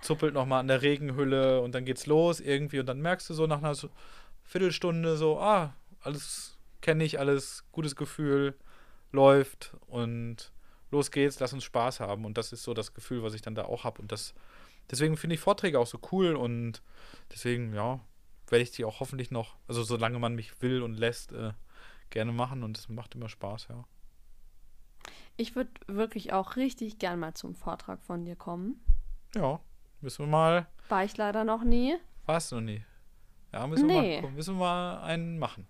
[0.00, 3.46] zuppelt nochmal an der Regenhülle und dann geht's los irgendwie und dann merkst du so
[3.46, 3.76] nach einer
[4.42, 8.54] Viertelstunde so, ah, alles kenne ich, alles gutes Gefühl,
[9.12, 10.52] läuft und
[10.90, 12.24] los geht's, lass uns Spaß haben.
[12.24, 14.02] Und das ist so das Gefühl, was ich dann da auch habe.
[14.02, 14.34] Und das
[14.90, 16.82] deswegen finde ich Vorträge auch so cool und
[17.32, 18.00] deswegen, ja,
[18.48, 21.52] werde ich die auch hoffentlich noch, also solange man mich will und lässt, äh,
[22.10, 23.84] gerne machen und es macht immer Spaß, ja.
[25.36, 28.80] Ich würde wirklich auch richtig gern mal zum Vortrag von dir kommen.
[29.34, 29.58] Ja,
[30.00, 30.66] müssen wir mal.
[30.88, 31.96] War ich leider noch nie.
[32.26, 32.84] Warst du noch nie?
[33.52, 34.16] Ja, müssen, nee.
[34.16, 35.66] wir mal, müssen wir mal einen machen.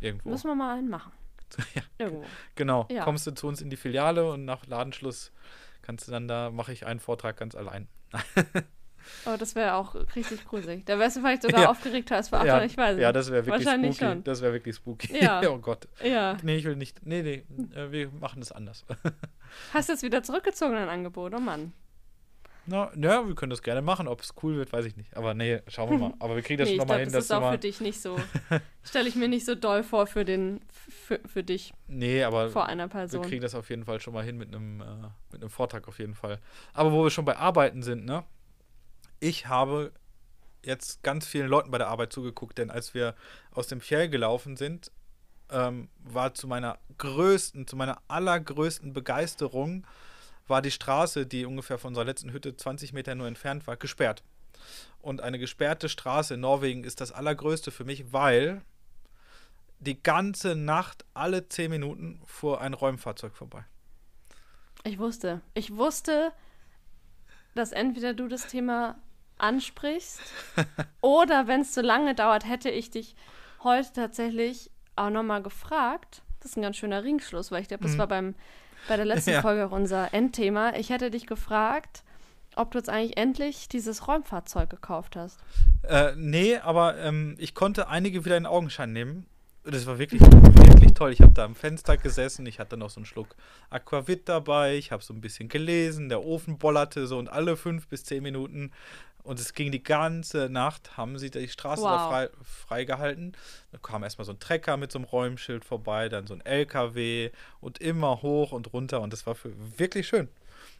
[0.00, 0.30] Irgendwo.
[0.30, 1.12] Müssen wir mal einen machen.
[1.74, 2.24] ja, Irgendwo.
[2.54, 2.86] Genau.
[2.90, 3.04] Ja.
[3.04, 5.32] Kommst du zu uns in die Filiale und nach Ladenschluss
[5.82, 7.88] kannst du dann da, mache ich einen Vortrag ganz allein.
[9.26, 10.84] Oh, das wäre auch richtig gruselig.
[10.86, 11.70] Da wärst du vielleicht sogar ja.
[11.70, 12.62] aufgeregter als vor ja.
[12.62, 13.02] ich weiß nicht.
[13.02, 14.12] Ja, das wäre wirklich Wahrscheinlich spooky.
[14.12, 14.24] Schon.
[14.24, 15.22] Das wäre wirklich spooky.
[15.22, 15.42] Ja.
[15.50, 15.88] oh Gott.
[16.02, 16.36] Ja.
[16.42, 17.04] Nee, ich will nicht.
[17.04, 17.44] Nee, nee,
[17.74, 18.84] äh, wir machen das anders.
[19.74, 21.34] Hast du jetzt wieder zurückgezogen, dein Angebot?
[21.34, 21.72] Oh Mann.
[22.70, 24.06] Na, ja, wir können das gerne machen.
[24.06, 25.16] Ob es cool wird, weiß ich nicht.
[25.16, 26.14] Aber nee, schauen wir mal.
[26.20, 27.10] Aber wir kriegen das nee, nochmal hin.
[27.10, 28.16] Das ist auch für dich nicht so.
[28.84, 31.74] Stelle ich mir nicht so doll vor für, den, für, für dich.
[31.88, 33.22] Nee, aber vor einer Person.
[33.22, 34.84] wir kriegen das auf jeden Fall schon mal hin mit einem, äh,
[35.32, 36.38] mit einem Vortrag auf jeden Fall.
[36.72, 38.22] Aber wo wir schon bei Arbeiten sind, ne?
[39.18, 39.90] Ich habe
[40.64, 43.16] jetzt ganz vielen Leuten bei der Arbeit zugeguckt, denn als wir
[43.50, 44.92] aus dem Fjell gelaufen sind,
[45.50, 49.84] ähm, war zu meiner größten, zu meiner allergrößten Begeisterung
[50.50, 54.22] war die Straße, die ungefähr von unserer letzten Hütte 20 Meter nur entfernt war, gesperrt.
[55.00, 58.62] Und eine gesperrte Straße in Norwegen ist das allergrößte für mich, weil
[59.78, 63.64] die ganze Nacht, alle 10 Minuten, fuhr ein Räumfahrzeug vorbei.
[64.84, 65.40] Ich wusste.
[65.54, 66.32] Ich wusste,
[67.54, 68.98] dass entweder du das Thema
[69.38, 70.20] ansprichst
[71.00, 73.16] oder wenn es zu lange dauert, hätte ich dich
[73.62, 76.22] heute tatsächlich auch nochmal gefragt.
[76.40, 77.98] Das ist ein ganz schöner Ringschluss, weil ich glaube, das mhm.
[77.98, 78.34] war beim
[78.88, 79.42] bei der letzten ja.
[79.42, 80.74] Folge auch unser Endthema.
[80.76, 82.02] Ich hätte dich gefragt,
[82.56, 85.38] ob du jetzt eigentlich endlich dieses Räumfahrzeug gekauft hast.
[85.82, 89.26] Äh, nee, aber ähm, ich konnte einige wieder in Augenschein nehmen.
[89.64, 91.12] Das war wirklich, wirklich toll.
[91.12, 93.36] Ich habe da am Fenster gesessen, ich hatte noch so einen Schluck
[93.68, 97.86] Aquavit dabei, ich habe so ein bisschen gelesen, der Ofen bollerte so und alle fünf
[97.86, 98.72] bis zehn Minuten
[99.22, 101.90] und es ging die ganze Nacht, haben sie die Straße wow.
[101.90, 103.36] da frei, freigehalten.
[103.72, 107.30] Da kam erstmal so ein Trecker mit so einem Räumschild vorbei, dann so ein LKW
[107.60, 109.00] und immer hoch und runter.
[109.00, 110.28] Und das war für, wirklich schön.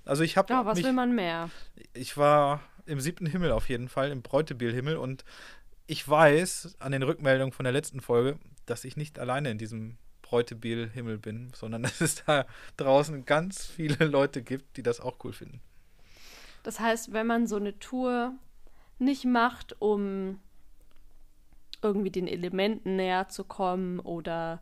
[0.05, 0.53] Also ich habe.
[0.53, 1.51] Ja, was mich, will man mehr?
[1.93, 4.97] Ich war im siebten Himmel auf jeden Fall, im Bräutebielhimmel.
[4.97, 5.25] Und
[5.87, 9.99] ich weiß an den Rückmeldungen von der letzten Folge, dass ich nicht alleine in diesem
[10.23, 15.33] Bräutebielhimmel bin, sondern dass es da draußen ganz viele Leute gibt, die das auch cool
[15.33, 15.61] finden.
[16.63, 18.35] Das heißt, wenn man so eine Tour
[18.99, 20.41] nicht macht, um
[21.83, 24.61] irgendwie den Elementen näher zu kommen oder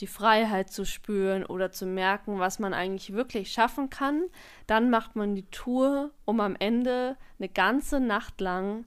[0.00, 4.24] die Freiheit zu spüren oder zu merken, was man eigentlich wirklich schaffen kann,
[4.66, 8.84] dann macht man die Tour, um am Ende eine ganze Nacht lang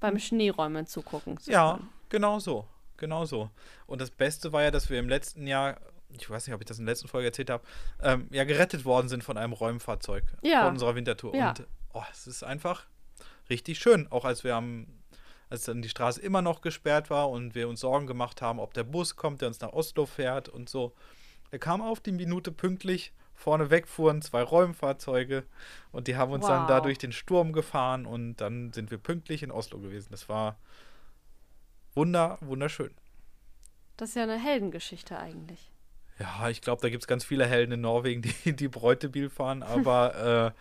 [0.00, 1.78] beim Schneeräumen zugucken zu Ja,
[2.08, 2.66] genau so.
[2.96, 3.50] Genau so.
[3.86, 5.80] Und das Beste war ja, dass wir im letzten Jahr
[6.14, 7.64] ich weiß nicht, ob ich das in der letzten Folge erzählt habe,
[8.02, 10.64] ähm, ja, gerettet worden sind von einem Räumfahrzeug ja.
[10.64, 11.34] von unserer Wintertour.
[11.34, 11.50] Ja.
[11.50, 12.86] Und oh, es ist einfach
[13.50, 14.10] richtig schön.
[14.10, 14.86] Auch als wir am,
[15.50, 18.74] als dann die Straße immer noch gesperrt war und wir uns Sorgen gemacht haben, ob
[18.74, 20.94] der Bus kommt, der uns nach Oslo fährt und so.
[21.50, 23.12] Der kam auf die Minute pünktlich.
[23.34, 25.44] Vorne wegfuhren zwei Räumfahrzeuge
[25.90, 26.50] und die haben uns wow.
[26.50, 30.08] dann da durch den Sturm gefahren und dann sind wir pünktlich in Oslo gewesen.
[30.12, 30.56] Das war
[31.94, 32.94] wunder, wunderschön.
[33.96, 35.71] Das ist ja eine Heldengeschichte eigentlich.
[36.18, 39.62] Ja, ich glaube, da gibt es ganz viele Helden in Norwegen, die, die Bräutebil fahren,
[39.62, 40.60] aber äh,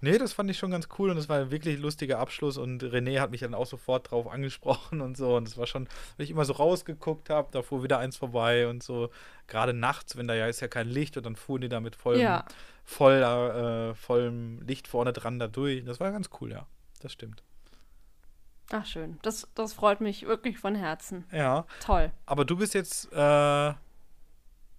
[0.00, 2.82] nee, das fand ich schon ganz cool und das war ein wirklich lustiger Abschluss und
[2.82, 6.24] René hat mich dann auch sofort drauf angesprochen und so und das war schon, wenn
[6.24, 9.10] ich immer so rausgeguckt habe, da fuhr wieder eins vorbei und so,
[9.46, 11.96] gerade nachts, wenn da ja ist ja kein Licht und dann fuhren die da mit
[11.96, 12.44] vollem, ja.
[12.84, 15.84] voll, äh, vollem Licht vorne dran da durch.
[15.84, 16.66] Das war ganz cool, ja,
[17.00, 17.42] das stimmt.
[18.70, 21.24] Ach schön, das, das freut mich wirklich von Herzen.
[21.32, 21.64] Ja.
[21.80, 22.12] Toll.
[22.26, 23.72] Aber du bist jetzt äh,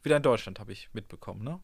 [0.03, 1.59] wieder in Deutschland, habe ich mitbekommen, ne?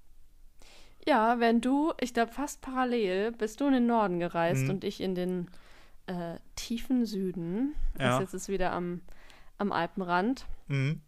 [1.08, 4.72] Ja, wenn du, ich glaube fast parallel, bist du in den Norden gereist mhm.
[4.72, 5.50] und ich in den
[6.08, 7.76] äh, tiefen Süden.
[8.00, 8.12] Ja.
[8.12, 9.02] Das jetzt ist wieder am,
[9.58, 10.46] am Alpenrand.
[10.68, 11.02] Mhm.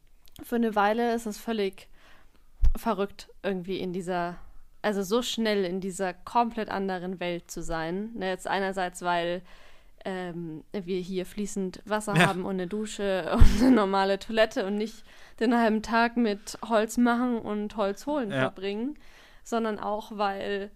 [0.43, 1.89] Für eine Weile ist es völlig
[2.75, 4.38] verrückt, irgendwie in dieser,
[4.84, 8.11] also so schnell in dieser komplett anderen Welt zu sein.
[8.13, 9.41] Ne, jetzt einerseits, weil
[10.08, 12.28] ähm, wir hier fließend Wasser ja.
[12.28, 15.03] haben und eine Dusche und eine normale Toilette und nicht
[15.41, 18.40] den halben Tag mit Holz machen und Holz holen ja.
[18.40, 18.98] verbringen,
[19.44, 20.72] sondern auch, weil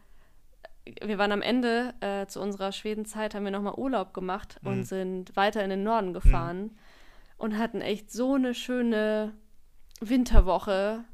[1.01, 4.69] wir waren am Ende äh, zu unserer Schwedenzeit, haben wir nochmal Urlaub gemacht mhm.
[4.69, 6.77] und sind weiter in den Norden gefahren mhm.
[7.37, 9.33] und hatten echt so eine schöne
[10.01, 11.05] Winterwoche.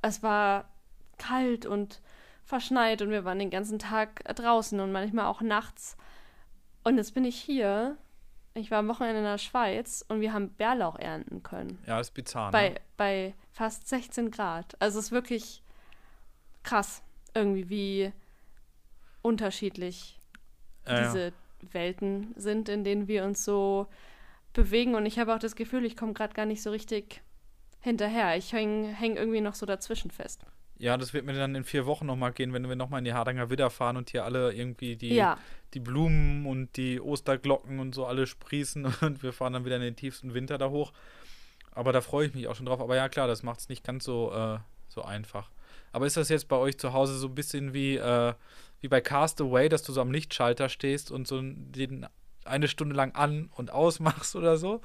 [0.00, 0.66] Es war
[1.18, 2.00] kalt und
[2.44, 5.96] verschneit und wir waren den ganzen Tag draußen und manchmal auch nachts
[6.88, 7.96] und jetzt bin ich hier.
[8.54, 11.78] Ich war am Wochenende in der Schweiz und wir haben Bärlauch ernten können.
[11.86, 12.50] Ja, das ist bizarr.
[12.50, 12.80] Bei, ne?
[12.96, 14.74] bei fast 16 Grad.
[14.80, 15.62] Also es ist wirklich
[16.64, 17.02] krass,
[17.34, 18.12] irgendwie, wie
[19.22, 20.18] unterschiedlich
[20.86, 21.32] äh, diese ja.
[21.72, 23.86] Welten sind, in denen wir uns so
[24.54, 24.94] bewegen.
[24.94, 27.22] Und ich habe auch das Gefühl, ich komme gerade gar nicht so richtig
[27.80, 28.36] hinterher.
[28.36, 30.44] Ich hänge häng irgendwie noch so dazwischen fest.
[30.78, 33.12] Ja, das wird mir dann in vier Wochen nochmal gehen, wenn wir nochmal in die
[33.12, 35.36] Hardanger Widder fahren und hier alle irgendwie die, ja.
[35.74, 39.82] die Blumen und die Osterglocken und so alle sprießen und wir fahren dann wieder in
[39.82, 40.92] den tiefsten Winter da hoch.
[41.72, 42.80] Aber da freue ich mich auch schon drauf.
[42.80, 45.50] Aber ja, klar, das macht es nicht ganz so, äh, so einfach.
[45.92, 48.34] Aber ist das jetzt bei euch zu Hause so ein bisschen wie, äh,
[48.80, 52.06] wie bei Castaway, dass du so am Lichtschalter stehst und so den
[52.48, 54.80] eine Stunde lang an und ausmachst oder so,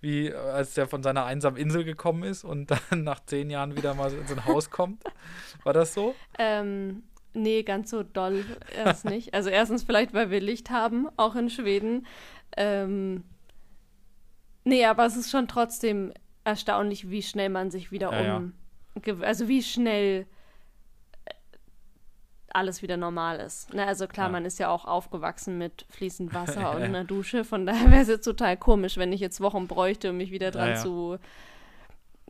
[0.00, 3.76] wie äh, als der von seiner einsamen Insel gekommen ist und dann nach zehn Jahren
[3.76, 5.02] wieder mal in so ein Haus kommt.
[5.64, 6.14] War das so?
[6.38, 7.02] Ähm,
[7.34, 8.44] nee, ganz so doll
[8.74, 9.34] erst nicht.
[9.34, 12.06] Also erstens vielleicht, weil wir Licht haben, auch in Schweden.
[12.56, 13.24] Ähm,
[14.64, 16.12] nee, aber es ist schon trotzdem
[16.44, 18.52] erstaunlich, wie schnell man sich wieder ja, um,
[19.04, 19.14] ja.
[19.20, 20.26] also wie schnell
[22.56, 23.72] alles wieder normal ist.
[23.74, 24.32] Ne, also klar, ja.
[24.32, 27.44] man ist ja auch aufgewachsen mit fließend Wasser und einer Dusche.
[27.44, 30.50] Von daher wäre es jetzt total komisch, wenn ich jetzt Wochen bräuchte, um mich wieder
[30.50, 31.18] dran ja, zu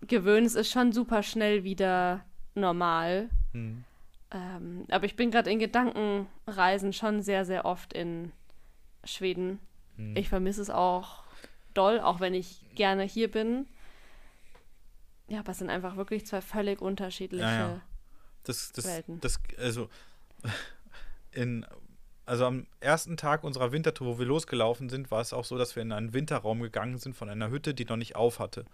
[0.06, 0.46] gewöhnen.
[0.46, 2.24] Es ist schon super schnell wieder
[2.54, 3.30] normal.
[3.52, 3.84] Hm.
[4.32, 8.32] Ähm, aber ich bin gerade in Gedankenreisen schon sehr, sehr oft in
[9.04, 9.60] Schweden.
[9.96, 10.16] Hm.
[10.16, 11.22] Ich vermisse es auch
[11.72, 13.66] doll, auch wenn ich gerne hier bin.
[15.28, 17.80] Ja, aber es sind einfach wirklich zwei völlig unterschiedliche ja,
[18.44, 19.20] das, das, Welten.
[19.20, 19.88] Das, also
[21.32, 21.66] in,
[22.24, 25.76] also am ersten Tag unserer Wintertour, wo wir losgelaufen sind, war es auch so, dass
[25.76, 28.64] wir in einen Winterraum gegangen sind von einer Hütte, die noch nicht auf hatte.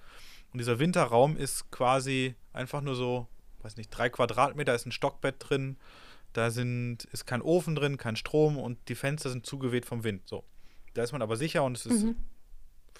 [0.52, 3.26] Und dieser Winterraum ist quasi einfach nur so,
[3.62, 5.76] weiß nicht, drei Quadratmeter, ist ein Stockbett drin.
[6.32, 10.26] Da sind, ist kein Ofen drin, kein Strom und die Fenster sind zugeweht vom Wind.
[10.26, 10.44] So.
[10.94, 12.16] Da ist man aber sicher und es ist mhm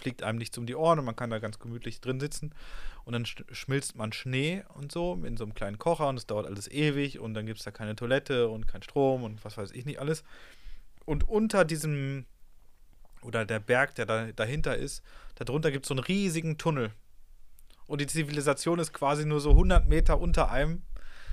[0.02, 2.54] fliegt einem nichts um die Ohren und man kann da ganz gemütlich drin sitzen.
[3.04, 6.46] Und dann schmilzt man Schnee und so in so einem kleinen Kocher und es dauert
[6.46, 9.70] alles ewig und dann gibt es da keine Toilette und kein Strom und was weiß
[9.72, 10.24] ich nicht alles.
[11.04, 12.26] Und unter diesem,
[13.22, 15.02] oder der Berg, der da, dahinter ist,
[15.36, 16.92] darunter gibt es so einen riesigen Tunnel.
[17.86, 20.82] Und die Zivilisation ist quasi nur so 100 Meter unter einem.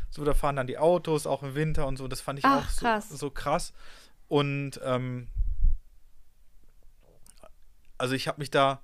[0.09, 2.07] So, da fahren dann die Autos, auch im Winter und so.
[2.07, 3.09] Das fand ich Ach, auch so krass.
[3.09, 3.73] so krass.
[4.27, 5.27] Und ähm,
[7.99, 8.81] also ich habe mich da,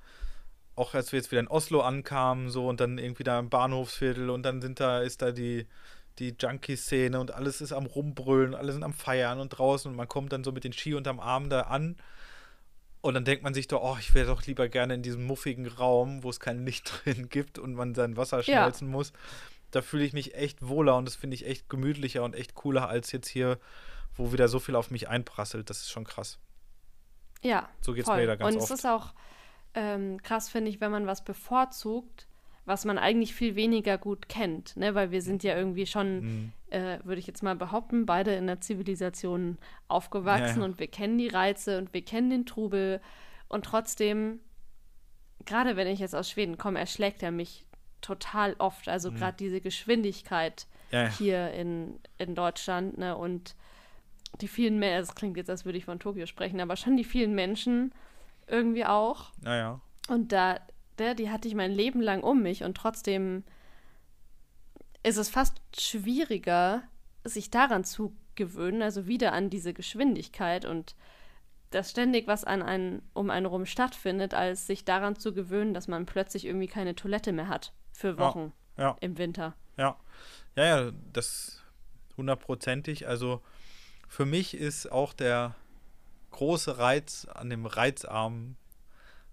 [0.75, 4.29] auch als wir jetzt wieder in Oslo ankamen, so und dann irgendwie da im Bahnhofsviertel
[4.29, 5.67] und dann sind da, ist da die,
[6.19, 10.07] die Junkie-Szene und alles ist am Rumbrüllen, alle sind am Feiern und draußen und man
[10.07, 11.95] kommt dann so mit den Ski unterm Arm da an
[13.05, 15.67] und dann denkt man sich doch, oh, ich wäre doch lieber gerne in diesem muffigen
[15.67, 18.91] Raum, wo es kein Licht drin gibt und man sein Wasser schmelzen ja.
[18.91, 19.13] muss.
[19.69, 22.89] Da fühle ich mich echt wohler und das finde ich echt gemütlicher und echt cooler
[22.89, 23.59] als jetzt hier,
[24.15, 25.69] wo wieder so viel auf mich einprasselt.
[25.69, 26.39] Das ist schon krass.
[27.45, 27.69] Ja.
[27.81, 28.71] So geht es mir da ganz Und oft.
[28.71, 29.13] es ist auch
[29.75, 32.27] ähm, krass, finde ich, wenn man was bevorzugt,
[32.65, 34.95] was man eigentlich viel weniger gut kennt, ne?
[34.95, 36.51] Weil wir sind ja irgendwie schon, mhm.
[36.71, 40.65] äh, würde ich jetzt mal behaupten, beide in der Zivilisation aufgewachsen ja, ja.
[40.65, 43.01] und wir kennen die Reize und wir kennen den Trubel
[43.47, 44.39] und trotzdem,
[45.45, 47.67] gerade wenn ich jetzt aus Schweden komme, erschlägt er mich
[48.01, 48.87] total oft.
[48.87, 49.17] Also mhm.
[49.17, 53.15] gerade diese Geschwindigkeit ja, hier in, in Deutschland, ne?
[53.15, 53.55] Und
[54.41, 57.03] die vielen Menschen, es klingt jetzt, als würde ich von Tokio sprechen, aber schon die
[57.03, 57.93] vielen Menschen
[58.47, 59.31] irgendwie auch.
[59.41, 59.81] Naja.
[60.07, 60.59] Und da,
[60.97, 63.43] der, die hatte ich mein Leben lang um mich und trotzdem
[65.03, 66.83] ist es fast schwieriger,
[67.23, 70.95] sich daran zu gewöhnen, also wieder an diese Geschwindigkeit und
[71.71, 75.87] dass ständig was an einen, um einen rum stattfindet, als sich daran zu gewöhnen, dass
[75.87, 78.97] man plötzlich irgendwie keine Toilette mehr hat für Wochen ja, ja.
[78.99, 79.55] im Winter.
[79.77, 79.97] Ja,
[80.55, 81.61] ja, ja, das
[82.17, 83.07] hundertprozentig.
[83.07, 83.41] Also
[84.07, 85.55] für mich ist auch der
[86.31, 88.55] große Reiz an dem Reizarm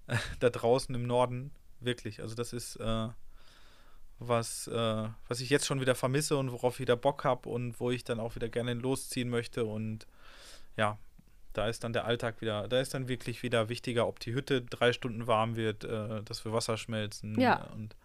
[0.06, 1.50] äh, da draußen im Norden
[1.80, 2.20] wirklich.
[2.20, 3.08] Also das ist äh,
[4.18, 7.80] was, äh, was ich jetzt schon wieder vermisse und worauf ich wieder Bock habe und
[7.80, 9.64] wo ich dann auch wieder gerne losziehen möchte.
[9.64, 10.06] Und
[10.76, 10.98] ja,
[11.52, 14.62] da ist dann der Alltag wieder, da ist dann wirklich wieder wichtiger, ob die Hütte
[14.62, 17.38] drei Stunden warm wird, äh, dass wir Wasser schmelzen.
[17.40, 17.64] Ja.
[17.74, 17.96] Und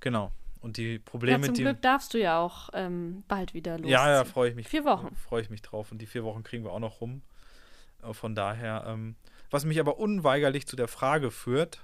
[0.00, 0.32] genau.
[0.64, 1.60] Und die Probleme, ja, zum die.
[1.60, 3.90] Glück darfst du ja auch ähm, bald wieder los.
[3.90, 4.66] Ja, ja, freue ich mich.
[4.66, 5.14] Vier Wochen.
[5.14, 5.92] Freue ich mich drauf.
[5.92, 7.20] Und die vier Wochen kriegen wir auch noch rum.
[8.02, 9.14] Äh, von daher, ähm,
[9.50, 11.82] was mich aber unweigerlich zu der Frage führt,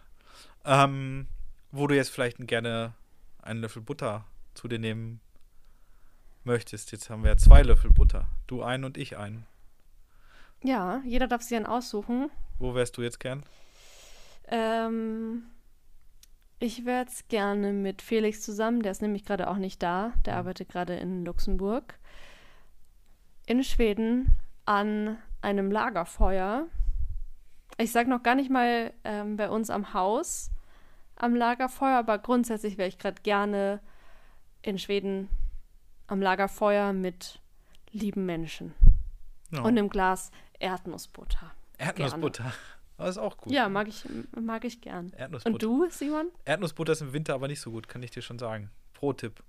[0.65, 1.27] ähm,
[1.71, 2.95] wo du jetzt vielleicht gerne
[3.43, 4.25] einen Löffel Butter
[4.55, 5.21] zu dir nehmen
[6.45, 6.91] möchtest.
[6.91, 8.29] Jetzt haben wir ja zwei Löffel Butter.
[8.47, 9.45] Du einen und ich einen.
[10.63, 12.31] Ja, jeder darf sich einen aussuchen.
[12.59, 13.43] Wo wärst du jetzt gern?
[14.49, 15.43] Ähm,
[16.61, 20.35] ich wäre jetzt gerne mit Felix zusammen, der ist nämlich gerade auch nicht da, der
[20.35, 20.39] mhm.
[20.41, 21.99] arbeitet gerade in Luxemburg,
[23.47, 26.67] in Schweden an einem Lagerfeuer.
[27.79, 30.51] Ich sage noch gar nicht mal ähm, bei uns am Haus
[31.17, 33.81] am Lagerfeuer, aber grundsätzlich wäre ich gerade gerne
[34.63, 35.29] in Schweden
[36.07, 37.41] am Lagerfeuer mit
[37.91, 38.75] lieben Menschen.
[39.51, 39.61] Ja.
[39.61, 41.53] Und einem Glas Erdnussbutter.
[41.79, 42.45] Erdnussbutter.
[42.45, 42.55] Gerne.
[43.01, 43.51] Aber ist auch gut.
[43.51, 44.05] Ja, mag ich,
[44.39, 45.11] mag ich gern.
[45.17, 45.55] Erdnussbutter.
[45.55, 46.31] Und du, Simon?
[46.45, 48.71] Erdnussbutter ist im Winter aber nicht so gut, kann ich dir schon sagen.
[48.93, 49.43] Pro-Tipp.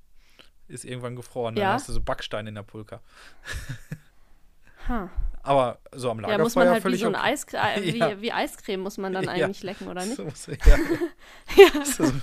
[0.69, 1.73] Ist irgendwann gefroren, dann ja?
[1.73, 3.01] hast du so Backsteine in der Pulka.
[4.87, 5.09] huh.
[5.43, 7.97] Aber so am Lagerfeuer ja, muss man halt völlig wie so ein Eis, äh, wie,
[7.97, 8.21] ja.
[8.21, 10.15] wie, Eiscreme muss man dann eigentlich lecken, oder nicht?
[10.15, 10.77] So, ja.
[11.57, 11.83] ja.
[11.83, 12.13] So, so,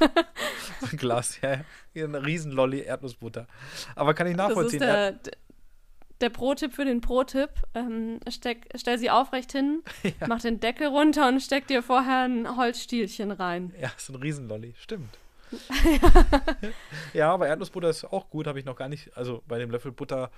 [0.90, 1.60] ein Glas, ja.
[1.92, 3.46] Hier ein Riesenlolli Erdnussbutter.
[3.96, 4.80] Aber kann ich nachvollziehen.
[4.80, 5.32] Das ist der,
[6.20, 7.50] der Pro-Tipp für den Pro-Tipp.
[7.74, 10.26] Ähm, stell sie aufrecht hin, ja.
[10.26, 13.74] mach den Deckel runter und steck dir vorher ein Holzstielchen rein.
[13.80, 15.18] Ja, so ein Riesenlolli, stimmt.
[15.50, 16.24] ja.
[17.14, 19.92] ja, aber Erdnussbutter ist auch gut, habe ich noch gar nicht, also bei dem Löffel
[19.92, 20.30] Butter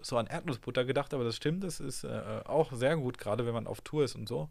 [0.00, 3.54] so an Erdnussbutter gedacht, aber das stimmt, das ist äh, auch sehr gut, gerade wenn
[3.54, 4.50] man auf Tour ist und so.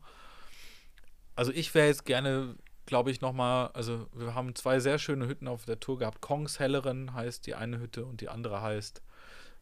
[1.35, 5.48] Also ich wäre jetzt gerne, glaube ich, nochmal, also wir haben zwei sehr schöne Hütten
[5.48, 6.22] auf der Tour gehabt.
[6.22, 9.02] Kongs Hellerin heißt die eine Hütte und die andere heißt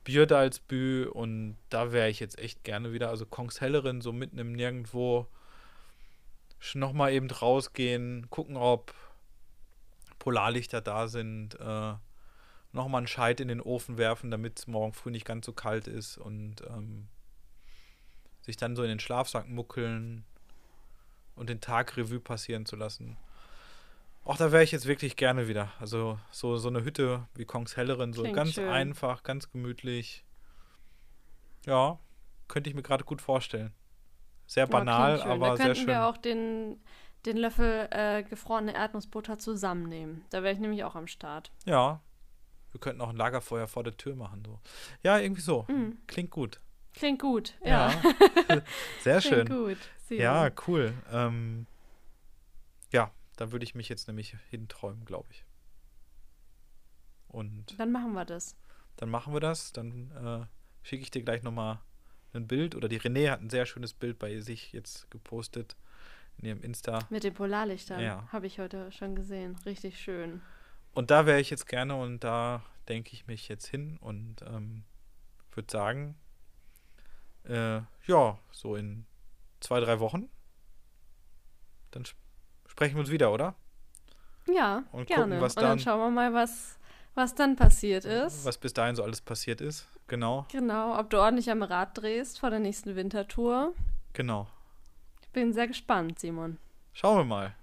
[0.03, 4.53] Björdalsbü und da wäre ich jetzt echt gerne wieder, also Kongs Hellerin, so mitten im
[4.53, 5.27] Nirgendwo
[6.73, 8.93] nochmal eben rausgehen, gucken, ob
[10.19, 11.93] Polarlichter da sind, äh,
[12.71, 15.87] nochmal einen Scheit in den Ofen werfen, damit es morgen früh nicht ganz so kalt
[15.87, 17.07] ist und ähm,
[18.41, 20.23] sich dann so in den Schlafsack muckeln
[21.35, 23.17] und den Tag Revue passieren zu lassen.
[24.23, 25.71] Auch da wäre ich jetzt wirklich gerne wieder.
[25.79, 28.69] Also so, so eine Hütte wie Kongs Hellerin, so Klingt ganz schön.
[28.69, 30.23] einfach, ganz gemütlich.
[31.65, 31.99] Ja,
[32.47, 33.73] könnte ich mir gerade gut vorstellen.
[34.45, 35.57] Sehr banal, ja, aber sehr schön.
[35.57, 36.81] Da könnten wir auch den,
[37.25, 40.25] den Löffel äh, gefrorene Erdnussbutter zusammennehmen.
[40.29, 41.51] Da wäre ich nämlich auch am Start.
[41.65, 42.01] Ja,
[42.71, 44.43] wir könnten auch ein Lagerfeuer vor der Tür machen.
[44.45, 44.59] So.
[45.03, 45.65] Ja, irgendwie so.
[45.67, 45.97] Mhm.
[46.07, 46.59] Klingt gut.
[46.93, 47.91] Klingt gut, ja.
[48.49, 48.61] ja.
[49.01, 49.45] Sehr schön.
[49.45, 49.77] Klingt gut.
[50.07, 50.93] Sie ja, cool.
[51.11, 51.65] Ähm,
[53.35, 55.45] da würde ich mich jetzt nämlich hinträumen, glaube ich.
[57.27, 58.55] Und dann machen wir das.
[58.97, 59.71] Dann machen wir das.
[59.71, 60.45] Dann äh,
[60.85, 61.79] schicke ich dir gleich nochmal
[62.33, 62.75] ein Bild.
[62.75, 65.75] Oder die René hat ein sehr schönes Bild bei sich jetzt gepostet
[66.37, 66.99] in ihrem Insta.
[67.09, 68.01] Mit den Polarlichtern.
[68.01, 68.27] Ja.
[68.31, 69.55] Habe ich heute schon gesehen.
[69.65, 70.41] Richtig schön.
[70.93, 74.83] Und da wäre ich jetzt gerne und da denke ich mich jetzt hin und ähm,
[75.53, 76.15] würde sagen,
[77.43, 79.05] äh, ja, so in
[79.61, 80.29] zwei, drei Wochen,
[81.91, 82.05] dann
[82.71, 83.53] sprechen wir uns wieder, oder?
[84.47, 85.23] Ja, und gerne.
[85.23, 86.79] Gucken, was dann, und dann schauen wir mal, was,
[87.13, 88.45] was dann passiert ist.
[88.45, 90.47] Was bis dahin so alles passiert ist, genau.
[90.51, 93.73] Genau, ob du ordentlich am Rad drehst vor der nächsten Wintertour.
[94.13, 94.47] Genau.
[95.21, 96.57] Ich bin sehr gespannt, Simon.
[96.93, 97.55] Schauen wir mal.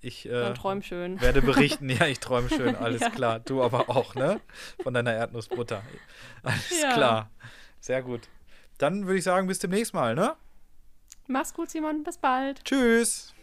[0.00, 1.20] Ich äh, träum schön.
[1.20, 1.88] werde berichten.
[1.90, 3.10] Ja, ich träume schön, alles ja.
[3.10, 3.40] klar.
[3.40, 4.40] Du aber auch, ne?
[4.82, 5.82] Von deiner Erdnussbutter.
[6.42, 6.92] Alles ja.
[6.92, 7.30] klar.
[7.80, 8.28] Sehr gut.
[8.76, 10.34] Dann würde ich sagen, bis demnächst mal, ne?
[11.26, 12.02] Mach's gut, Simon.
[12.02, 12.62] Bis bald.
[12.64, 13.34] Tschüss.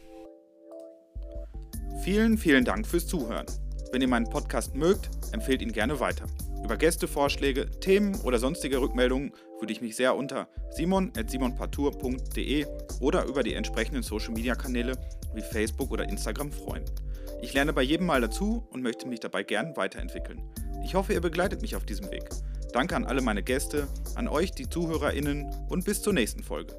[2.03, 3.45] Vielen, vielen Dank fürs Zuhören.
[3.91, 6.25] Wenn ihr meinen Podcast mögt, empfehlt ihn gerne weiter.
[6.63, 12.65] Über Gästevorschläge, Themen oder sonstige Rückmeldungen würde ich mich sehr unter simon.simonpartour.de
[13.01, 14.93] oder über die entsprechenden Social Media Kanäle
[15.35, 16.85] wie Facebook oder Instagram freuen.
[17.43, 20.41] Ich lerne bei jedem Mal dazu und möchte mich dabei gern weiterentwickeln.
[20.83, 22.27] Ich hoffe, ihr begleitet mich auf diesem Weg.
[22.73, 26.73] Danke an alle meine Gäste, an euch, die ZuhörerInnen und bis zur nächsten Folge.